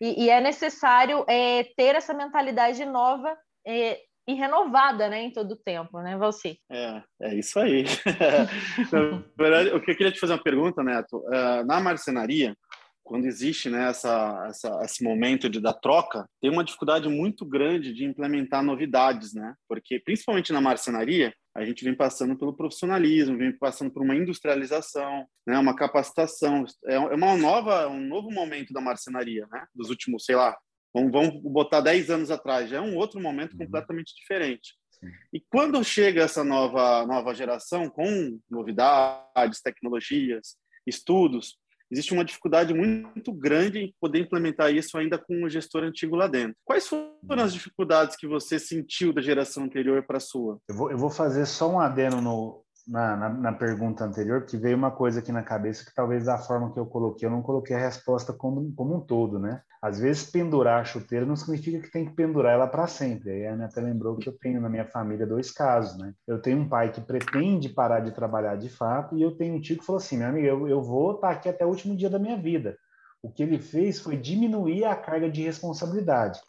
E, 0.00 0.24
e 0.24 0.30
é 0.30 0.40
necessário 0.40 1.24
é, 1.28 1.64
ter 1.76 1.94
essa 1.94 2.14
mentalidade 2.14 2.84
nova 2.84 3.36
é, 3.66 3.98
e 4.28 4.34
renovada 4.34 5.08
né, 5.08 5.22
em 5.22 5.32
todo 5.32 5.52
o 5.52 5.56
tempo, 5.56 6.00
né, 6.00 6.16
Valci? 6.16 6.60
É, 6.70 7.02
é 7.22 7.34
isso 7.34 7.58
aí. 7.58 7.84
Na 8.92 9.22
verdade, 9.36 9.70
eu 9.70 9.80
queria 9.80 10.12
te 10.12 10.20
fazer 10.20 10.34
uma 10.34 10.42
pergunta, 10.42 10.82
Neto. 10.84 11.16
Uh, 11.26 11.64
na 11.64 11.80
marcenaria, 11.80 12.54
quando 13.02 13.24
existe 13.24 13.70
né, 13.70 13.88
essa, 13.88 14.46
essa, 14.50 14.80
esse 14.84 15.02
momento 15.02 15.48
de, 15.48 15.58
da 15.60 15.72
troca, 15.72 16.28
tem 16.42 16.50
uma 16.50 16.62
dificuldade 16.62 17.08
muito 17.08 17.46
grande 17.46 17.94
de 17.94 18.04
implementar 18.04 18.62
novidades, 18.62 19.32
né? 19.32 19.54
Porque, 19.66 19.98
principalmente 19.98 20.52
na 20.52 20.60
marcenaria, 20.60 21.32
a 21.58 21.64
gente 21.64 21.84
vem 21.84 21.94
passando 21.94 22.36
pelo 22.38 22.54
profissionalismo, 22.54 23.36
vem 23.36 23.52
passando 23.52 23.90
por 23.90 24.02
uma 24.02 24.14
industrialização, 24.14 25.26
né, 25.46 25.58
uma 25.58 25.74
capacitação. 25.74 26.64
É, 26.86 26.94
é 26.94 26.98
uma 26.98 27.36
nova, 27.36 27.88
um 27.88 28.00
novo 28.00 28.30
momento 28.30 28.72
da 28.72 28.80
marcenaria, 28.80 29.46
né? 29.50 29.66
Dos 29.74 29.90
últimos, 29.90 30.24
sei 30.24 30.36
lá, 30.36 30.56
vamos, 30.94 31.10
vamos 31.10 31.42
botar 31.42 31.80
10 31.80 32.10
anos 32.10 32.30
atrás, 32.30 32.70
já 32.70 32.78
é 32.78 32.80
um 32.80 32.96
outro 32.96 33.20
momento 33.20 33.52
uhum. 33.52 33.58
completamente 33.58 34.14
diferente. 34.14 34.74
Sim. 34.90 35.08
E 35.32 35.40
quando 35.50 35.82
chega 35.84 36.22
essa 36.22 36.44
nova, 36.44 37.04
nova 37.06 37.34
geração 37.34 37.90
com 37.90 38.38
novidades, 38.48 39.60
tecnologias, 39.60 40.56
estudos, 40.86 41.58
existe 41.90 42.12
uma 42.12 42.24
dificuldade 42.24 42.74
muito 42.74 43.32
grande 43.32 43.78
em 43.78 43.94
poder 44.00 44.20
implementar 44.20 44.72
isso 44.72 44.96
ainda 44.98 45.18
com 45.18 45.44
o 45.44 45.48
gestor 45.48 45.84
antigo 45.84 46.16
lá 46.16 46.26
dentro. 46.26 46.56
Quais 46.64 46.86
foram 46.86 47.42
as 47.42 47.52
dificuldades 47.52 48.16
que 48.16 48.26
você 48.26 48.58
sentiu 48.58 49.12
da 49.12 49.22
geração 49.22 49.64
anterior 49.64 50.04
para 50.06 50.18
a 50.18 50.20
sua? 50.20 50.58
Eu 50.68 50.74
vou, 50.74 50.90
eu 50.90 50.98
vou 50.98 51.10
fazer 51.10 51.46
só 51.46 51.70
um 51.70 51.80
adeno 51.80 52.20
no, 52.20 52.62
na, 52.88 53.14
na, 53.16 53.28
na, 53.28 53.52
pergunta 53.52 54.04
anterior, 54.04 54.46
que 54.46 54.56
veio 54.56 54.76
uma 54.76 54.90
coisa 54.90 55.20
aqui 55.20 55.30
na 55.30 55.42
cabeça 55.42 55.84
que 55.84 55.94
talvez 55.94 56.24
da 56.24 56.38
forma 56.38 56.72
que 56.72 56.80
eu 56.80 56.86
coloquei, 56.86 57.26
eu 57.26 57.30
não 57.30 57.42
coloquei 57.42 57.76
a 57.76 57.78
resposta 57.78 58.32
como, 58.32 58.72
como 58.74 58.96
um 58.96 59.00
todo, 59.00 59.38
né? 59.38 59.60
Às 59.82 60.00
vezes 60.00 60.30
pendurar 60.30 60.80
a 60.80 60.84
chuteira 60.84 61.26
não 61.26 61.36
significa 61.36 61.80
que 61.80 61.90
tem 61.90 62.06
que 62.06 62.14
pendurar 62.14 62.54
ela 62.54 62.66
para 62.66 62.86
sempre. 62.86 63.30
Aí 63.30 63.46
a 63.46 63.52
Ana 63.52 63.66
até 63.66 63.82
lembrou 63.82 64.16
que 64.16 64.28
eu 64.28 64.38
tenho 64.38 64.60
na 64.60 64.70
minha 64.70 64.86
família 64.86 65.26
dois 65.26 65.50
casos, 65.50 65.98
né? 65.98 66.14
Eu 66.26 66.40
tenho 66.40 66.60
um 66.60 66.68
pai 66.68 66.90
que 66.90 67.02
pretende 67.02 67.68
parar 67.68 68.00
de 68.00 68.10
trabalhar 68.10 68.56
de 68.56 68.70
fato 68.70 69.18
e 69.18 69.22
eu 69.22 69.36
tenho 69.36 69.56
um 69.56 69.60
tio 69.60 69.78
que 69.78 69.84
falou 69.84 69.98
assim, 69.98 70.16
meu 70.16 70.28
amigo, 70.28 70.46
eu, 70.46 70.68
eu 70.68 70.82
vou 70.82 71.16
estar 71.16 71.30
aqui 71.30 71.48
até 71.48 71.66
o 71.66 71.68
último 71.68 71.94
dia 71.94 72.08
da 72.08 72.18
minha 72.18 72.38
vida. 72.38 72.74
O 73.22 73.30
que 73.30 73.42
ele 73.42 73.58
fez 73.58 74.00
foi 74.00 74.16
diminuir 74.16 74.84
a 74.84 74.96
carga 74.96 75.30
de 75.30 75.42
responsabilidade. 75.42 76.40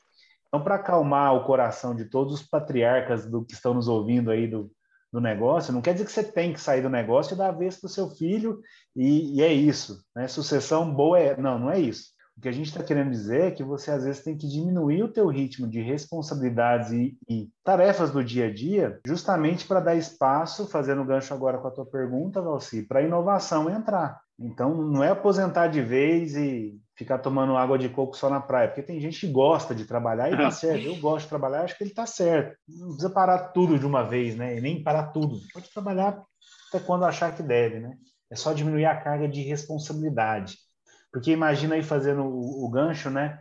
Então, 0.47 0.63
para 0.63 0.75
acalmar 0.75 1.36
o 1.36 1.43
coração 1.43 1.93
de 1.93 2.06
todos 2.06 2.34
os 2.34 2.41
patriarcas 2.41 3.30
do 3.30 3.43
que 3.43 3.54
estão 3.54 3.73
nos 3.73 3.88
ouvindo 3.88 4.32
aí 4.32 4.47
do, 4.47 4.71
do 5.11 5.19
negócio, 5.19 5.73
não 5.73 5.81
quer 5.81 5.93
dizer 5.93 6.05
que 6.05 6.11
você 6.11 6.23
tem 6.23 6.53
que 6.53 6.61
sair 6.61 6.81
do 6.81 6.89
negócio 6.89 7.33
e 7.33 7.37
dar 7.37 7.49
a 7.49 7.51
vez 7.51 7.79
para 7.79 7.87
o 7.87 7.89
seu 7.89 8.09
filho 8.09 8.59
e, 8.95 9.37
e, 9.37 9.41
é 9.41 9.51
isso. 9.51 10.03
Né? 10.15 10.27
Sucessão 10.27 10.93
boa 10.93 11.19
é. 11.19 11.39
Não, 11.39 11.57
não 11.57 11.71
é 11.71 11.79
isso. 11.79 12.09
O 12.37 12.41
que 12.41 12.47
a 12.47 12.53
gente 12.53 12.67
está 12.67 12.81
querendo 12.81 13.09
dizer 13.09 13.41
é 13.41 13.51
que 13.51 13.63
você 13.65 13.91
às 13.91 14.05
vezes 14.05 14.23
tem 14.23 14.37
que 14.37 14.47
diminuir 14.47 15.03
o 15.03 15.11
teu 15.11 15.27
ritmo 15.27 15.67
de 15.67 15.81
responsabilidades 15.81 16.89
e, 16.91 17.17
e 17.27 17.49
tarefas 17.65 18.11
do 18.11 18.23
dia 18.23 18.47
a 18.47 18.53
dia, 18.53 18.97
justamente 19.05 19.67
para 19.67 19.81
dar 19.81 19.95
espaço, 19.95 20.65
fazendo 20.65 21.03
gancho 21.03 21.33
agora 21.33 21.57
com 21.57 21.67
a 21.67 21.71
tua 21.71 21.85
pergunta, 21.85 22.41
Valci, 22.41 22.83
para 22.83 23.01
a 23.01 23.03
inovação 23.03 23.69
entrar. 23.69 24.21
Então, 24.39 24.73
não 24.73 25.03
é 25.03 25.09
aposentar 25.09 25.67
de 25.67 25.81
vez 25.81 26.33
e 26.37 26.79
ficar 26.99 27.19
tomando 27.19 27.55
água 27.55 27.79
de 27.79 27.88
coco 27.88 28.13
só 28.17 28.29
na 28.29 28.41
praia, 28.41 28.67
porque 28.67 28.83
tem 28.83 28.99
gente 28.99 29.21
que 29.21 29.31
gosta 29.31 29.73
de 29.73 29.85
trabalhar 29.85 30.29
e 30.29 30.35
tá 30.35 30.51
certo. 30.51 30.85
Eu 30.85 30.97
gosto 30.97 31.23
de 31.23 31.29
trabalhar, 31.29 31.63
acho 31.63 31.77
que 31.77 31.85
ele 31.85 31.93
tá 31.93 32.05
certo. 32.05 32.57
Não 32.67 32.88
precisa 32.89 33.09
parar 33.09 33.53
tudo 33.53 33.79
de 33.79 33.85
uma 33.85 34.03
vez, 34.03 34.35
né? 34.35 34.57
E 34.57 34.59
nem 34.59 34.83
parar 34.83 35.07
tudo. 35.13 35.39
Pode 35.53 35.71
trabalhar 35.71 36.21
até 36.67 36.77
quando 36.85 37.05
achar 37.05 37.33
que 37.33 37.41
deve, 37.41 37.79
né? 37.79 37.95
É 38.29 38.35
só 38.35 38.51
diminuir 38.51 38.83
a 38.83 38.99
carga 38.99 39.29
de 39.29 39.41
responsabilidade. 39.43 40.57
Porque 41.09 41.31
imagina 41.31 41.75
aí 41.75 41.81
fazendo 41.81 42.23
o, 42.23 42.65
o 42.65 42.69
gancho, 42.69 43.09
né? 43.09 43.39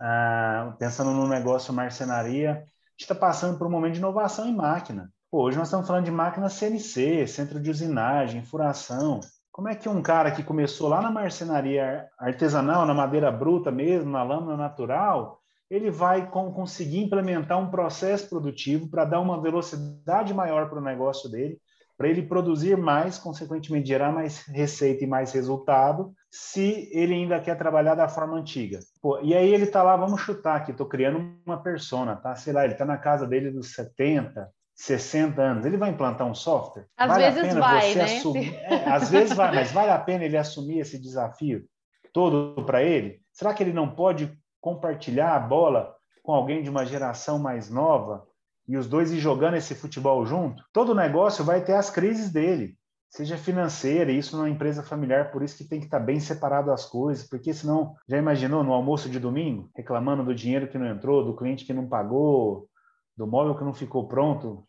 Ah, 0.00 0.76
pensando 0.78 1.10
no 1.10 1.26
negócio 1.26 1.74
marcenaria, 1.74 2.52
a 2.52 2.54
gente 2.54 3.00
está 3.00 3.16
passando 3.16 3.58
por 3.58 3.66
um 3.66 3.70
momento 3.70 3.94
de 3.94 3.98
inovação 3.98 4.46
em 4.46 4.54
máquina. 4.54 5.12
Pô, 5.28 5.42
hoje 5.42 5.58
nós 5.58 5.66
estamos 5.66 5.88
falando 5.88 6.04
de 6.04 6.12
máquina 6.12 6.48
CNC, 6.48 7.26
centro 7.26 7.58
de 7.58 7.68
usinagem, 7.68 8.44
furação. 8.44 9.18
Como 9.52 9.68
é 9.68 9.74
que 9.74 9.86
um 9.86 10.00
cara 10.00 10.30
que 10.30 10.42
começou 10.42 10.88
lá 10.88 11.02
na 11.02 11.10
marcenaria 11.10 12.08
artesanal, 12.18 12.86
na 12.86 12.94
madeira 12.94 13.30
bruta 13.30 13.70
mesmo, 13.70 14.10
na 14.10 14.22
lâmina 14.22 14.56
natural, 14.56 15.42
ele 15.70 15.90
vai 15.90 16.30
conseguir 16.30 17.02
implementar 17.02 17.58
um 17.58 17.70
processo 17.70 18.30
produtivo 18.30 18.88
para 18.88 19.04
dar 19.04 19.20
uma 19.20 19.40
velocidade 19.40 20.32
maior 20.32 20.70
para 20.70 20.78
o 20.78 20.82
negócio 20.82 21.30
dele, 21.30 21.58
para 21.98 22.08
ele 22.08 22.22
produzir 22.22 22.78
mais, 22.78 23.18
consequentemente 23.18 23.88
gerar 23.88 24.10
mais 24.10 24.38
receita 24.46 25.04
e 25.04 25.06
mais 25.06 25.32
resultado, 25.32 26.14
se 26.30 26.88
ele 26.90 27.12
ainda 27.12 27.38
quer 27.38 27.56
trabalhar 27.56 27.94
da 27.94 28.08
forma 28.08 28.38
antiga. 28.38 28.80
Pô, 29.02 29.20
e 29.20 29.34
aí 29.34 29.52
ele 29.52 29.64
está 29.64 29.82
lá, 29.82 29.96
vamos 29.96 30.22
chutar 30.22 30.56
aqui, 30.56 30.70
estou 30.70 30.86
criando 30.86 31.36
uma 31.44 31.62
persona, 31.62 32.16
tá? 32.16 32.34
Sei 32.34 32.54
lá, 32.54 32.64
ele 32.64 32.72
está 32.72 32.86
na 32.86 32.96
casa 32.96 33.26
dele 33.26 33.50
dos 33.50 33.74
70, 33.74 34.50
60 34.82 35.40
anos, 35.40 35.64
ele 35.64 35.76
vai 35.76 35.90
implantar 35.90 36.26
um 36.26 36.34
software? 36.34 36.88
Às 36.96 37.06
vale 37.06 37.30
vezes 37.30 37.54
vai, 37.54 37.94
né? 37.94 38.04
Assumir... 38.04 38.54
É, 38.66 38.88
às 38.90 39.10
vezes 39.10 39.36
vai, 39.36 39.54
mas 39.54 39.70
vale 39.70 39.92
a 39.92 39.98
pena 39.98 40.24
ele 40.24 40.36
assumir 40.36 40.80
esse 40.80 40.98
desafio 40.98 41.64
todo 42.12 42.64
para 42.66 42.82
ele? 42.82 43.20
Será 43.32 43.54
que 43.54 43.62
ele 43.62 43.72
não 43.72 43.94
pode 43.94 44.36
compartilhar 44.60 45.36
a 45.36 45.38
bola 45.38 45.94
com 46.20 46.32
alguém 46.32 46.64
de 46.64 46.68
uma 46.68 46.84
geração 46.84 47.38
mais 47.38 47.70
nova 47.70 48.26
e 48.66 48.76
os 48.76 48.88
dois 48.88 49.12
ir 49.12 49.20
jogando 49.20 49.54
esse 49.54 49.72
futebol 49.72 50.26
junto? 50.26 50.64
Todo 50.72 50.96
negócio 50.96 51.44
vai 51.44 51.64
ter 51.64 51.74
as 51.74 51.88
crises 51.88 52.32
dele, 52.32 52.76
seja 53.08 53.38
financeira, 53.38 54.10
isso 54.10 54.36
numa 54.36 54.50
empresa 54.50 54.82
familiar, 54.82 55.30
por 55.30 55.44
isso 55.44 55.56
que 55.56 55.64
tem 55.64 55.78
que 55.78 55.86
estar 55.86 56.00
bem 56.00 56.18
separado 56.18 56.72
as 56.72 56.84
coisas, 56.84 57.28
porque 57.28 57.54
senão, 57.54 57.94
já 58.08 58.18
imaginou 58.18 58.64
no 58.64 58.72
almoço 58.72 59.08
de 59.08 59.20
domingo, 59.20 59.70
reclamando 59.76 60.24
do 60.24 60.34
dinheiro 60.34 60.66
que 60.66 60.78
não 60.78 60.88
entrou, 60.88 61.24
do 61.24 61.36
cliente 61.36 61.64
que 61.64 61.72
não 61.72 61.88
pagou, 61.88 62.68
do 63.16 63.26
móvel 63.26 63.54
que 63.54 63.64
não 63.64 63.74
ficou 63.74 64.08
pronto, 64.08 64.64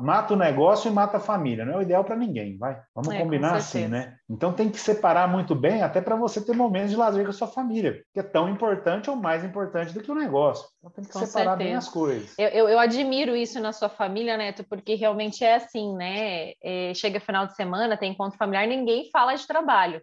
mata 0.00 0.34
o 0.34 0.36
negócio 0.36 0.88
e 0.88 0.94
mata 0.94 1.16
a 1.16 1.20
família. 1.20 1.64
Não 1.64 1.74
é 1.74 1.76
o 1.78 1.82
ideal 1.82 2.04
para 2.04 2.16
ninguém, 2.16 2.56
vai. 2.56 2.80
Vamos 2.94 3.12
é, 3.12 3.18
combinar 3.18 3.56
assim, 3.56 3.88
né? 3.88 4.14
Então 4.30 4.52
tem 4.52 4.68
que 4.70 4.78
separar 4.78 5.28
muito 5.28 5.54
bem, 5.54 5.82
até 5.82 6.00
para 6.00 6.14
você 6.14 6.40
ter 6.40 6.54
momentos 6.54 6.90
de 6.90 6.96
lazer 6.96 7.24
com 7.24 7.30
a 7.30 7.34
sua 7.34 7.48
família, 7.48 8.02
que 8.14 8.20
é 8.20 8.22
tão 8.22 8.48
importante 8.48 9.10
ou 9.10 9.16
mais 9.16 9.44
importante 9.44 9.92
do 9.92 10.00
que 10.00 10.10
o 10.10 10.14
negócio. 10.14 10.68
Então 10.78 10.90
tem 10.90 11.04
que 11.04 11.12
com 11.12 11.18
separar 11.18 11.50
certeza. 11.50 11.68
bem 11.68 11.74
as 11.74 11.88
coisas. 11.88 12.34
Eu, 12.38 12.48
eu, 12.48 12.68
eu, 12.68 12.78
admiro 12.78 13.34
isso 13.34 13.58
na 13.60 13.72
sua 13.72 13.88
família, 13.88 14.36
Neto, 14.36 14.64
porque 14.68 14.94
realmente 14.94 15.42
é 15.42 15.56
assim, 15.56 15.94
né? 15.96 16.52
É, 16.62 16.92
chega 16.94 17.18
final 17.20 17.46
de 17.46 17.56
semana, 17.56 17.96
tem 17.96 18.12
encontro 18.12 18.38
familiar, 18.38 18.66
ninguém 18.66 19.10
fala 19.10 19.34
de 19.34 19.46
trabalho. 19.46 20.00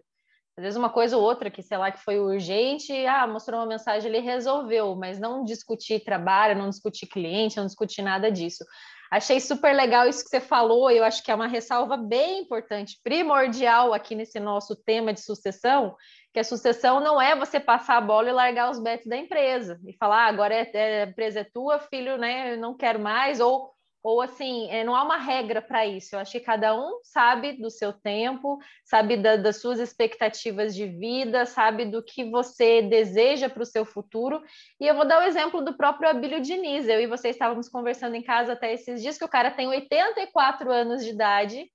Às 0.56 0.62
vezes 0.62 0.78
uma 0.78 0.88
coisa 0.88 1.18
ou 1.18 1.22
outra 1.22 1.50
que, 1.50 1.62
sei 1.62 1.76
lá, 1.76 1.92
que 1.92 2.02
foi 2.02 2.18
urgente, 2.18 2.92
ah, 3.06 3.26
mostrou 3.26 3.60
uma 3.60 3.66
mensagem, 3.66 4.08
ele 4.08 4.20
resolveu, 4.20 4.96
mas 4.96 5.18
não 5.18 5.44
discutir 5.44 6.00
trabalho, 6.00 6.58
não 6.58 6.70
discutir 6.70 7.06
cliente, 7.06 7.58
não 7.58 7.66
discutir 7.66 8.00
nada 8.00 8.32
disso. 8.32 8.64
Achei 9.10 9.38
super 9.38 9.74
legal 9.74 10.08
isso 10.08 10.24
que 10.24 10.30
você 10.30 10.40
falou, 10.40 10.90
eu 10.90 11.04
acho 11.04 11.22
que 11.22 11.30
é 11.30 11.34
uma 11.34 11.46
ressalva 11.46 11.96
bem 11.96 12.40
importante, 12.40 12.98
primordial 13.04 13.92
aqui 13.92 14.14
nesse 14.14 14.40
nosso 14.40 14.74
tema 14.74 15.12
de 15.12 15.20
sucessão, 15.20 15.94
que 16.32 16.40
a 16.40 16.44
sucessão 16.44 17.00
não 17.00 17.20
é 17.20 17.36
você 17.36 17.60
passar 17.60 17.98
a 17.98 18.00
bola 18.00 18.30
e 18.30 18.32
largar 18.32 18.70
os 18.70 18.78
bets 18.78 19.06
da 19.06 19.16
empresa 19.16 19.78
e 19.86 19.92
falar 19.92 20.24
ah, 20.24 20.28
agora 20.28 20.54
é, 20.54 20.70
é, 20.72 21.02
a 21.02 21.06
empresa 21.06 21.40
é 21.40 21.44
tua, 21.44 21.78
filho, 21.78 22.16
né? 22.16 22.56
Não 22.56 22.74
quero 22.74 22.98
mais 22.98 23.40
ou 23.40 23.75
ou 24.06 24.20
assim, 24.20 24.70
é, 24.70 24.84
não 24.84 24.94
há 24.94 25.02
uma 25.02 25.16
regra 25.16 25.60
para 25.60 25.84
isso. 25.84 26.14
Eu 26.14 26.20
acho 26.20 26.30
que 26.30 26.38
cada 26.38 26.78
um 26.78 27.00
sabe 27.02 27.54
do 27.54 27.68
seu 27.68 27.92
tempo, 27.92 28.56
sabe 28.84 29.16
da, 29.16 29.34
das 29.34 29.60
suas 29.60 29.80
expectativas 29.80 30.76
de 30.76 30.86
vida, 30.86 31.44
sabe 31.44 31.84
do 31.86 32.00
que 32.00 32.22
você 32.30 32.82
deseja 32.82 33.50
para 33.50 33.64
o 33.64 33.66
seu 33.66 33.84
futuro. 33.84 34.40
E 34.78 34.86
eu 34.86 34.94
vou 34.94 35.04
dar 35.04 35.18
o 35.18 35.26
exemplo 35.26 35.60
do 35.60 35.76
próprio 35.76 36.08
Abílio 36.08 36.40
Diniz. 36.40 36.86
Eu 36.86 37.00
e 37.00 37.08
você 37.08 37.30
estávamos 37.30 37.68
conversando 37.68 38.14
em 38.14 38.22
casa 38.22 38.52
até 38.52 38.72
esses 38.72 39.02
dias 39.02 39.18
que 39.18 39.24
o 39.24 39.28
cara 39.28 39.50
tem 39.50 39.66
84 39.66 40.70
anos 40.70 41.04
de 41.04 41.10
idade 41.10 41.68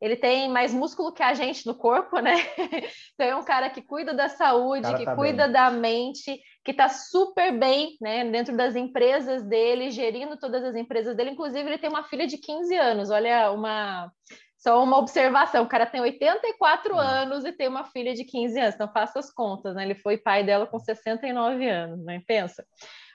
ele 0.00 0.14
tem 0.14 0.48
mais 0.48 0.72
músculo 0.72 1.12
que 1.12 1.22
a 1.22 1.34
gente 1.34 1.66
no 1.66 1.74
corpo, 1.74 2.20
né? 2.20 2.34
Então 3.14 3.26
é 3.26 3.34
um 3.34 3.44
cara 3.44 3.68
que 3.68 3.82
cuida 3.82 4.14
da 4.14 4.28
saúde, 4.28 4.94
que 4.94 5.04
tá 5.04 5.16
cuida 5.16 5.44
bem. 5.44 5.52
da 5.52 5.70
mente, 5.72 6.40
que 6.68 6.72
está 6.72 6.90
super 6.90 7.50
bem, 7.58 7.96
né? 7.98 8.30
Dentro 8.30 8.54
das 8.54 8.76
empresas 8.76 9.42
dele, 9.42 9.90
gerindo 9.90 10.36
todas 10.36 10.62
as 10.62 10.76
empresas 10.76 11.16
dele. 11.16 11.30
Inclusive, 11.30 11.66
ele 11.66 11.78
tem 11.78 11.88
uma 11.88 12.04
filha 12.04 12.26
de 12.26 12.36
15 12.36 12.76
anos. 12.76 13.08
Olha, 13.08 13.50
uma 13.52 14.12
só 14.58 14.84
uma 14.84 14.98
observação: 14.98 15.64
o 15.64 15.68
cara 15.68 15.86
tem 15.86 16.02
84 16.02 16.94
hum. 16.94 16.98
anos 16.98 17.46
e 17.46 17.52
tem 17.52 17.68
uma 17.68 17.86
filha 17.86 18.12
de 18.12 18.22
15 18.22 18.60
anos. 18.60 18.74
Então, 18.74 18.92
faça 18.92 19.18
as 19.18 19.32
contas, 19.32 19.74
né? 19.74 19.82
Ele 19.82 19.94
foi 19.94 20.18
pai 20.18 20.44
dela 20.44 20.66
com 20.66 20.78
69 20.78 21.66
anos, 21.66 22.04
né? 22.04 22.22
Pensa. 22.26 22.62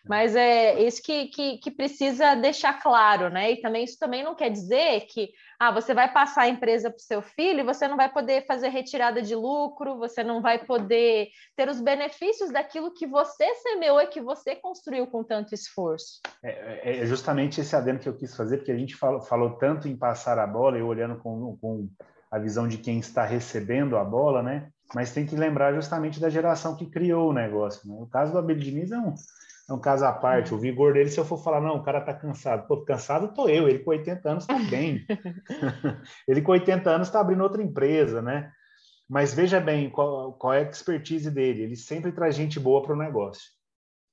Mas 0.07 0.35
é 0.35 0.81
isso 0.81 1.01
que, 1.01 1.27
que, 1.27 1.57
que, 1.59 1.71
precisa 1.71 2.35
deixar 2.35 2.81
claro, 2.81 3.29
né? 3.29 3.51
E 3.51 3.61
também 3.61 3.85
isso 3.85 3.97
também 3.97 4.21
não 4.21 4.35
quer 4.35 4.49
dizer 4.49 5.07
que 5.07 5.29
ah, 5.57 5.71
você 5.71 5.93
vai 5.93 6.11
passar 6.11 6.41
a 6.41 6.49
empresa 6.49 6.89
para 6.89 6.97
o 6.97 7.01
seu 7.01 7.21
filho 7.21 7.61
e 7.61 7.63
você 7.63 7.87
não 7.87 7.95
vai 7.95 8.11
poder 8.11 8.45
fazer 8.45 8.67
retirada 8.67 9.21
de 9.21 9.33
lucro, 9.33 9.97
você 9.97 10.21
não 10.21 10.41
vai 10.41 10.65
poder 10.65 11.29
ter 11.55 11.69
os 11.69 11.79
benefícios 11.79 12.51
daquilo 12.51 12.93
que 12.93 13.07
você 13.07 13.55
semeou 13.55 14.01
e 14.01 14.07
que 14.07 14.19
você 14.19 14.57
construiu 14.57 15.07
com 15.07 15.23
tanto 15.23 15.55
esforço. 15.55 16.19
É, 16.43 16.49
é, 16.51 16.99
é 16.99 17.05
justamente 17.05 17.61
esse 17.61 17.73
adendo 17.73 17.99
que 17.99 18.09
eu 18.09 18.17
quis 18.17 18.35
fazer, 18.35 18.57
porque 18.57 18.73
a 18.73 18.77
gente 18.77 18.97
falou, 18.97 19.21
falou 19.21 19.51
tanto 19.51 19.87
em 19.87 19.95
passar 19.95 20.37
a 20.37 20.45
bola, 20.45 20.77
eu 20.77 20.87
olhando 20.87 21.15
com, 21.15 21.57
com 21.61 21.87
a 22.29 22.37
visão 22.37 22.67
de 22.67 22.77
quem 22.77 22.99
está 22.99 23.23
recebendo 23.23 23.95
a 23.95 24.03
bola, 24.03 24.43
né? 24.43 24.67
Mas 24.93 25.13
tem 25.13 25.25
que 25.25 25.35
lembrar 25.35 25.73
justamente 25.73 26.19
da 26.19 26.29
geração 26.29 26.75
que 26.75 26.85
criou 26.85 27.29
o 27.29 27.33
negócio. 27.33 27.87
Né? 27.87 27.95
O 27.97 28.05
caso 28.05 28.33
do 28.33 28.37
Abel 28.37 28.57
Diniz 28.57 28.91
é 28.91 28.97
um 28.97 29.13
é 29.69 29.73
um 29.73 29.79
caso 29.79 30.05
à 30.05 30.11
parte. 30.11 30.53
O 30.53 30.57
vigor 30.57 30.93
dele, 30.93 31.09
se 31.09 31.19
eu 31.19 31.25
for 31.25 31.37
falar, 31.37 31.61
não, 31.61 31.77
o 31.77 31.83
cara 31.83 32.01
tá 32.01 32.13
cansado. 32.13 32.67
Pô, 32.67 32.83
cansado 32.83 33.33
tô 33.33 33.47
eu. 33.47 33.67
Ele 33.67 33.79
com 33.79 33.91
80 33.91 34.29
anos 34.29 34.45
tá 34.45 34.59
bem. 34.59 35.05
ele 36.27 36.41
com 36.41 36.51
80 36.51 36.89
anos 36.89 37.07
está 37.07 37.21
abrindo 37.21 37.43
outra 37.43 37.63
empresa, 37.63 38.21
né? 38.21 38.51
Mas 39.09 39.33
veja 39.33 39.59
bem 39.59 39.89
qual, 39.89 40.33
qual 40.33 40.53
é 40.53 40.59
a 40.59 40.69
expertise 40.69 41.31
dele. 41.31 41.63
Ele 41.63 41.75
sempre 41.75 42.11
traz 42.11 42.35
gente 42.35 42.59
boa 42.59 42.81
para 42.81 42.93
o 42.93 42.97
negócio. 42.97 43.43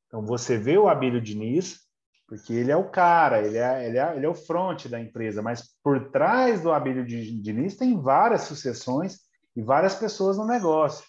Então, 0.06 0.24
você 0.24 0.56
vê 0.58 0.76
o 0.76 0.88
Abílio 0.88 1.20
Diniz, 1.20 1.80
porque 2.28 2.52
ele 2.52 2.70
é 2.70 2.76
o 2.76 2.88
cara, 2.88 3.44
ele 3.44 3.58
é, 3.58 3.86
ele 3.86 3.98
é, 3.98 4.16
ele 4.16 4.26
é 4.26 4.28
o 4.28 4.34
front 4.34 4.86
da 4.86 5.00
empresa, 5.00 5.42
mas 5.42 5.70
por 5.82 6.10
trás 6.10 6.62
do 6.62 6.72
Abílio 6.72 7.04
Diniz 7.04 7.76
tem 7.76 8.00
várias 8.00 8.42
sucessões 8.42 9.18
e 9.56 9.62
várias 9.62 9.94
pessoas 9.96 10.36
no 10.36 10.46
negócio. 10.46 11.04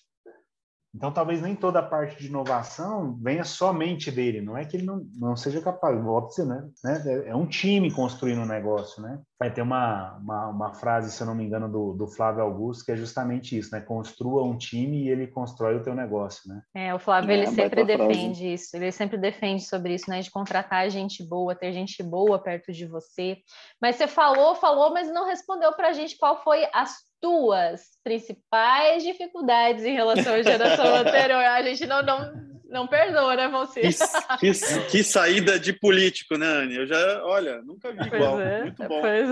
Então, 0.94 1.12
talvez 1.12 1.42
nem 1.42 1.56
toda 1.56 1.80
a 1.80 1.84
parte 1.84 2.18
de 2.18 2.28
inovação 2.28 3.18
venha 3.22 3.46
somente 3.46 4.12
dele. 4.12 4.42
Não 4.42 4.58
é 4.58 4.66
que 4.66 4.76
ele 4.76 4.86
não, 4.86 5.02
não 5.16 5.36
seja 5.36 5.62
capaz, 5.62 5.98
dizer, 6.28 6.46
né? 6.46 6.70
né? 6.84 7.24
É 7.28 7.36
um 7.36 7.48
time 7.48 7.90
construindo 7.92 8.42
um 8.42 8.46
negócio, 8.46 9.02
né? 9.02 9.20
Vai 9.40 9.52
ter 9.52 9.62
uma, 9.62 10.18
uma, 10.18 10.48
uma, 10.50 10.74
frase, 10.74 11.12
se 11.12 11.22
eu 11.22 11.28
não 11.28 11.34
me 11.34 11.46
engano, 11.46 11.70
do, 11.70 11.94
do 11.94 12.08
Flávio 12.08 12.44
Augusto, 12.44 12.86
que 12.86 12.92
é 12.92 12.96
justamente 12.96 13.58
isso, 13.58 13.74
né? 13.74 13.80
Construa 13.80 14.44
um 14.44 14.58
time 14.58 15.06
e 15.06 15.10
ele 15.10 15.28
constrói 15.28 15.78
o 15.78 15.84
teu 15.84 15.96
negócio, 15.96 16.50
né? 16.50 16.62
É, 16.76 16.94
o 16.94 17.00
Flávio, 17.00 17.32
ele 17.32 17.44
é, 17.44 17.52
sempre 17.52 17.86
defende 17.86 18.40
frase. 18.40 18.54
isso. 18.54 18.76
Ele 18.76 18.92
sempre 18.92 19.18
defende 19.18 19.64
sobre 19.64 19.94
isso, 19.96 20.10
né? 20.10 20.20
De 20.20 20.30
contratar 20.30 20.90
gente 20.90 21.24
boa, 21.24 21.56
ter 21.56 21.72
gente 21.72 22.04
boa 22.04 22.38
perto 22.38 22.74
de 22.74 22.86
você. 22.86 23.38
Mas 23.82 23.96
você 23.96 24.08
falou, 24.08 24.56
falou, 24.56 24.94
mas 24.94 25.12
não 25.12 25.26
respondeu 25.26 25.72
para 25.74 25.90
a 25.90 25.94
gente 25.94 26.18
qual 26.18 26.44
foi 26.44 26.66
a 26.74 26.86
tuas 27.22 27.82
principais 28.04 29.04
dificuldades 29.04 29.86
em 29.86 29.94
relação 29.94 30.34
à 30.34 30.42
geração 30.42 30.86
anterior. 30.98 31.44
A 31.46 31.62
gente 31.62 31.86
não, 31.86 32.04
não, 32.04 32.34
não 32.68 32.88
perdoa, 32.88 33.36
né, 33.36 33.48
você? 33.48 33.82
Que, 33.82 33.90
que, 34.52 34.86
que, 34.90 35.04
saída 35.04 35.60
de 35.60 35.72
político, 35.72 36.38
né, 36.38 36.48
Anne? 36.48 36.76
Eu 36.76 36.88
já, 36.88 37.24
olha, 37.24 37.62
nunca 37.62 37.92
vi 37.92 38.08
igual. 38.08 38.42
É, 38.42 38.64
Muito 38.64 38.84
bom. 38.88 39.06
É. 39.06 39.24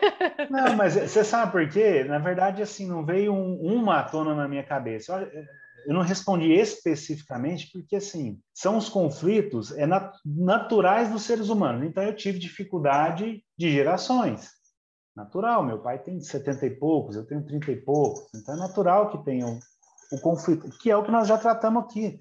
Não, 0.48 0.74
mas 0.74 0.94
você 0.94 1.22
sabe 1.22 1.52
por 1.52 1.68
quê? 1.68 2.04
Na 2.04 2.18
verdade, 2.18 2.62
assim, 2.62 2.88
não 2.88 3.04
veio 3.04 3.34
um, 3.34 3.56
uma 3.60 4.02
tona 4.02 4.34
na 4.34 4.48
minha 4.48 4.64
cabeça. 4.64 5.28
Eu 5.86 5.94
não 5.94 6.02
respondi 6.02 6.52
especificamente 6.52 7.70
porque, 7.72 7.96
assim, 7.96 8.38
são 8.52 8.76
os 8.76 8.88
conflitos 8.88 9.70
é 9.76 9.86
nat 9.86 10.12
naturais 10.24 11.10
dos 11.10 11.22
seres 11.22 11.48
humanos. 11.48 11.84
Então, 11.84 12.02
eu 12.02 12.16
tive 12.16 12.38
dificuldade 12.38 13.42
de 13.56 13.70
gerações 13.70 14.55
natural. 15.16 15.64
Meu 15.64 15.78
pai 15.78 15.98
tem 15.98 16.20
70 16.20 16.66
e 16.66 16.70
poucos, 16.70 17.16
eu 17.16 17.24
tenho 17.24 17.44
30 17.44 17.72
e 17.72 17.76
poucos. 17.76 18.22
Então 18.34 18.54
é 18.54 18.58
natural 18.58 19.10
que 19.10 19.24
tenha 19.24 19.46
o, 19.46 19.58
o 20.12 20.20
conflito, 20.20 20.68
que 20.78 20.90
é 20.90 20.96
o 20.96 21.02
que 21.02 21.10
nós 21.10 21.26
já 21.26 21.38
tratamos 21.38 21.84
aqui. 21.84 22.18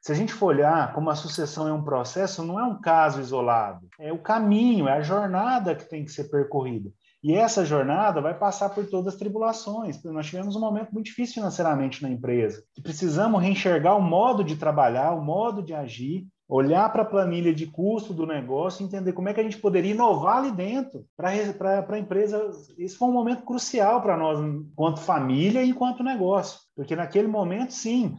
Se 0.00 0.12
a 0.12 0.14
gente 0.14 0.32
for 0.32 0.46
olhar 0.46 0.94
como 0.94 1.10
a 1.10 1.14
sucessão 1.14 1.68
é 1.68 1.72
um 1.72 1.84
processo, 1.84 2.42
não 2.42 2.58
é 2.58 2.64
um 2.64 2.80
caso 2.80 3.20
isolado, 3.20 3.86
é 3.98 4.10
o 4.10 4.22
caminho, 4.22 4.88
é 4.88 4.92
a 4.92 5.02
jornada 5.02 5.74
que 5.74 5.84
tem 5.84 6.04
que 6.04 6.12
ser 6.12 6.30
percorrida. 6.30 6.90
E 7.22 7.34
essa 7.34 7.66
jornada 7.66 8.18
vai 8.18 8.32
passar 8.32 8.70
por 8.70 8.88
todas 8.88 9.12
as 9.12 9.18
tribulações. 9.18 10.02
Nós 10.04 10.24
tivemos 10.24 10.56
um 10.56 10.60
momento 10.60 10.90
muito 10.90 11.04
difícil 11.04 11.34
financeiramente 11.34 12.02
na 12.02 12.08
empresa, 12.08 12.62
precisamos 12.82 13.42
reenxergar 13.42 13.94
o 13.94 14.00
modo 14.00 14.42
de 14.42 14.56
trabalhar, 14.56 15.12
o 15.12 15.22
modo 15.22 15.62
de 15.62 15.74
agir, 15.74 16.26
olhar 16.50 16.92
para 16.92 17.02
a 17.02 17.06
planilha 17.06 17.54
de 17.54 17.64
custo 17.64 18.12
do 18.12 18.26
negócio, 18.26 18.84
entender 18.84 19.12
como 19.12 19.28
é 19.28 19.32
que 19.32 19.38
a 19.38 19.42
gente 19.44 19.58
poderia 19.58 19.92
inovar 19.92 20.38
ali 20.38 20.50
dentro 20.50 21.06
para 21.16 21.30
a 21.30 21.98
empresa. 21.98 22.50
Isso 22.76 22.98
foi 22.98 23.08
um 23.08 23.12
momento 23.12 23.44
crucial 23.44 24.02
para 24.02 24.16
nós, 24.16 24.40
enquanto 24.40 24.98
família 24.98 25.62
e 25.62 25.70
enquanto 25.70 26.02
negócio, 26.02 26.58
porque 26.74 26.96
naquele 26.96 27.28
momento, 27.28 27.72
sim, 27.72 28.16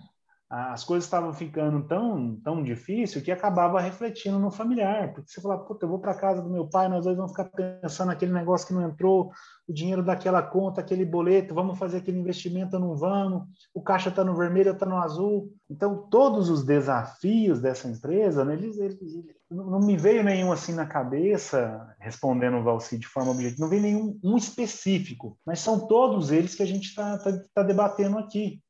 as 0.53 0.83
coisas 0.83 1.05
estavam 1.05 1.31
ficando 1.31 1.87
tão, 1.87 2.35
tão 2.43 2.61
difícil 2.61 3.21
que 3.21 3.31
acabava 3.31 3.79
refletindo 3.79 4.37
no 4.37 4.51
familiar. 4.51 5.13
Porque 5.13 5.31
você 5.31 5.39
fala, 5.39 5.57
puta, 5.57 5.85
eu 5.85 5.89
vou 5.89 5.97
para 5.97 6.13
casa 6.13 6.41
do 6.41 6.49
meu 6.49 6.67
pai, 6.67 6.89
nós 6.89 7.05
dois 7.05 7.15
vamos 7.15 7.31
ficar 7.31 7.45
pensando 7.45 8.07
naquele 8.07 8.33
negócio 8.33 8.67
que 8.67 8.73
não 8.73 8.85
entrou, 8.85 9.31
o 9.65 9.71
dinheiro 9.71 10.03
daquela 10.03 10.43
conta, 10.43 10.81
aquele 10.81 11.05
boleto, 11.05 11.55
vamos 11.55 11.79
fazer 11.79 11.99
aquele 11.99 12.19
investimento 12.19 12.75
ou 12.75 12.81
não 12.81 12.97
vamos, 12.97 13.43
o 13.73 13.81
caixa 13.81 14.09
está 14.09 14.25
no 14.25 14.35
vermelho 14.35 14.71
está 14.71 14.85
no 14.85 14.97
azul. 14.97 15.53
Então, 15.69 16.09
todos 16.09 16.49
os 16.49 16.65
desafios 16.65 17.61
dessa 17.61 17.87
empresa, 17.87 18.43
né, 18.43 18.55
eles, 18.55 18.77
eles, 18.77 18.99
não 19.49 19.79
me 19.79 19.95
veio 19.95 20.21
nenhum 20.21 20.51
assim 20.51 20.73
na 20.73 20.85
cabeça, 20.85 21.95
respondendo 21.97 22.57
o 22.57 22.63
Valci 22.63 22.99
de 22.99 23.07
forma 23.07 23.31
objetiva, 23.31 23.61
não 23.61 23.69
veio 23.69 23.83
nenhum 23.83 24.19
um 24.21 24.35
específico, 24.35 25.37
mas 25.45 25.61
são 25.61 25.87
todos 25.87 26.29
eles 26.29 26.55
que 26.55 26.63
a 26.63 26.67
gente 26.67 26.89
está 26.89 27.17
tá, 27.19 27.31
tá 27.53 27.63
debatendo 27.63 28.17
aqui. 28.17 28.61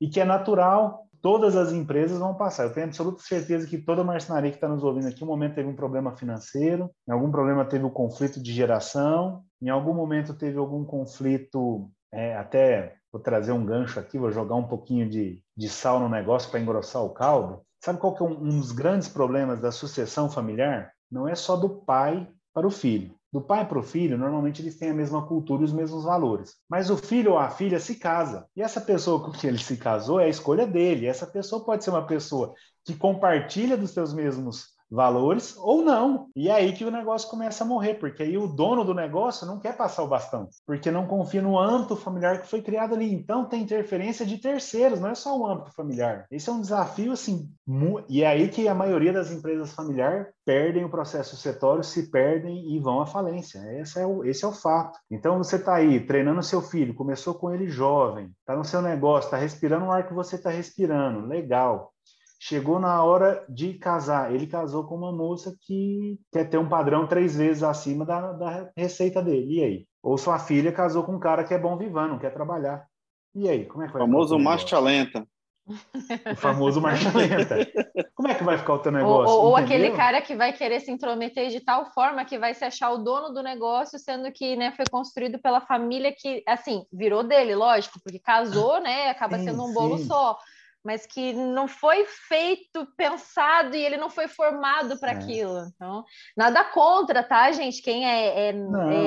E 0.00 0.08
que 0.08 0.20
é 0.20 0.24
natural 0.24 1.03
todas 1.24 1.56
as 1.56 1.72
empresas 1.72 2.18
vão 2.18 2.34
passar. 2.34 2.64
Eu 2.64 2.74
tenho 2.74 2.84
absoluta 2.84 3.22
certeza 3.22 3.66
que 3.66 3.78
toda 3.78 4.04
marcenaria 4.04 4.50
que 4.50 4.58
está 4.58 4.68
nos 4.68 4.84
ouvindo 4.84 5.08
aqui, 5.08 5.24
um 5.24 5.26
momento 5.26 5.54
teve 5.54 5.66
um 5.66 5.74
problema 5.74 6.14
financeiro, 6.14 6.90
em 7.08 7.12
algum 7.12 7.30
problema 7.30 7.64
teve 7.64 7.82
um 7.82 7.90
conflito 7.90 8.42
de 8.42 8.52
geração, 8.52 9.42
em 9.62 9.70
algum 9.70 9.94
momento 9.94 10.34
teve 10.34 10.58
algum 10.58 10.84
conflito, 10.84 11.90
é, 12.12 12.36
até 12.36 12.96
vou 13.10 13.22
trazer 13.22 13.52
um 13.52 13.64
gancho 13.64 13.98
aqui, 13.98 14.18
vou 14.18 14.30
jogar 14.30 14.56
um 14.56 14.68
pouquinho 14.68 15.08
de, 15.08 15.42
de 15.56 15.66
sal 15.66 15.98
no 15.98 16.10
negócio 16.10 16.50
para 16.50 16.60
engrossar 16.60 17.02
o 17.02 17.14
caldo. 17.14 17.62
Sabe 17.82 17.98
qual 17.98 18.14
que 18.14 18.22
é 18.22 18.26
um, 18.26 18.42
um 18.42 18.60
dos 18.60 18.72
grandes 18.72 19.08
problemas 19.08 19.58
da 19.62 19.72
sucessão 19.72 20.28
familiar? 20.28 20.92
Não 21.10 21.26
é 21.26 21.34
só 21.34 21.56
do 21.56 21.70
pai 21.70 22.28
para 22.54 22.66
o 22.66 22.70
filho. 22.70 23.14
Do 23.32 23.40
pai 23.40 23.66
para 23.66 23.80
o 23.80 23.82
filho, 23.82 24.16
normalmente 24.16 24.62
eles 24.62 24.78
têm 24.78 24.90
a 24.90 24.94
mesma 24.94 25.26
cultura 25.26 25.62
e 25.62 25.64
os 25.64 25.72
mesmos 25.72 26.04
valores. 26.04 26.54
Mas 26.70 26.88
o 26.88 26.96
filho 26.96 27.32
ou 27.32 27.38
a 27.38 27.50
filha 27.50 27.80
se 27.80 27.96
casa. 27.96 28.46
E 28.54 28.62
essa 28.62 28.80
pessoa 28.80 29.20
com 29.24 29.32
quem 29.32 29.50
ele 29.50 29.58
se 29.58 29.76
casou 29.76 30.20
é 30.20 30.26
a 30.26 30.28
escolha 30.28 30.64
dele. 30.64 31.06
Essa 31.06 31.26
pessoa 31.26 31.64
pode 31.64 31.82
ser 31.82 31.90
uma 31.90 32.06
pessoa 32.06 32.54
que 32.84 32.94
compartilha 32.94 33.76
dos 33.76 33.90
seus 33.90 34.14
mesmos 34.14 34.73
valores 34.90 35.56
ou 35.56 35.82
não. 35.82 36.28
E 36.36 36.48
é 36.48 36.52
aí 36.52 36.72
que 36.72 36.84
o 36.84 36.90
negócio 36.90 37.28
começa 37.28 37.64
a 37.64 37.66
morrer, 37.66 37.94
porque 37.94 38.22
aí 38.22 38.36
o 38.36 38.46
dono 38.46 38.84
do 38.84 38.94
negócio 38.94 39.46
não 39.46 39.58
quer 39.58 39.76
passar 39.76 40.02
o 40.02 40.08
bastão, 40.08 40.48
porque 40.66 40.90
não 40.90 41.06
confia 41.06 41.42
no 41.42 41.58
âmbito 41.58 41.96
familiar 41.96 42.40
que 42.40 42.48
foi 42.48 42.62
criado 42.62 42.94
ali. 42.94 43.12
Então 43.12 43.44
tem 43.44 43.62
interferência 43.62 44.24
de 44.24 44.38
terceiros, 44.38 45.00
não 45.00 45.10
é 45.10 45.14
só 45.14 45.36
o 45.38 45.46
âmbito 45.46 45.72
familiar. 45.72 46.26
Esse 46.30 46.48
é 46.48 46.52
um 46.52 46.60
desafio 46.60 47.12
assim, 47.12 47.48
e 48.08 48.22
é 48.22 48.26
aí 48.26 48.48
que 48.48 48.68
a 48.68 48.74
maioria 48.74 49.12
das 49.12 49.30
empresas 49.30 49.72
familiares 49.72 50.26
perdem 50.44 50.84
o 50.84 50.90
processo 50.90 51.36
setório, 51.36 51.82
se 51.82 52.10
perdem 52.10 52.74
e 52.74 52.78
vão 52.78 53.00
à 53.00 53.06
falência. 53.06 53.60
Esse 53.80 53.98
é 53.98 54.06
o, 54.06 54.24
esse 54.24 54.44
é 54.44 54.48
o 54.48 54.52
fato. 54.52 54.98
Então 55.10 55.38
você 55.38 55.56
está 55.56 55.76
aí 55.76 56.00
treinando 56.00 56.42
seu 56.42 56.60
filho, 56.60 56.94
começou 56.94 57.34
com 57.34 57.52
ele 57.52 57.66
jovem, 57.68 58.30
está 58.40 58.54
no 58.54 58.64
seu 58.64 58.82
negócio, 58.82 59.28
está 59.28 59.36
respirando 59.36 59.86
o 59.86 59.92
ar 59.92 60.06
que 60.06 60.14
você 60.14 60.36
está 60.36 60.50
respirando, 60.50 61.26
legal. 61.26 61.93
Chegou 62.46 62.78
na 62.78 63.02
hora 63.02 63.42
de 63.48 63.72
casar. 63.72 64.34
Ele 64.34 64.46
casou 64.46 64.84
com 64.84 64.94
uma 64.94 65.10
moça 65.10 65.56
que 65.62 66.20
quer 66.30 66.44
ter 66.44 66.58
um 66.58 66.68
padrão 66.68 67.06
três 67.06 67.34
vezes 67.34 67.62
acima 67.62 68.04
da, 68.04 68.32
da 68.32 68.70
receita 68.76 69.22
dele. 69.22 69.60
E 69.60 69.64
aí? 69.64 69.86
Ou 70.02 70.18
sua 70.18 70.38
filha 70.38 70.70
casou 70.70 71.04
com 71.04 71.12
um 71.12 71.18
cara 71.18 71.42
que 71.42 71.54
é 71.54 71.58
bom 71.58 71.74
vivando, 71.78 72.10
não 72.12 72.18
quer 72.18 72.34
trabalhar. 72.34 72.86
E 73.34 73.48
aí, 73.48 73.64
como 73.64 73.82
é 73.82 73.86
que 73.86 73.94
vai? 73.94 74.02
O 74.02 74.04
famoso 74.04 74.38
marcha 74.38 74.78
lenta. 74.78 75.26
O 75.66 76.36
famoso 76.36 76.82
marcha 76.82 77.08
lenta. 77.16 77.66
Como 78.14 78.28
é 78.28 78.34
que 78.34 78.44
vai 78.44 78.58
ficar 78.58 78.74
o 78.74 78.78
teu 78.78 78.92
negócio? 78.92 79.34
Ou, 79.34 79.44
ou 79.46 79.56
aquele 79.56 79.92
cara 79.92 80.20
que 80.20 80.36
vai 80.36 80.52
querer 80.52 80.80
se 80.80 80.90
intrometer 80.90 81.48
de 81.48 81.60
tal 81.60 81.86
forma 81.94 82.26
que 82.26 82.38
vai 82.38 82.52
se 82.52 82.62
achar 82.62 82.90
o 82.90 82.98
dono 82.98 83.32
do 83.32 83.42
negócio, 83.42 83.98
sendo 83.98 84.30
que 84.30 84.54
né, 84.54 84.70
foi 84.76 84.84
construído 84.90 85.38
pela 85.38 85.62
família 85.62 86.14
que, 86.14 86.42
assim, 86.46 86.84
virou 86.92 87.24
dele, 87.24 87.54
lógico, 87.54 87.98
porque 88.04 88.18
casou, 88.18 88.82
né? 88.82 89.08
Acaba 89.08 89.38
sim, 89.38 89.44
sendo 89.44 89.64
um 89.64 89.72
bolo 89.72 89.96
sim. 89.96 90.04
só. 90.04 90.36
Mas 90.84 91.06
que 91.06 91.32
não 91.32 91.66
foi 91.66 92.04
feito, 92.04 92.86
pensado 92.96 93.74
e 93.74 93.82
ele 93.84 93.96
não 93.96 94.10
foi 94.10 94.28
formado 94.28 94.98
para 94.98 95.12
é. 95.12 95.14
aquilo. 95.14 95.66
Então, 95.74 96.04
nada 96.36 96.62
contra, 96.64 97.22
tá, 97.22 97.50
gente? 97.52 97.80
Quem 97.80 98.06
é, 98.06 98.50
é, 98.50 98.54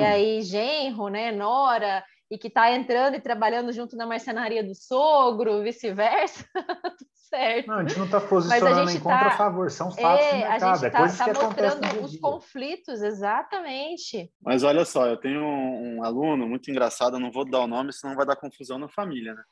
é 0.00 0.06
aí 0.06 0.42
genro, 0.42 1.08
né? 1.08 1.30
Nora, 1.30 2.02
e 2.30 2.36
que 2.36 2.48
está 2.48 2.70
entrando 2.72 3.14
e 3.14 3.20
trabalhando 3.20 3.72
junto 3.72 3.96
na 3.96 4.06
marcenaria 4.06 4.62
do 4.62 4.74
sogro, 4.74 5.62
vice-versa, 5.62 6.44
tudo 6.98 7.10
certo. 7.14 7.66
Não, 7.66 7.76
a 7.76 7.82
gente 7.84 7.98
não 7.98 8.04
está 8.04 8.20
posicionando 8.20 8.90
em 8.90 9.00
contra 9.00 9.18
tá, 9.18 9.26
a 9.28 9.30
favor, 9.36 9.70
são 9.70 9.90
fatos 9.90 10.26
é, 10.26 10.30
do 10.30 10.36
mercado, 10.36 10.62
a 10.62 10.74
gente 10.74 10.86
é 10.86 10.90
tá, 10.90 10.98
coisas 10.98 11.18
tá 11.18 11.24
que 11.24 11.42
mostrando 11.42 12.04
os 12.04 12.16
conflitos, 12.18 13.02
exatamente. 13.02 14.30
Mas 14.42 14.62
olha 14.62 14.84
só, 14.84 15.06
eu 15.06 15.16
tenho 15.16 15.40
um, 15.40 15.96
um 15.96 16.04
aluno 16.04 16.46
muito 16.46 16.70
engraçado, 16.70 17.18
não 17.18 17.30
vou 17.30 17.48
dar 17.48 17.60
o 17.60 17.66
nome, 17.66 17.92
senão 17.92 18.14
vai 18.14 18.26
dar 18.26 18.36
confusão 18.36 18.78
na 18.78 18.88
família, 18.88 19.34
né? 19.34 19.42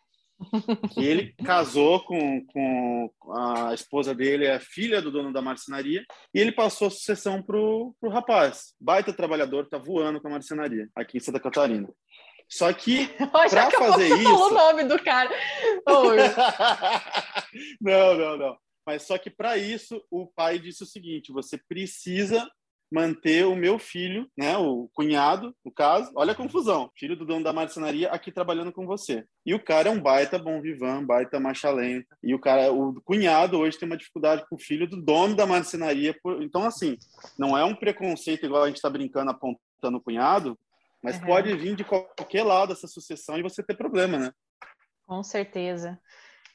Que 0.92 1.04
ele 1.04 1.34
casou 1.44 2.00
com, 2.04 2.44
com 2.46 3.10
a 3.32 3.72
esposa 3.74 4.14
dele, 4.14 4.46
é 4.46 4.58
filha 4.58 5.00
do 5.00 5.10
dono 5.10 5.32
da 5.32 5.42
marcenaria, 5.42 6.04
e 6.34 6.38
ele 6.38 6.52
passou 6.52 6.88
a 6.88 6.90
sucessão 6.90 7.42
pro, 7.42 7.94
pro 8.00 8.10
rapaz. 8.10 8.74
Baita 8.80 9.12
trabalhador, 9.12 9.68
tá 9.68 9.78
voando 9.78 10.20
com 10.20 10.28
a 10.28 10.32
marcenaria 10.32 10.88
aqui 10.94 11.18
em 11.18 11.20
Santa 11.20 11.40
Catarina. 11.40 11.88
Só 12.48 12.72
que 12.72 13.08
para 13.50 13.70
fazer 13.70 14.08
isso, 14.14 14.22
falou 14.22 14.50
o 14.50 14.54
nome 14.54 14.84
do 14.84 15.02
cara. 15.02 15.30
não, 17.80 18.14
não, 18.16 18.36
não. 18.36 18.56
Mas 18.86 19.02
só 19.02 19.18
que 19.18 19.28
para 19.28 19.56
isso 19.58 20.00
o 20.10 20.28
pai 20.28 20.58
disse 20.58 20.84
o 20.84 20.86
seguinte: 20.86 21.32
você 21.32 21.58
precisa 21.68 22.48
manter 22.90 23.44
o 23.44 23.56
meu 23.56 23.78
filho, 23.78 24.30
né, 24.36 24.56
o 24.56 24.88
cunhado, 24.94 25.54
no 25.64 25.72
caso, 25.72 26.10
olha 26.14 26.32
a 26.32 26.36
confusão, 26.36 26.90
filho 26.96 27.16
do 27.16 27.26
dono 27.26 27.42
da 27.42 27.52
marcenaria 27.52 28.08
aqui 28.10 28.30
trabalhando 28.30 28.72
com 28.72 28.86
você. 28.86 29.24
E 29.44 29.54
o 29.54 29.62
cara 29.62 29.88
é 29.88 29.92
um 29.92 30.00
baita 30.00 30.38
bom 30.38 30.60
vivan, 30.60 31.04
baita 31.04 31.40
marcha 31.40 31.70
lenta. 31.70 32.16
E 32.22 32.34
o 32.34 32.38
cara, 32.38 32.72
o 32.72 33.00
cunhado 33.02 33.58
hoje 33.58 33.78
tem 33.78 33.88
uma 33.88 33.96
dificuldade 33.96 34.44
com 34.48 34.54
o 34.56 34.58
filho 34.58 34.88
do 34.88 35.00
dono 35.00 35.34
da 35.34 35.46
marcenaria. 35.46 36.14
Então, 36.40 36.64
assim, 36.64 36.96
não 37.38 37.56
é 37.56 37.64
um 37.64 37.74
preconceito 37.74 38.46
igual 38.46 38.62
a 38.62 38.66
gente 38.68 38.76
está 38.76 38.90
brincando 38.90 39.30
apontando 39.30 39.98
o 39.98 40.00
cunhado, 40.00 40.58
mas 41.02 41.18
uhum. 41.18 41.26
pode 41.26 41.56
vir 41.56 41.74
de 41.76 41.84
qualquer 41.84 42.44
lado 42.44 42.72
essa 42.72 42.86
sucessão 42.86 43.38
e 43.38 43.42
você 43.42 43.62
ter 43.62 43.76
problema, 43.76 44.18
né? 44.18 44.32
Com 45.06 45.22
certeza. 45.22 45.98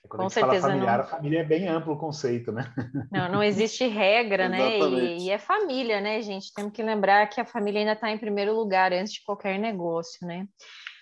Quando 0.10 0.24
Com 0.24 0.30
certeza. 0.30 0.62
Fala 0.62 0.74
familiar, 0.74 0.97
não... 0.97 1.04
a 1.04 1.08
família 1.08 1.39
é 1.39 1.43
bem 1.43 1.68
amplo 1.68 1.93
o 1.93 1.97
conceito, 1.97 2.52
né? 2.52 2.66
Não, 3.12 3.30
não 3.30 3.43
existe 3.43 3.88
regra, 3.88 4.49
né? 4.49 4.80
E, 4.80 5.26
e, 5.26 5.30
é 5.30 5.38
família, 5.38 6.02
né, 6.02 6.22
gente? 6.22 6.54
Temos 6.54 6.74
que 6.74 6.84
lembrar 6.84 7.28
que 7.28 7.39
a 7.39 7.45
família 7.45 7.80
ainda 7.80 7.93
está 7.93 8.10
em 8.10 8.18
primeiro 8.18 8.54
lugar 8.54 8.91
antes 8.91 9.14
de 9.14 9.24
qualquer 9.24 9.58
negócio, 9.60 10.26
né? 10.26 10.47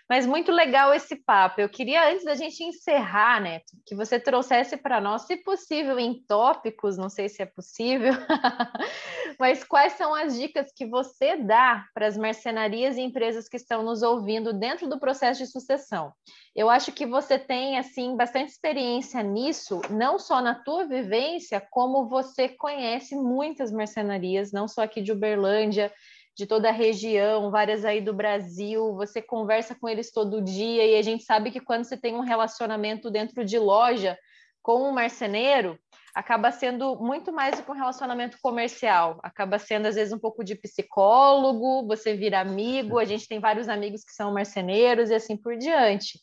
Mas 0.10 0.26
muito 0.26 0.51
legal 0.51 0.91
esse 0.91 1.16
papo. 1.16 1.62
Eu 1.62 1.70
queria, 1.70 2.10
antes 2.10 2.26
da 2.26 2.34
gente 2.34 2.64
encerrar, 2.64 3.39
Neto, 3.39 3.74
que 3.86 3.93
você 3.93 4.20
trouxesse 4.20 4.76
para 4.76 4.99
nós, 4.99 5.28
se 5.28 5.38
possível, 5.38 5.99
em 5.99 6.24
tópicos, 6.28 6.97
não 6.97 7.10
sei 7.10 7.30
se 7.30 7.43
é 7.43 7.45
possível, 7.45 8.14
mas 9.39 9.64
quais 9.64 9.93
são 9.93 10.16
as 10.16 10.36
dicas 10.36 10.72
que 10.76 10.88
você 10.88 11.38
dá 11.38 11.86
para 11.93 12.07
as 12.07 12.18
mercenarias 12.18 12.97
e 12.97 13.01
empresas 13.01 13.47
que 13.47 13.57
estão 13.57 13.84
nos 13.84 14.01
ouvindo 14.01 14.51
dentro 14.51 14.89
do 14.89 14.99
processo 14.99 15.43
de 15.43 15.51
sucessão? 15.51 16.12
Eu 16.55 16.72
acho 16.72 16.91
que 16.91 17.05
você 17.05 17.38
tem, 17.38 17.78
assim, 17.78 18.18
bastante 18.18 18.49
experiência 18.49 19.22
nisso, 19.22 19.80
não 19.91 20.18
só 20.18 20.41
na 20.41 20.55
tua 20.55 20.88
vivência, 20.88 21.62
como 21.70 22.10
você 22.10 22.49
conhece 22.49 23.16
muitas 23.16 23.72
mercenarias, 23.72 24.51
não 24.51 24.68
só 24.68 24.82
aqui 24.82 25.01
de 25.01 25.12
Uberlândia, 25.12 25.93
de 26.40 26.48
toda 26.48 26.70
a 26.70 26.72
região, 26.72 27.52
várias 27.52 27.84
aí 27.84 28.00
do 28.00 28.14
Brasil, 28.14 28.96
você 28.96 29.22
conversa 29.22 29.76
com 29.76 29.90
eles 29.90 30.10
todo 30.10 30.42
dia 30.42 30.86
e 30.86 30.96
a 30.96 31.02
gente 31.02 31.26
sabe 31.26 31.52
que 31.52 31.60
quando 31.60 31.84
você 31.84 31.98
tem 31.98 32.16
um 32.16 32.22
relacionamento 32.22 33.12
dentro 33.12 33.44
de 33.44 33.60
loja 33.60 34.18
com 34.62 34.88
um 34.88 34.94
marceneiro, 34.94 35.78
acaba 36.16 36.50
sendo 36.50 36.96
muito 36.96 37.34
mais 37.34 37.58
do 37.58 37.64
que 37.64 37.70
um 37.70 37.76
relacionamento 37.76 38.38
comercial, 38.42 39.20
acaba 39.22 39.60
sendo 39.60 39.88
às 39.88 39.96
vezes 39.96 40.14
um 40.14 40.18
pouco 40.18 40.42
de 40.42 40.56
psicólogo, 40.56 41.86
você 41.86 42.16
vira 42.16 42.40
amigo, 42.40 43.00
a 43.00 43.04
gente 43.04 43.28
tem 43.28 43.42
vários 43.42 43.68
amigos 43.68 44.06
que 44.06 44.14
são 44.14 44.34
marceneiros 44.34 45.10
e 45.10 45.16
assim 45.16 45.36
por 45.36 45.58
diante. 45.58 46.22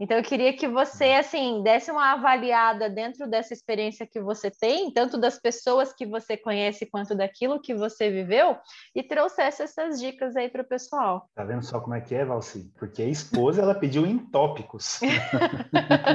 Então, 0.00 0.16
eu 0.16 0.22
queria 0.22 0.52
que 0.52 0.66
você, 0.68 1.12
assim, 1.12 1.62
desse 1.62 1.90
uma 1.90 2.12
avaliada 2.12 2.88
dentro 2.88 3.28
dessa 3.28 3.52
experiência 3.52 4.06
que 4.06 4.20
você 4.20 4.50
tem, 4.50 4.92
tanto 4.92 5.18
das 5.18 5.40
pessoas 5.40 5.92
que 5.92 6.06
você 6.06 6.36
conhece 6.36 6.86
quanto 6.86 7.14
daquilo 7.14 7.60
que 7.60 7.74
você 7.74 8.10
viveu, 8.10 8.56
e 8.94 9.02
trouxesse 9.02 9.62
essas 9.62 10.00
dicas 10.00 10.36
aí 10.36 10.48
para 10.48 10.62
o 10.62 10.68
pessoal. 10.68 11.28
Tá 11.34 11.44
vendo 11.44 11.64
só 11.64 11.80
como 11.80 11.94
é 11.94 12.00
que 12.00 12.14
é, 12.14 12.24
Valci? 12.24 12.70
Porque 12.78 13.02
a 13.02 13.08
esposa, 13.08 13.62
ela 13.62 13.74
pediu 13.74 14.06
em 14.06 14.18
tópicos. 14.18 15.00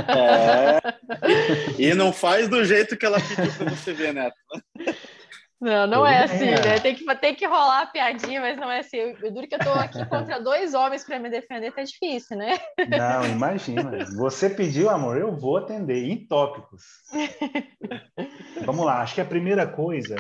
é. 0.09 0.80
E 1.78 1.93
não 1.93 2.11
faz 2.11 2.47
do 2.47 2.63
jeito 2.63 2.97
que 2.97 3.05
ela 3.05 3.19
pediu 3.19 3.53
para 3.57 3.69
você 3.69 3.93
ver, 3.93 4.13
Neto. 4.13 4.36
Não, 5.60 5.88
não 5.88 6.05
é 6.05 6.24
assim, 6.24 6.45
né? 6.45 6.80
Tem 6.80 6.93
que, 6.93 7.16
tem 7.16 7.36
que 7.36 7.45
rolar 7.45 7.82
a 7.82 7.88
piadinha, 7.88 8.39
mas 8.39 8.58
não 8.58 8.72
é 8.72 8.80
assim. 8.80 8.97
Eu 8.97 9.32
duro 9.32 9.47
que 9.47 9.55
eu 9.55 9.60
tô 9.60 9.72
aqui 9.72 10.05
contra 10.05 10.39
dois 10.39 10.76
homens 10.76 11.03
para 11.03 11.18
me 11.18 11.30
defender, 11.30 11.74
tá 11.74 11.84
difícil, 11.84 12.38
né? 12.38 12.60
Não, 12.88 13.26
imagina. 13.26 14.05
Você 14.18 14.49
pediu, 14.49 14.89
amor, 14.89 15.18
eu 15.18 15.36
vou 15.36 15.58
atender 15.58 16.03
em 16.03 16.28
tópicos. 16.28 16.84
Vamos 18.64 18.86
lá, 18.86 19.01
acho 19.01 19.16
que 19.16 19.22
a 19.22 19.26
primeira 19.26 19.66
coisa 19.66 20.16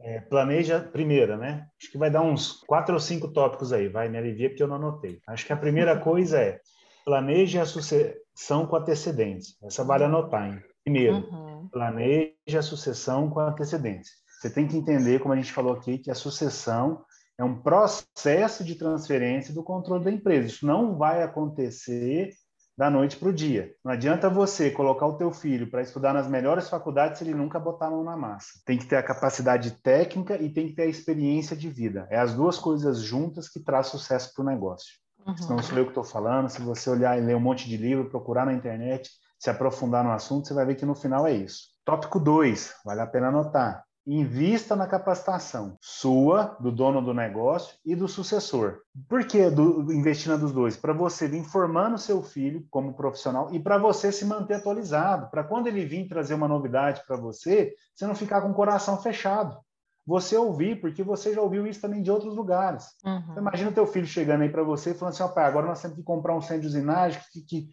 é, 0.00 0.20
planeja 0.20 0.80
primeira, 0.80 1.36
né? 1.36 1.66
Acho 1.80 1.90
que 1.90 1.98
vai 1.98 2.10
dar 2.10 2.22
uns 2.22 2.62
quatro 2.64 2.94
ou 2.94 3.00
cinco 3.00 3.32
tópicos 3.32 3.72
aí, 3.72 3.88
vai 3.88 4.08
me 4.08 4.16
aliviar 4.16 4.50
porque 4.50 4.62
eu 4.62 4.68
não 4.68 4.76
anotei. 4.76 5.20
Acho 5.26 5.44
que 5.44 5.52
a 5.52 5.56
primeira 5.56 5.98
coisa 5.98 6.40
é 6.40 6.60
planeje 7.04 7.58
a 7.58 7.66
sucessão 7.66 8.66
com 8.66 8.76
antecedentes. 8.76 9.56
Essa 9.62 9.82
vale 9.82 10.04
anotar, 10.04 10.48
hein? 10.48 10.62
Primeiro, 10.84 11.16
uhum. 11.16 11.68
planeje 11.70 12.56
a 12.56 12.62
sucessão 12.62 13.28
com 13.28 13.40
antecedentes. 13.40 14.10
Você 14.38 14.48
tem 14.48 14.68
que 14.68 14.76
entender, 14.76 15.18
como 15.18 15.34
a 15.34 15.36
gente 15.36 15.52
falou 15.52 15.72
aqui, 15.72 15.98
que 15.98 16.10
a 16.10 16.14
sucessão 16.14 17.04
é 17.36 17.42
um 17.42 17.60
processo 17.60 18.62
de 18.62 18.76
transferência 18.76 19.52
do 19.52 19.64
controle 19.64 20.04
da 20.04 20.12
empresa. 20.12 20.46
Isso 20.46 20.66
não 20.66 20.96
vai 20.96 21.22
acontecer 21.22 22.32
da 22.76 22.88
noite 22.88 23.16
para 23.16 23.28
o 23.28 23.32
dia. 23.32 23.74
Não 23.84 23.90
adianta 23.90 24.30
você 24.30 24.70
colocar 24.70 25.06
o 25.06 25.16
teu 25.16 25.32
filho 25.32 25.68
para 25.68 25.82
estudar 25.82 26.14
nas 26.14 26.28
melhores 26.28 26.68
faculdades 26.68 27.18
se 27.18 27.24
ele 27.24 27.34
nunca 27.34 27.58
botar 27.58 27.86
a 27.86 27.90
mão 27.90 28.04
na 28.04 28.16
massa. 28.16 28.60
Tem 28.64 28.78
que 28.78 28.86
ter 28.86 28.94
a 28.94 29.02
capacidade 29.02 29.72
técnica 29.82 30.40
e 30.40 30.48
tem 30.52 30.68
que 30.68 30.74
ter 30.74 30.82
a 30.82 30.86
experiência 30.86 31.56
de 31.56 31.68
vida. 31.68 32.06
É 32.08 32.18
as 32.18 32.32
duas 32.32 32.58
coisas 32.58 33.00
juntas 33.00 33.48
que 33.48 33.58
traz 33.58 33.88
sucesso 33.88 34.32
para 34.32 34.42
o 34.42 34.46
negócio. 34.46 34.94
Uhum. 35.26 35.36
Se 35.36 35.50
não 35.50 35.58
sou 35.60 35.78
eu 35.78 35.84
que 35.84 35.90
estou 35.90 36.04
falando, 36.04 36.48
se 36.48 36.62
você 36.62 36.88
olhar 36.88 37.18
e 37.18 37.20
ler 37.20 37.34
um 37.34 37.40
monte 37.40 37.68
de 37.68 37.76
livro, 37.76 38.08
procurar 38.08 38.46
na 38.46 38.52
internet, 38.52 39.10
se 39.36 39.50
aprofundar 39.50 40.04
no 40.04 40.12
assunto, 40.12 40.46
você 40.46 40.54
vai 40.54 40.64
ver 40.64 40.76
que 40.76 40.86
no 40.86 40.94
final 40.94 41.26
é 41.26 41.32
isso. 41.32 41.70
Tópico 41.84 42.20
2, 42.20 42.74
vale 42.84 43.00
a 43.00 43.06
pena 43.06 43.28
anotar 43.28 43.87
invista 44.08 44.74
na 44.74 44.86
capacitação 44.86 45.76
sua, 45.82 46.56
do 46.58 46.72
dono 46.72 47.02
do 47.02 47.12
negócio 47.12 47.76
e 47.84 47.94
do 47.94 48.08
sucessor. 48.08 48.78
Por 49.06 49.26
que 49.26 49.50
do, 49.50 49.92
investir 49.92 50.32
na 50.32 50.38
dos 50.38 50.50
dois? 50.50 50.78
Para 50.78 50.94
você 50.94 51.28
vir 51.28 51.44
formando 51.44 51.98
seu 51.98 52.22
filho 52.22 52.66
como 52.70 52.94
profissional 52.94 53.52
e 53.52 53.60
para 53.60 53.76
você 53.76 54.10
se 54.10 54.24
manter 54.24 54.54
atualizado, 54.54 55.30
para 55.30 55.44
quando 55.44 55.66
ele 55.66 55.84
vir 55.84 56.08
trazer 56.08 56.32
uma 56.32 56.48
novidade 56.48 57.02
para 57.06 57.16
você, 57.16 57.74
você 57.94 58.06
não 58.06 58.14
ficar 58.14 58.40
com 58.40 58.50
o 58.50 58.54
coração 58.54 58.96
fechado. 58.96 59.58
Você 60.06 60.38
ouvir, 60.38 60.80
porque 60.80 61.02
você 61.02 61.34
já 61.34 61.42
ouviu 61.42 61.66
isso 61.66 61.82
também 61.82 62.02
de 62.02 62.10
outros 62.10 62.34
lugares. 62.34 62.86
Uhum. 63.04 63.34
Imagina 63.36 63.68
o 63.68 63.74
teu 63.74 63.86
filho 63.86 64.06
chegando 64.06 64.40
aí 64.40 64.48
para 64.48 64.62
você 64.62 64.92
e 64.92 64.94
falando 64.94 65.12
assim, 65.12 65.22
ó, 65.22 65.28
pai, 65.28 65.44
agora 65.44 65.66
nós 65.66 65.82
temos 65.82 65.98
que 65.98 66.02
comprar 66.02 66.34
um 66.34 66.40
centro 66.40 66.62
de 66.62 66.68
usinagem 66.68 67.20
que, 67.30 67.42
que, 67.42 67.68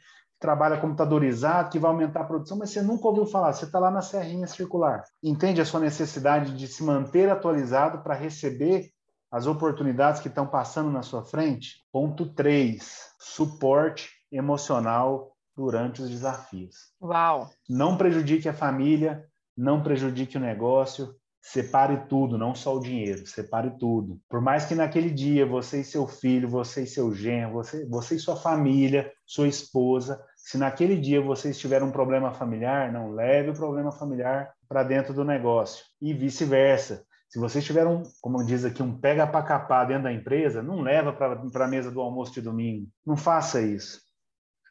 trabalha 0.45 0.77
computadorizado, 0.77 1.71
que 1.71 1.79
vai 1.79 1.89
aumentar 1.89 2.21
a 2.21 2.25
produção, 2.25 2.55
mas 2.55 2.69
você 2.69 2.79
nunca 2.79 3.07
ouviu 3.07 3.25
falar, 3.25 3.51
você 3.51 3.65
está 3.65 3.79
lá 3.79 3.89
na 3.89 4.03
serrinha 4.03 4.45
circular. 4.45 5.03
Entende 5.23 5.59
a 5.59 5.65
sua 5.65 5.79
necessidade 5.79 6.55
de 6.55 6.67
se 6.67 6.83
manter 6.83 7.31
atualizado 7.31 8.03
para 8.03 8.13
receber 8.13 8.91
as 9.31 9.47
oportunidades 9.47 10.21
que 10.21 10.27
estão 10.27 10.45
passando 10.45 10.91
na 10.91 11.01
sua 11.01 11.25
frente? 11.25 11.83
Ponto 11.91 12.31
3, 12.31 13.15
suporte 13.19 14.11
emocional 14.31 15.35
durante 15.57 16.03
os 16.03 16.11
desafios. 16.11 16.93
Uau! 17.01 17.49
Não 17.67 17.97
prejudique 17.97 18.47
a 18.47 18.53
família, 18.53 19.25
não 19.57 19.81
prejudique 19.81 20.37
o 20.37 20.39
negócio, 20.39 21.15
separe 21.45 22.07
tudo, 22.09 22.39
não 22.39 22.55
só 22.55 22.75
o 22.75 22.79
dinheiro, 22.79 23.25
separe 23.27 23.77
tudo. 23.77 24.19
Por 24.27 24.41
mais 24.41 24.65
que 24.65 24.73
naquele 24.73 25.11
dia 25.11 25.45
você 25.45 25.81
e 25.81 25.83
seu 25.83 26.07
filho, 26.07 26.49
você 26.49 26.83
e 26.83 26.87
seu 26.87 27.13
genro, 27.13 27.53
você, 27.53 27.85
você 27.85 28.15
e 28.15 28.19
sua 28.19 28.35
família, 28.35 29.11
sua 29.27 29.47
esposa, 29.47 30.19
se 30.45 30.59
naquele 30.59 30.95
dia 30.95 31.19
vocês 31.19 31.57
tiveram 31.57 31.87
um 31.87 31.91
problema 31.91 32.31
familiar, 32.31 32.93
não 32.93 33.09
leve 33.09 33.49
o 33.49 33.55
problema 33.55 33.91
familiar 33.91 34.53
para 34.69 34.83
dentro 34.83 35.11
do 35.11 35.25
negócio 35.25 35.83
e 35.99 36.13
vice-versa. 36.13 37.03
Se 37.27 37.39
vocês 37.39 37.65
tiveram, 37.65 38.03
como 38.21 38.45
diz 38.45 38.63
aqui, 38.63 38.83
um 38.83 38.95
pega 38.95 39.25
para 39.25 39.43
capar 39.43 39.87
dentro 39.87 40.03
da 40.03 40.13
empresa, 40.13 40.61
não 40.61 40.81
leva 40.81 41.11
para 41.11 41.65
a 41.65 41.67
mesa 41.67 41.89
do 41.89 41.99
almoço 41.99 42.31
de 42.31 42.41
domingo. 42.41 42.87
Não 43.03 43.17
faça 43.17 43.59
isso. 43.59 43.99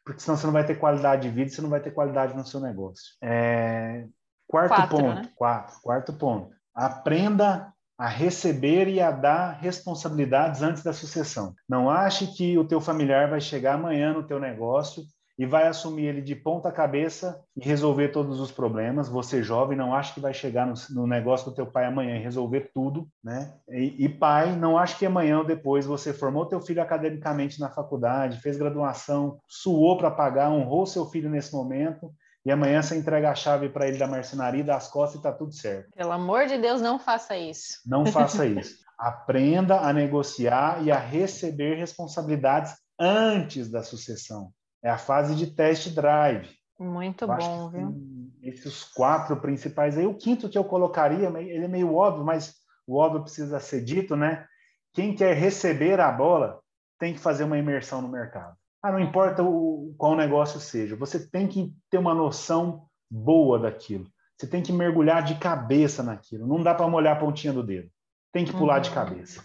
porque 0.05 0.21
senão 0.21 0.37
você 0.37 0.45
não 0.45 0.53
vai 0.53 0.65
ter 0.65 0.79
qualidade 0.79 1.23
de 1.23 1.35
vida, 1.35 1.51
você 1.51 1.61
não 1.61 1.69
vai 1.69 1.81
ter 1.81 1.91
qualidade 1.91 2.33
no 2.33 2.45
seu 2.45 2.61
negócio. 2.61 3.13
É... 3.21 4.07
Quarto 4.47 4.69
quatro, 4.69 4.97
ponto, 4.97 5.13
né? 5.13 5.29
quatro, 5.35 5.81
quarto 5.81 6.13
ponto. 6.13 6.55
Aprenda 6.73 7.73
a 7.97 8.07
receber 8.07 8.87
e 8.87 9.01
a 9.01 9.11
dar 9.11 9.59
responsabilidades 9.59 10.61
antes 10.61 10.83
da 10.83 10.93
sucessão. 10.93 11.53
Não 11.67 11.89
ache 11.89 12.27
que 12.27 12.57
o 12.57 12.65
teu 12.65 12.79
familiar 12.79 13.29
vai 13.29 13.41
chegar 13.41 13.73
amanhã 13.73 14.13
no 14.13 14.25
teu 14.25 14.39
negócio 14.39 15.03
e 15.37 15.45
vai 15.45 15.67
assumir 15.67 16.05
ele 16.05 16.21
de 16.21 16.35
ponta 16.35 16.71
cabeça 16.71 17.43
e 17.55 17.63
resolver 17.63 18.09
todos 18.09 18.39
os 18.39 18.51
problemas. 18.51 19.09
Você 19.09 19.43
jovem 19.43 19.77
não 19.77 19.93
acha 19.93 20.13
que 20.13 20.19
vai 20.19 20.33
chegar 20.33 20.65
no, 20.65 20.73
no 20.91 21.05
negócio 21.05 21.49
do 21.49 21.55
teu 21.55 21.65
pai 21.65 21.85
amanhã 21.85 22.15
e 22.15 22.23
resolver 22.23 22.71
tudo, 22.73 23.07
né? 23.23 23.53
E, 23.69 24.05
e, 24.05 24.09
pai 24.09 24.55
não 24.55 24.77
acha 24.77 24.97
que 24.97 25.05
amanhã 25.05 25.39
ou 25.39 25.45
depois 25.45 25.85
você 25.85 26.13
formou 26.13 26.45
teu 26.45 26.61
filho 26.61 26.81
academicamente 26.81 27.59
na 27.59 27.69
faculdade, 27.69 28.39
fez 28.39 28.57
graduação, 28.57 29.39
suou 29.47 29.97
para 29.97 30.09
pagar, 30.09 30.49
honrou 30.49 30.85
seu 30.85 31.05
filho 31.05 31.29
nesse 31.29 31.53
momento 31.53 32.11
e 32.45 32.51
amanhã 32.51 32.81
você 32.81 32.95
entrega 32.95 33.31
a 33.31 33.35
chave 33.35 33.69
para 33.69 33.87
ele 33.87 33.97
da 33.97 34.07
marcenaria, 34.07 34.63
das 34.63 34.87
costas 34.87 35.15
e 35.15 35.17
está 35.17 35.31
tudo 35.31 35.51
certo. 35.51 35.89
Pelo 35.95 36.11
amor 36.11 36.45
de 36.45 36.57
Deus, 36.59 36.79
não 36.79 36.99
faça 36.99 37.35
isso. 37.35 37.79
Não 37.85 38.05
faça 38.05 38.45
isso. 38.47 38.85
Aprenda 38.97 39.79
a 39.79 39.91
negociar 39.91 40.81
e 40.83 40.91
a 40.91 40.99
receber 40.99 41.75
responsabilidades 41.75 42.73
antes 42.99 43.69
da 43.69 43.83
sucessão. 43.83 44.51
É 44.85 44.89
a 44.91 44.99
fase 44.99 45.33
de 45.33 45.47
test 45.47 45.95
drive. 45.95 46.47
Muito 46.79 47.23
eu 47.23 47.27
bom, 47.27 47.69
viu? 47.71 48.29
Esses 48.43 48.83
quatro 48.83 49.35
principais 49.37 49.97
aí. 49.97 50.05
O 50.05 50.13
quinto 50.13 50.47
que 50.47 50.55
eu 50.55 50.63
colocaria, 50.63 51.27
ele 51.39 51.65
é 51.65 51.67
meio 51.67 51.95
óbvio, 51.95 52.23
mas 52.23 52.53
o 52.85 52.97
óbvio 52.97 53.23
precisa 53.23 53.59
ser 53.59 53.83
dito, 53.83 54.15
né? 54.15 54.45
Quem 54.93 55.15
quer 55.15 55.35
receber 55.35 55.99
a 55.99 56.11
bola 56.11 56.59
tem 56.99 57.15
que 57.15 57.19
fazer 57.19 57.45
uma 57.45 57.57
imersão 57.57 57.99
no 57.99 58.07
mercado. 58.07 58.55
Ah, 58.83 58.91
não 58.91 58.99
importa 58.99 59.41
o, 59.41 59.95
qual 59.97 60.15
negócio 60.15 60.59
seja, 60.59 60.95
você 60.95 61.27
tem 61.27 61.47
que 61.47 61.73
ter 61.89 61.97
uma 61.97 62.13
noção 62.13 62.85
boa 63.09 63.57
daquilo. 63.57 64.05
Você 64.37 64.45
tem 64.45 64.61
que 64.61 64.71
mergulhar 64.71 65.23
de 65.23 65.33
cabeça 65.39 66.03
naquilo. 66.03 66.45
Não 66.45 66.61
dá 66.61 66.75
para 66.75 66.87
molhar 66.87 67.17
a 67.17 67.19
pontinha 67.19 67.51
do 67.51 67.63
dedo. 67.63 67.89
Tem 68.31 68.45
que 68.45 68.51
pular 68.51 68.75
uhum. 68.75 68.81
de 68.81 68.91
cabeça. 68.91 69.43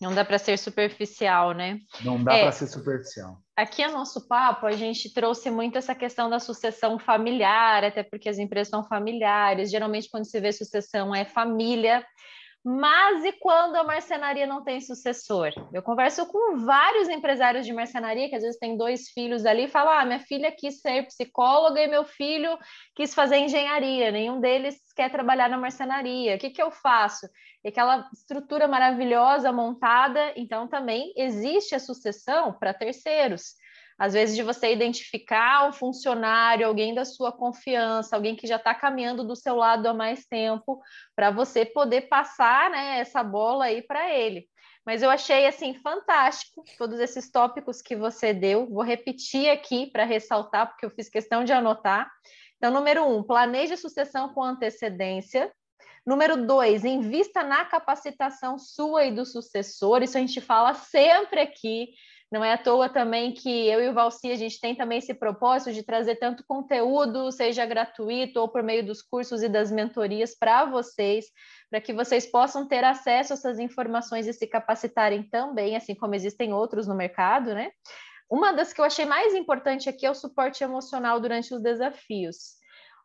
Não 0.00 0.14
dá 0.14 0.24
para 0.24 0.38
ser 0.38 0.56
superficial, 0.56 1.52
né? 1.52 1.80
Não 2.04 2.22
dá 2.22 2.34
é, 2.34 2.42
para 2.42 2.52
ser 2.52 2.68
superficial. 2.68 3.38
Aqui 3.56 3.84
no 3.86 3.94
nosso 3.94 4.28
papo, 4.28 4.66
a 4.66 4.72
gente 4.72 5.12
trouxe 5.12 5.50
muito 5.50 5.76
essa 5.76 5.94
questão 5.94 6.30
da 6.30 6.38
sucessão 6.38 6.98
familiar, 6.98 7.82
até 7.82 8.04
porque 8.04 8.28
as 8.28 8.38
empresas 8.38 8.68
são 8.68 8.84
familiares. 8.84 9.70
Geralmente, 9.70 10.08
quando 10.08 10.24
se 10.24 10.38
vê 10.38 10.52
sucessão, 10.52 11.12
é 11.12 11.24
família. 11.24 12.06
Mas 12.64 13.24
e 13.24 13.32
quando 13.32 13.76
a 13.76 13.84
marcenaria 13.84 14.46
não 14.46 14.62
tem 14.62 14.80
sucessor? 14.80 15.50
Eu 15.72 15.82
converso 15.82 16.26
com 16.26 16.58
vários 16.58 17.08
empresários 17.08 17.64
de 17.64 17.72
marcenaria 17.72 18.28
que 18.28 18.34
às 18.34 18.42
vezes 18.42 18.58
têm 18.58 18.76
dois 18.76 19.08
filhos 19.08 19.46
ali 19.46 19.64
e 19.64 19.68
falam: 19.68 19.92
ah, 19.92 20.04
minha 20.04 20.20
filha 20.20 20.52
quis 20.52 20.80
ser 20.80 21.06
psicóloga 21.06 21.80
e 21.80 21.88
meu 21.88 22.04
filho 22.04 22.58
quis 22.94 23.14
fazer 23.14 23.38
engenharia, 23.38 24.10
nenhum 24.10 24.40
deles 24.40 24.76
quer 24.94 25.10
trabalhar 25.10 25.48
na 25.48 25.56
marcenaria. 25.56 26.34
O 26.34 26.38
que, 26.38 26.50
que 26.50 26.62
eu 26.62 26.70
faço? 26.70 27.26
Aquela 27.68 28.08
estrutura 28.12 28.66
maravilhosa 28.66 29.52
montada, 29.52 30.32
então 30.36 30.66
também 30.66 31.12
existe 31.16 31.74
a 31.74 31.78
sucessão 31.78 32.52
para 32.52 32.74
terceiros 32.74 33.54
às 33.98 34.12
vezes 34.12 34.36
de 34.36 34.44
você 34.44 34.72
identificar 34.72 35.68
um 35.68 35.72
funcionário, 35.72 36.66
alguém 36.66 36.94
da 36.94 37.04
sua 37.04 37.32
confiança, 37.32 38.14
alguém 38.14 38.36
que 38.36 38.46
já 38.46 38.54
está 38.54 38.72
caminhando 38.72 39.24
do 39.24 39.34
seu 39.34 39.56
lado 39.56 39.86
há 39.88 39.92
mais 39.92 40.24
tempo, 40.24 40.80
para 41.16 41.32
você 41.32 41.66
poder 41.66 42.02
passar 42.02 42.70
né, 42.70 43.00
essa 43.00 43.24
bola 43.24 43.64
aí 43.64 43.82
para 43.82 44.14
ele. 44.14 44.46
Mas 44.86 45.02
eu 45.02 45.10
achei 45.10 45.46
assim 45.46 45.74
fantástico 45.74 46.64
todos 46.78 47.00
esses 47.00 47.30
tópicos 47.30 47.82
que 47.82 47.96
você 47.96 48.32
deu. 48.32 48.68
Vou 48.70 48.84
repetir 48.84 49.50
aqui 49.50 49.90
para 49.90 50.04
ressaltar, 50.04 50.68
porque 50.68 50.86
eu 50.86 50.90
fiz 50.90 51.10
questão 51.10 51.42
de 51.42 51.52
anotar. 51.52 52.08
Então, 52.56 52.72
número 52.72 53.04
um, 53.04 53.22
planeje 53.22 53.74
a 53.74 53.76
sucessão 53.76 54.32
com 54.32 54.42
antecedência. 54.42 55.52
Número 56.08 56.46
dois, 56.46 56.86
invista 56.86 57.42
na 57.42 57.66
capacitação 57.66 58.58
sua 58.58 59.04
e 59.04 59.14
do 59.14 59.26
sucessor. 59.26 60.02
Isso 60.02 60.16
a 60.16 60.20
gente 60.22 60.40
fala 60.40 60.72
sempre 60.72 61.38
aqui. 61.38 61.90
Não 62.32 62.42
é 62.42 62.54
à 62.54 62.56
toa 62.56 62.88
também 62.88 63.34
que 63.34 63.50
eu 63.68 63.82
e 63.82 63.90
o 63.90 63.92
Valci, 63.92 64.32
a 64.32 64.34
gente 64.34 64.58
tem 64.58 64.74
também 64.74 65.00
esse 65.00 65.12
propósito 65.12 65.70
de 65.70 65.82
trazer 65.82 66.16
tanto 66.16 66.42
conteúdo, 66.48 67.30
seja 67.30 67.66
gratuito 67.66 68.40
ou 68.40 68.48
por 68.48 68.62
meio 68.62 68.86
dos 68.86 69.02
cursos 69.02 69.42
e 69.42 69.50
das 69.50 69.70
mentorias 69.70 70.34
para 70.34 70.64
vocês, 70.64 71.26
para 71.70 71.78
que 71.78 71.92
vocês 71.92 72.24
possam 72.24 72.66
ter 72.66 72.84
acesso 72.84 73.34
a 73.34 73.36
essas 73.36 73.58
informações 73.58 74.26
e 74.26 74.32
se 74.32 74.46
capacitarem 74.46 75.24
também, 75.24 75.76
assim 75.76 75.94
como 75.94 76.14
existem 76.14 76.54
outros 76.54 76.86
no 76.86 76.94
mercado, 76.94 77.52
né? 77.52 77.70
Uma 78.30 78.52
das 78.52 78.72
que 78.72 78.80
eu 78.80 78.84
achei 78.86 79.04
mais 79.04 79.34
importante 79.34 79.90
aqui 79.90 80.06
é 80.06 80.10
o 80.10 80.14
suporte 80.14 80.64
emocional 80.64 81.20
durante 81.20 81.52
os 81.52 81.60
desafios. 81.60 82.56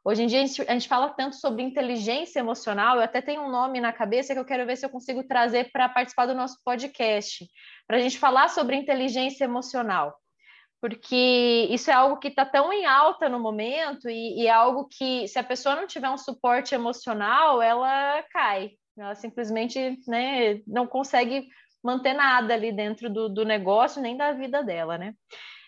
Hoje 0.06 0.24
em 0.24 0.28
dia 0.28 0.42
a 0.42 0.46
gente, 0.46 0.62
a 0.64 0.74
gente, 0.74 0.88
fala 0.88 1.10
tanto 1.10 1.38
sobre 1.38 1.64
inteligência 1.64 2.40
emocional, 2.40 2.98
eu 2.98 3.04
até 3.04 3.22
tenho 3.22 3.42
um 3.44 3.50
nome 3.50 3.80
na 3.80 3.94
cabeça 3.94 4.34
que 4.34 4.40
eu 4.40 4.44
quero 4.44 4.66
ver 4.66 4.76
se 4.76 4.86
eu 4.86 4.90
consigo 4.90 5.24
trazer 5.24 5.72
para 5.72 5.88
participar 5.88 6.26
do 6.26 6.34
nosso 6.34 6.58
podcast, 6.66 7.48
para 7.88 7.98
a 7.98 8.00
gente 8.02 8.20
falar 8.20 8.50
sobre 8.50 8.76
inteligência 8.76 9.46
emocional, 9.46 10.14
porque 10.82 11.70
isso 11.70 11.90
é 11.90 11.94
algo 11.94 12.18
que 12.18 12.28
está 12.28 12.46
tão 12.46 12.74
em 12.74 12.86
alta 12.86 13.30
no 13.30 13.40
momento 13.40 14.10
e, 14.10 14.42
e, 14.42 14.48
é 14.48 14.52
algo 14.52 14.90
que, 14.90 15.26
se 15.30 15.40
a 15.40 15.44
pessoa 15.44 15.74
não 15.74 15.88
tiver 15.88 16.10
um 16.10 16.18
suporte 16.18 16.76
emocional, 16.76 17.62
ela 17.62 18.22
cai, 18.24 18.72
ela 18.98 19.16
simplesmente 19.16 19.98
né, 20.06 20.60
não 20.68 20.86
consegue 20.86 21.48
manter 21.82 22.14
nada 22.14 22.54
ali 22.54 22.74
dentro 22.74 23.10
do, 23.10 23.30
do 23.30 23.46
negócio 23.46 24.02
nem 24.02 24.18
da 24.18 24.34
vida 24.34 24.62
dela, 24.62 24.98
né? 24.98 25.14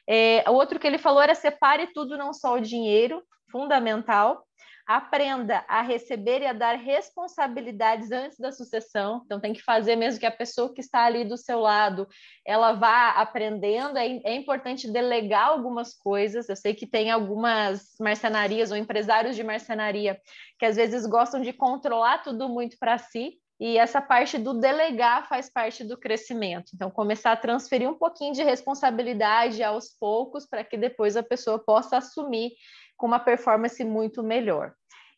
É, 0.07 0.43
o 0.49 0.53
outro 0.53 0.77
que 0.77 0.85
ele 0.85 0.97
falou 0.97 1.21
era 1.21 1.33
separe 1.33 1.87
tudo, 1.93 2.17
não 2.17 2.31
só 2.31 2.53
o 2.53 2.61
dinheiro, 2.61 3.23
fundamental. 3.55 4.45
Aprenda 4.85 5.63
a 5.67 5.81
receber 5.81 6.41
e 6.41 6.45
a 6.45 6.53
dar 6.53 6.75
responsabilidades 6.75 8.11
antes 8.11 8.37
da 8.37 8.51
sucessão. 8.51 9.21
Então, 9.25 9.39
tem 9.39 9.53
que 9.53 9.63
fazer 9.63 9.95
mesmo 9.95 10.19
que 10.19 10.25
a 10.25 10.31
pessoa 10.31 10.71
que 10.73 10.81
está 10.81 11.05
ali 11.05 11.23
do 11.23 11.37
seu 11.37 11.59
lado, 11.59 12.05
ela 12.45 12.73
vá 12.73 13.11
aprendendo. 13.11 13.97
É, 13.97 14.05
é 14.25 14.35
importante 14.35 14.91
delegar 14.91 15.47
algumas 15.47 15.95
coisas. 15.95 16.49
Eu 16.49 16.55
sei 16.55 16.75
que 16.75 16.85
tem 16.85 17.09
algumas 17.09 17.95
marcenarias 17.99 18.69
ou 18.69 18.77
empresários 18.77 19.37
de 19.37 19.43
marcenaria 19.43 20.19
que 20.59 20.65
às 20.65 20.75
vezes 20.75 21.05
gostam 21.07 21.41
de 21.41 21.53
controlar 21.53 22.21
tudo 22.21 22.49
muito 22.49 22.77
para 22.77 22.97
si, 22.97 23.39
e 23.59 23.77
essa 23.77 24.01
parte 24.01 24.37
do 24.37 24.53
delegar 24.53 25.29
faz 25.29 25.49
parte 25.49 25.83
do 25.83 25.97
crescimento. 25.97 26.71
Então, 26.73 26.91
começar 26.91 27.31
a 27.31 27.37
transferir 27.37 27.89
um 27.89 27.97
pouquinho 27.97 28.33
de 28.33 28.43
responsabilidade 28.43 29.63
aos 29.63 29.89
poucos 29.97 30.45
para 30.45 30.63
que 30.63 30.77
depois 30.77 31.15
a 31.15 31.23
pessoa 31.23 31.57
possa 31.57 31.97
assumir 31.97 32.51
com 32.97 33.07
uma 33.07 33.19
performance 33.19 33.83
muito 33.83 34.23
melhor. 34.23 34.73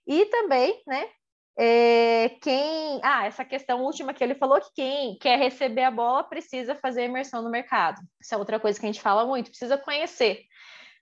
E 0.05 0.25
também, 0.25 0.81
né, 0.87 1.07
é, 1.59 2.29
quem. 2.41 2.99
Ah, 3.03 3.25
essa 3.25 3.43
questão 3.43 3.83
última 3.83 4.13
que 4.13 4.23
ele 4.23 4.35
falou 4.35 4.61
que 4.61 4.71
quem 4.75 5.17
quer 5.17 5.39
receber 5.39 5.83
a 5.83 5.91
bola 5.91 6.23
precisa 6.23 6.75
fazer 6.75 7.05
imersão 7.05 7.41
no 7.41 7.49
mercado. 7.49 7.99
Isso 8.21 8.35
é 8.35 8.37
outra 8.37 8.59
coisa 8.59 8.79
que 8.79 8.85
a 8.85 8.89
gente 8.89 9.01
fala 9.01 9.25
muito, 9.25 9.49
precisa 9.49 9.77
conhecer. 9.77 10.41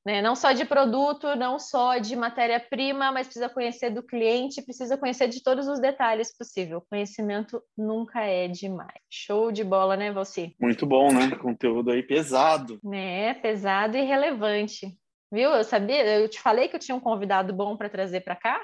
Né? 0.05 0.21
Não 0.21 0.35
só 0.35 0.53
de 0.53 0.63
produto, 0.63 1.35
não 1.35 1.57
só 1.57 1.97
de 1.97 2.15
matéria-prima, 2.15 3.11
mas 3.11 3.25
precisa 3.25 3.49
conhecer 3.49 3.89
do 3.89 4.03
cliente, 4.03 4.61
precisa 4.61 4.95
conhecer 4.97 5.27
de 5.27 5.43
todos 5.43 5.67
os 5.67 5.79
detalhes 5.79 6.31
possível. 6.37 6.85
Conhecimento 6.89 7.61
nunca 7.75 8.21
é 8.21 8.47
demais. 8.47 8.99
Show 9.09 9.51
de 9.51 9.63
bola, 9.63 9.97
né, 9.97 10.11
você? 10.11 10.53
Muito 10.61 10.85
bom, 10.85 11.11
né? 11.11 11.35
Conteúdo 11.35 11.89
aí 11.91 12.03
pesado. 12.03 12.79
É, 12.93 13.33
pesado 13.33 13.97
e 13.97 14.03
relevante. 14.03 14.95
Viu? 15.31 15.49
Eu 15.51 15.63
sabia, 15.63 16.19
eu 16.19 16.29
te 16.29 16.39
falei 16.39 16.67
que 16.67 16.75
eu 16.75 16.79
tinha 16.79 16.95
um 16.95 16.99
convidado 16.99 17.53
bom 17.53 17.75
para 17.75 17.89
trazer 17.89 18.21
para 18.21 18.35
cá. 18.35 18.61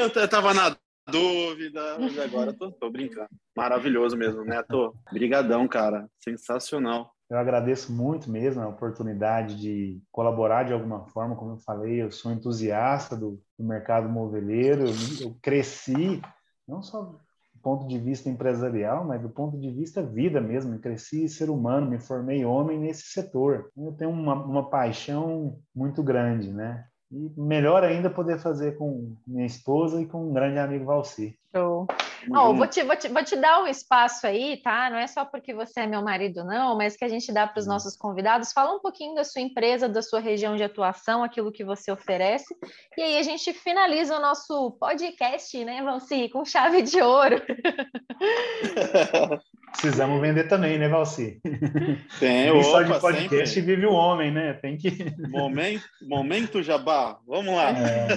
eu 0.00 0.24
estava 0.24 0.54
na 0.54 0.76
dúvida, 1.10 1.98
mas 1.98 2.18
agora 2.18 2.52
tô, 2.52 2.70
tô 2.72 2.90
brincando. 2.90 3.28
Maravilhoso 3.56 4.16
mesmo, 4.16 4.44
Neto. 4.44 4.94
Brigadão, 5.12 5.66
cara. 5.66 6.08
Sensacional. 6.18 7.12
Eu 7.28 7.38
agradeço 7.38 7.90
muito 7.90 8.30
mesmo 8.30 8.62
a 8.62 8.68
oportunidade 8.68 9.58
de 9.58 10.00
colaborar 10.10 10.64
de 10.64 10.72
alguma 10.72 11.06
forma. 11.08 11.34
Como 11.34 11.52
eu 11.52 11.58
falei, 11.58 12.02
eu 12.02 12.10
sou 12.10 12.30
entusiasta 12.30 13.16
do, 13.16 13.42
do 13.58 13.64
mercado 13.64 14.08
moveleiro. 14.08 14.84
Eu, 14.86 15.28
eu 15.28 15.38
cresci, 15.40 16.20
não 16.68 16.82
só 16.82 17.18
ponto 17.62 17.86
de 17.86 17.98
vista 17.98 18.28
empresarial, 18.28 19.04
mas 19.04 19.22
do 19.22 19.30
ponto 19.30 19.58
de 19.58 19.70
vista 19.70 20.02
vida 20.02 20.40
mesmo. 20.40 20.74
Eu 20.74 20.80
cresci 20.80 21.28
ser 21.28 21.48
humano, 21.48 21.88
me 21.88 21.98
formei 21.98 22.44
homem 22.44 22.78
nesse 22.78 23.04
setor. 23.04 23.70
Eu 23.76 23.92
tenho 23.92 24.10
uma, 24.10 24.34
uma 24.34 24.68
paixão 24.68 25.58
muito 25.74 26.02
grande, 26.02 26.52
né? 26.52 26.84
E 27.12 27.30
melhor 27.38 27.84
ainda 27.84 28.08
poder 28.08 28.38
fazer 28.38 28.78
com 28.78 29.14
minha 29.26 29.44
esposa 29.44 30.00
e 30.00 30.06
com 30.06 30.30
um 30.30 30.32
grande 30.32 30.58
amigo 30.58 30.86
Valci. 30.86 31.38
Show. 31.54 31.86
Oh, 32.30 32.54
vou, 32.54 32.66
te, 32.66 32.82
vou, 32.82 32.96
te, 32.96 33.08
vou 33.08 33.22
te 33.22 33.36
dar 33.36 33.62
um 33.62 33.66
espaço 33.66 34.26
aí, 34.26 34.62
tá? 34.62 34.88
Não 34.88 34.96
é 34.96 35.06
só 35.06 35.26
porque 35.26 35.52
você 35.52 35.80
é 35.80 35.86
meu 35.86 36.00
marido, 36.00 36.42
não, 36.44 36.78
mas 36.78 36.96
que 36.96 37.04
a 37.04 37.08
gente 37.08 37.30
dá 37.30 37.46
para 37.46 37.60
os 37.60 37.66
nossos 37.66 37.94
convidados. 37.94 38.52
Fala 38.52 38.74
um 38.74 38.80
pouquinho 38.80 39.14
da 39.14 39.24
sua 39.24 39.42
empresa, 39.42 39.88
da 39.88 40.00
sua 40.00 40.20
região 40.20 40.56
de 40.56 40.62
atuação, 40.62 41.22
aquilo 41.22 41.52
que 41.52 41.64
você 41.64 41.92
oferece. 41.92 42.56
E 42.96 43.02
aí 43.02 43.18
a 43.18 43.22
gente 43.22 43.52
finaliza 43.52 44.16
o 44.16 44.20
nosso 44.20 44.70
podcast, 44.80 45.62
né, 45.64 45.82
Valci, 45.82 46.30
com 46.30 46.46
chave 46.46 46.80
de 46.80 47.02
ouro. 47.02 47.36
Precisamos 49.72 50.20
vender 50.20 50.48
também, 50.48 50.78
né, 50.78 50.88
Valci? 50.88 51.40
Tem, 52.20 52.50
opa, 52.50 52.62
só 52.62 52.82
de 52.82 53.00
podcast 53.00 53.54
sempre. 53.54 53.74
vive 53.74 53.86
o 53.86 53.92
homem, 53.92 54.30
né? 54.30 54.54
Tem 54.54 54.76
que. 54.76 54.90
Momento, 55.28 55.84
momento 56.02 56.62
Jabá, 56.62 57.18
vamos 57.26 57.54
lá. 57.54 57.70
É. 57.70 58.08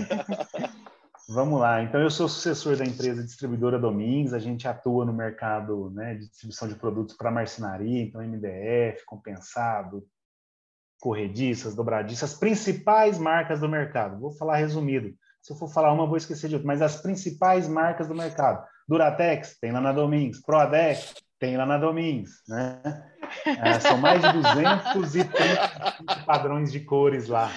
Vamos 1.27 1.59
lá. 1.59 1.81
Então, 1.81 1.99
eu 1.99 2.11
sou 2.11 2.29
sucessor 2.29 2.75
da 2.77 2.85
empresa 2.85 3.23
distribuidora 3.23 3.79
Domingos. 3.79 4.33
A 4.33 4.39
gente 4.39 4.67
atua 4.67 5.05
no 5.05 5.13
mercado 5.13 5.89
né, 5.89 6.13
de 6.13 6.27
distribuição 6.27 6.67
de 6.67 6.75
produtos 6.75 7.15
para 7.15 7.31
marcenaria, 7.31 8.03
então 8.03 8.21
MDF, 8.21 9.03
compensado, 9.05 10.05
corrediças, 10.99 11.73
dobradiças, 11.73 12.35
principais 12.35 13.17
marcas 13.17 13.59
do 13.59 13.69
mercado. 13.69 14.19
Vou 14.19 14.31
falar 14.31 14.57
resumido. 14.57 15.15
Se 15.41 15.53
eu 15.53 15.57
for 15.57 15.67
falar 15.67 15.93
uma, 15.93 16.05
vou 16.05 16.17
esquecer 16.17 16.47
de 16.47 16.55
outra, 16.55 16.67
mas 16.67 16.81
as 16.81 17.01
principais 17.01 17.67
marcas 17.67 18.07
do 18.07 18.15
mercado. 18.15 18.63
Duratex, 18.87 19.57
tem 19.59 19.71
lá 19.71 19.81
na 19.81 19.91
Domingos. 19.91 20.39
Proadex, 20.41 21.15
tem 21.39 21.57
lá 21.57 21.65
na 21.65 21.77
Domingos, 21.77 22.31
né? 22.47 22.81
É, 23.45 23.79
são 23.79 23.97
mais 23.97 24.21
de 24.21 24.33
230 24.33 26.25
padrões 26.25 26.71
de 26.71 26.79
cores 26.79 27.27
lá. 27.27 27.51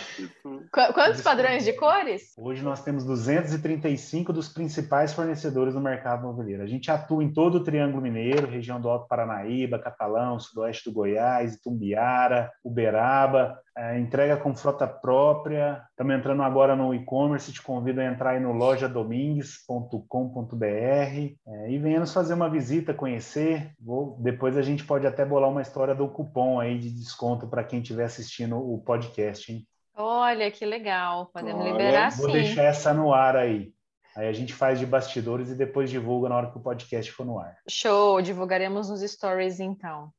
Quantos 0.73 1.21
padrões 1.21 1.65
de 1.65 1.73
cores? 1.75 2.33
Hoje 2.37 2.63
nós 2.63 2.83
temos 2.83 3.05
235 3.05 4.33
dos 4.33 4.49
principais 4.49 5.13
fornecedores 5.13 5.75
do 5.75 5.81
mercado 5.81 6.23
imobiliário. 6.23 6.65
A 6.65 6.69
gente 6.69 6.91
atua 6.91 7.23
em 7.23 7.33
todo 7.33 7.57
o 7.57 7.65
Triângulo 7.65 8.03
Mineiro, 8.03 8.51
região 8.51 8.81
do 8.81 8.89
Alto 8.89 9.07
Paranaíba, 9.07 9.79
Catalão, 9.79 10.41
Sudoeste 10.41 10.91
do 10.91 10.95
Goiás, 10.95 11.55
Itumbiara, 11.55 12.51
Uberaba, 12.65 13.61
é, 13.79 13.97
entrega 13.97 14.37
com 14.37 14.57
frota 14.57 14.89
própria. 14.89 15.85
Estamos 15.91 16.17
entrando 16.17 16.43
agora 16.43 16.75
no 16.75 16.93
e-commerce, 16.93 17.53
te 17.53 17.63
convido 17.63 18.01
a 18.01 18.05
entrar 18.05 18.31
aí 18.31 18.41
no 18.41 18.51
lojadomingues.com.br 18.53 20.65
é, 20.65 21.71
e 21.71 21.79
venha 21.79 22.01
nos 22.01 22.13
fazer 22.13 22.35
uma 22.35 22.51
visita, 22.51 22.93
conhecer. 22.93 23.71
Vou, 23.81 24.19
depois 24.21 24.57
a 24.57 24.63
gente 24.63 24.85
pode 24.85 25.07
até 25.07 25.25
bolar 25.25 25.49
uma 25.49 25.63
história 25.63 25.95
do 25.95 26.09
cupom 26.09 26.59
aí 26.59 26.77
de 26.77 26.91
desconto 26.91 27.47
para 27.47 27.63
quem 27.63 27.81
estiver 27.81 28.07
assistindo 28.07 28.59
o 28.59 28.79
podcast, 28.79 29.53
hein? 29.53 29.65
Olha, 29.95 30.51
que 30.51 30.67
legal. 30.67 31.31
Podemos 31.33 31.61
Olha, 31.61 31.71
liberar 31.71 32.11
vou 32.11 32.27
sim. 32.27 32.33
Vou 32.33 32.33
deixar 32.33 32.65
essa 32.65 32.93
no 32.93 33.15
ar 33.15 33.37
aí. 33.37 33.73
Aí 34.17 34.27
a 34.27 34.33
gente 34.33 34.53
faz 34.53 34.81
de 34.81 34.87
bastidores 34.87 35.51
e 35.51 35.55
depois 35.55 35.89
divulga 35.89 36.29
na 36.29 36.37
hora 36.37 36.51
que 36.51 36.59
o 36.59 36.63
podcast 36.63 37.13
for 37.13 37.25
no 37.25 37.39
ar. 37.39 37.57
Show, 37.69 38.21
divulgaremos 38.21 38.91
nos 38.91 39.09
stories 39.09 39.61
então. 39.61 40.13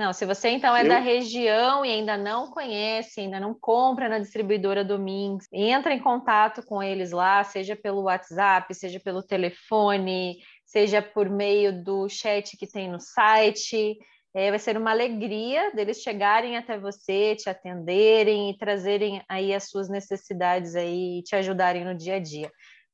Não, 0.00 0.14
se 0.14 0.24
você 0.24 0.48
então 0.48 0.74
é 0.74 0.82
Eu... 0.82 0.88
da 0.88 0.98
região 0.98 1.84
e 1.84 1.90
ainda 1.90 2.16
não 2.16 2.50
conhece, 2.50 3.20
ainda 3.20 3.38
não 3.38 3.52
compra 3.52 4.08
na 4.08 4.18
distribuidora 4.18 4.82
Domingos, 4.82 5.46
entra 5.52 5.92
em 5.92 5.98
contato 5.98 6.62
com 6.64 6.82
eles 6.82 7.10
lá, 7.10 7.44
seja 7.44 7.76
pelo 7.76 8.04
WhatsApp, 8.04 8.74
seja 8.74 8.98
pelo 8.98 9.22
telefone, 9.22 10.38
seja 10.64 11.02
por 11.02 11.28
meio 11.28 11.84
do 11.84 12.08
chat 12.08 12.56
que 12.56 12.66
tem 12.66 12.90
no 12.90 12.98
site. 12.98 13.98
É, 14.32 14.48
vai 14.48 14.58
ser 14.58 14.78
uma 14.78 14.90
alegria 14.90 15.70
deles 15.72 16.00
chegarem 16.00 16.56
até 16.56 16.78
você, 16.78 17.36
te 17.36 17.50
atenderem 17.50 18.48
e 18.48 18.56
trazerem 18.56 19.22
aí 19.28 19.52
as 19.52 19.68
suas 19.68 19.90
necessidades 19.90 20.76
aí 20.76 21.18
e 21.18 21.22
te 21.22 21.36
ajudarem 21.36 21.84
no 21.84 21.94
dia 21.94 22.14
a 22.14 22.18
dia. 22.18 22.50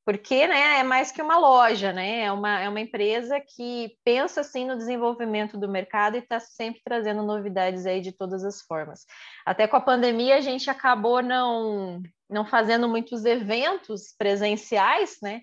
Porque 0.06 0.46
né, 0.46 0.78
é 0.78 0.82
mais 0.84 1.10
que 1.10 1.20
uma 1.20 1.36
loja, 1.36 1.92
né? 1.92 2.20
É 2.20 2.32
uma, 2.32 2.60
é 2.60 2.68
uma 2.68 2.80
empresa 2.80 3.40
que 3.40 3.98
pensa 4.04 4.40
assim 4.40 4.64
no 4.64 4.76
desenvolvimento 4.76 5.58
do 5.58 5.68
mercado 5.68 6.14
e 6.14 6.20
está 6.20 6.38
sempre 6.38 6.80
trazendo 6.84 7.24
novidades 7.24 7.84
aí 7.86 8.00
de 8.00 8.12
todas 8.12 8.44
as 8.44 8.62
formas. 8.62 9.04
Até 9.44 9.66
com 9.66 9.76
a 9.76 9.80
pandemia 9.80 10.36
a 10.36 10.40
gente 10.40 10.70
acabou 10.70 11.20
não, 11.20 12.00
não 12.30 12.46
fazendo 12.46 12.88
muitos 12.88 13.24
eventos 13.24 14.14
presenciais, 14.16 15.16
né? 15.20 15.42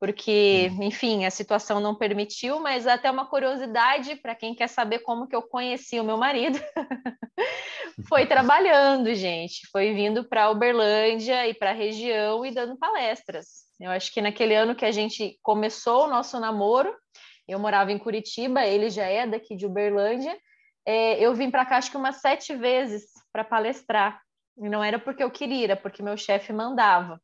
porque, 0.00 0.70
enfim, 0.80 1.24
a 1.24 1.30
situação 1.30 1.80
não 1.80 1.94
permitiu, 1.94 2.60
mas 2.60 2.86
até 2.86 3.10
uma 3.10 3.26
curiosidade 3.26 4.14
para 4.14 4.34
quem 4.34 4.54
quer 4.54 4.68
saber 4.68 5.00
como 5.00 5.26
que 5.26 5.34
eu 5.34 5.42
conheci 5.42 5.98
o 5.98 6.04
meu 6.04 6.16
marido. 6.16 6.58
foi 8.08 8.24
trabalhando, 8.24 9.12
gente, 9.14 9.66
foi 9.72 9.92
vindo 9.92 10.24
para 10.24 10.50
Uberlândia 10.50 11.48
e 11.48 11.52
para 11.52 11.70
a 11.70 11.74
região 11.74 12.46
e 12.46 12.52
dando 12.52 12.78
palestras. 12.78 13.67
Eu 13.80 13.90
acho 13.90 14.12
que 14.12 14.20
naquele 14.20 14.54
ano 14.54 14.74
que 14.74 14.84
a 14.84 14.90
gente 14.90 15.38
começou 15.42 16.04
o 16.04 16.10
nosso 16.10 16.38
namoro, 16.40 16.94
eu 17.46 17.58
morava 17.58 17.92
em 17.92 17.98
Curitiba, 17.98 18.64
ele 18.66 18.90
já 18.90 19.06
é 19.06 19.26
daqui 19.26 19.56
de 19.56 19.66
Uberlândia, 19.66 20.36
é, 20.86 21.18
eu 21.24 21.34
vim 21.34 21.50
para 21.50 21.66
cá 21.66 21.76
acho 21.76 21.90
que 21.90 21.96
umas 21.96 22.16
sete 22.16 22.54
vezes 22.56 23.10
para 23.32 23.44
palestrar. 23.44 24.20
E 24.56 24.68
não 24.68 24.82
era 24.82 24.98
porque 24.98 25.22
eu 25.22 25.30
queria, 25.30 25.64
era 25.64 25.76
porque 25.76 26.02
meu 26.02 26.16
chefe 26.16 26.52
mandava. 26.52 27.20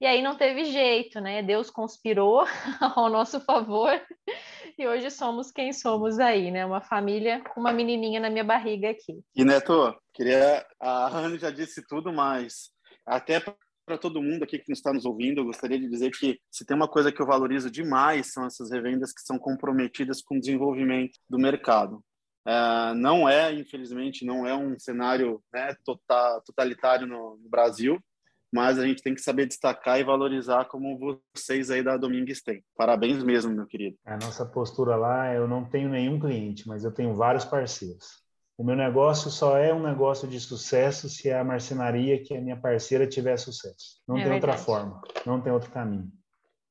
E 0.00 0.06
aí 0.06 0.20
não 0.20 0.34
teve 0.34 0.64
jeito, 0.64 1.20
né? 1.20 1.42
Deus 1.42 1.70
conspirou 1.70 2.44
ao 2.96 3.08
nosso 3.08 3.40
favor 3.40 3.92
e 4.76 4.84
hoje 4.84 5.10
somos 5.12 5.52
quem 5.52 5.72
somos 5.72 6.18
aí, 6.18 6.50
né? 6.50 6.66
Uma 6.66 6.80
família 6.80 7.40
com 7.54 7.60
uma 7.60 7.72
menininha 7.72 8.18
na 8.18 8.28
minha 8.28 8.42
barriga 8.42 8.90
aqui. 8.90 9.22
E 9.36 9.44
Neto, 9.44 9.96
queria 10.12 10.66
a 10.80 11.06
Rani 11.06 11.38
já 11.38 11.50
disse 11.50 11.86
tudo, 11.86 12.12
mas 12.12 12.72
até 13.06 13.40
para 13.84 13.98
todo 13.98 14.22
mundo 14.22 14.42
aqui 14.42 14.58
que 14.58 14.72
está 14.72 14.92
nos 14.92 15.04
ouvindo, 15.04 15.40
eu 15.40 15.44
gostaria 15.44 15.78
de 15.78 15.88
dizer 15.88 16.10
que 16.10 16.38
se 16.50 16.64
tem 16.64 16.76
uma 16.76 16.88
coisa 16.88 17.12
que 17.12 17.20
eu 17.20 17.26
valorizo 17.26 17.70
demais 17.70 18.32
são 18.32 18.46
essas 18.46 18.70
revendas 18.70 19.12
que 19.12 19.22
são 19.22 19.38
comprometidas 19.38 20.22
com 20.22 20.36
o 20.36 20.40
desenvolvimento 20.40 21.18
do 21.28 21.38
mercado. 21.38 22.02
É, 22.46 22.94
não 22.94 23.28
é, 23.28 23.52
infelizmente, 23.52 24.24
não 24.24 24.46
é 24.46 24.54
um 24.54 24.78
cenário 24.78 25.42
né, 25.52 25.74
total, 25.84 26.42
totalitário 26.42 27.06
no, 27.06 27.36
no 27.36 27.48
Brasil, 27.48 28.00
mas 28.52 28.78
a 28.78 28.86
gente 28.86 29.02
tem 29.02 29.14
que 29.14 29.22
saber 29.22 29.46
destacar 29.46 29.98
e 29.98 30.04
valorizar 30.04 30.66
como 30.66 31.18
vocês 31.34 31.70
aí 31.70 31.82
da 31.82 31.96
Domingues 31.96 32.42
têm. 32.42 32.62
Parabéns 32.76 33.22
mesmo, 33.22 33.52
meu 33.52 33.66
querido. 33.66 33.96
A 34.04 34.16
nossa 34.16 34.44
postura 34.44 34.94
lá, 34.94 35.32
eu 35.34 35.48
não 35.48 35.64
tenho 35.64 35.88
nenhum 35.88 36.20
cliente, 36.20 36.68
mas 36.68 36.84
eu 36.84 36.92
tenho 36.92 37.14
vários 37.14 37.44
parceiros. 37.44 38.21
O 38.62 38.64
meu 38.64 38.76
negócio 38.76 39.28
só 39.28 39.58
é 39.58 39.74
um 39.74 39.82
negócio 39.82 40.28
de 40.28 40.38
sucesso 40.38 41.08
se 41.08 41.28
a 41.32 41.42
marcenaria, 41.42 42.22
que 42.22 42.32
é 42.32 42.40
minha 42.40 42.56
parceira, 42.56 43.08
tiver 43.08 43.36
sucesso. 43.36 44.00
Não 44.06 44.16
é 44.16 44.20
tem 44.20 44.30
verdade. 44.30 44.52
outra 44.52 44.64
forma, 44.64 45.02
não 45.26 45.40
tem 45.40 45.52
outro 45.52 45.68
caminho. 45.72 46.08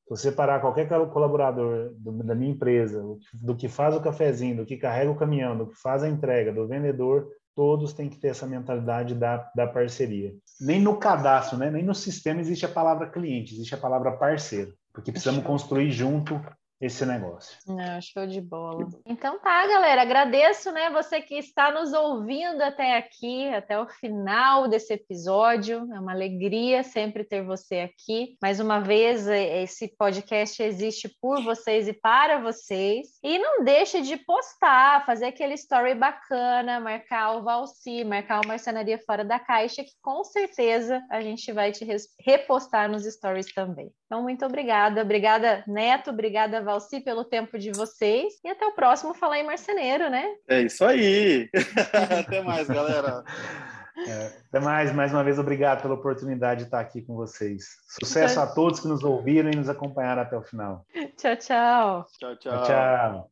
Se 0.04 0.08
você 0.08 0.32
parar 0.32 0.60
qualquer 0.60 0.88
colaborador 0.88 1.92
do, 1.98 2.24
da 2.24 2.34
minha 2.34 2.50
empresa, 2.50 3.04
do 3.34 3.54
que 3.54 3.68
faz 3.68 3.94
o 3.94 4.00
cafezinho, 4.00 4.56
do 4.56 4.64
que 4.64 4.78
carrega 4.78 5.10
o 5.10 5.18
caminhão, 5.18 5.54
do 5.54 5.66
que 5.66 5.74
faz 5.82 6.02
a 6.02 6.08
entrega, 6.08 6.50
do 6.50 6.66
vendedor, 6.66 7.28
todos 7.54 7.92
têm 7.92 8.08
que 8.08 8.16
ter 8.16 8.28
essa 8.28 8.46
mentalidade 8.46 9.14
da, 9.14 9.50
da 9.54 9.66
parceria. 9.66 10.32
Nem 10.62 10.80
no 10.80 10.96
cadastro, 10.96 11.58
né? 11.58 11.70
nem 11.70 11.84
no 11.84 11.94
sistema 11.94 12.40
existe 12.40 12.64
a 12.64 12.70
palavra 12.70 13.10
cliente, 13.10 13.52
existe 13.52 13.74
a 13.74 13.78
palavra 13.78 14.12
parceiro, 14.12 14.72
porque 14.94 15.12
precisamos 15.12 15.44
construir 15.44 15.90
junto 15.90 16.40
esse 16.82 17.06
negócio. 17.06 17.56
Não, 17.64 18.00
show 18.02 18.26
de 18.26 18.40
bola. 18.40 18.88
Então 19.06 19.38
tá, 19.38 19.66
galera, 19.68 20.02
agradeço, 20.02 20.72
né, 20.72 20.90
você 20.90 21.20
que 21.20 21.36
está 21.36 21.70
nos 21.70 21.92
ouvindo 21.92 22.60
até 22.60 22.96
aqui, 22.96 23.48
até 23.54 23.80
o 23.80 23.86
final 23.86 24.66
desse 24.66 24.92
episódio. 24.92 25.88
É 25.94 26.00
uma 26.00 26.10
alegria 26.10 26.82
sempre 26.82 27.22
ter 27.22 27.44
você 27.44 27.78
aqui. 27.80 28.36
Mais 28.42 28.58
uma 28.58 28.80
vez, 28.80 29.28
esse 29.28 29.94
podcast 29.96 30.60
existe 30.60 31.08
por 31.20 31.40
vocês 31.44 31.86
e 31.86 31.92
para 31.92 32.40
vocês. 32.40 33.06
E 33.22 33.38
não 33.38 33.62
deixe 33.62 34.02
de 34.02 34.16
postar, 34.16 35.06
fazer 35.06 35.26
aquele 35.26 35.54
story 35.54 35.94
bacana, 35.94 36.80
marcar 36.80 37.36
o 37.36 37.44
Valci, 37.44 38.02
marcar 38.02 38.44
o 38.44 38.48
Marcenaria 38.48 38.98
Fora 38.98 39.24
da 39.24 39.38
Caixa, 39.38 39.84
que 39.84 39.92
com 40.02 40.24
certeza 40.24 41.00
a 41.08 41.20
gente 41.20 41.52
vai 41.52 41.70
te 41.70 41.86
repostar 42.18 42.90
nos 42.90 43.04
stories 43.04 43.54
também. 43.54 43.92
Então, 44.12 44.22
muito 44.22 44.44
obrigada. 44.44 45.00
Obrigada, 45.00 45.64
Neto. 45.66 46.10
Obrigada, 46.10 46.60
Valci, 46.60 47.00
pelo 47.00 47.24
tempo 47.24 47.58
de 47.58 47.72
vocês. 47.72 48.34
E 48.44 48.48
até 48.50 48.66
o 48.66 48.72
próximo 48.72 49.14
Falar 49.14 49.38
em 49.38 49.46
Marceneiro, 49.46 50.10
né? 50.10 50.34
É 50.46 50.60
isso 50.60 50.84
aí. 50.84 51.48
até 52.20 52.42
mais, 52.42 52.68
galera. 52.68 53.24
É, 54.08 54.32
até 54.48 54.58
mais, 54.58 54.90
mais 54.90 55.12
uma 55.12 55.22
vez, 55.22 55.38
obrigado 55.38 55.82
pela 55.82 55.92
oportunidade 55.92 56.60
de 56.60 56.64
estar 56.64 56.80
aqui 56.80 57.02
com 57.02 57.14
vocês. 57.14 57.76
Sucesso 57.86 58.40
a 58.40 58.46
todos 58.46 58.80
que 58.80 58.88
nos 58.88 59.04
ouviram 59.04 59.50
e 59.50 59.54
nos 59.54 59.68
acompanharam 59.68 60.22
até 60.22 60.34
o 60.34 60.42
final. 60.42 60.86
Tchau, 61.14 61.36
tchau. 61.36 62.06
Tchau, 62.18 62.36
tchau. 62.36 62.36
tchau, 62.36 62.64
tchau. 62.64 63.30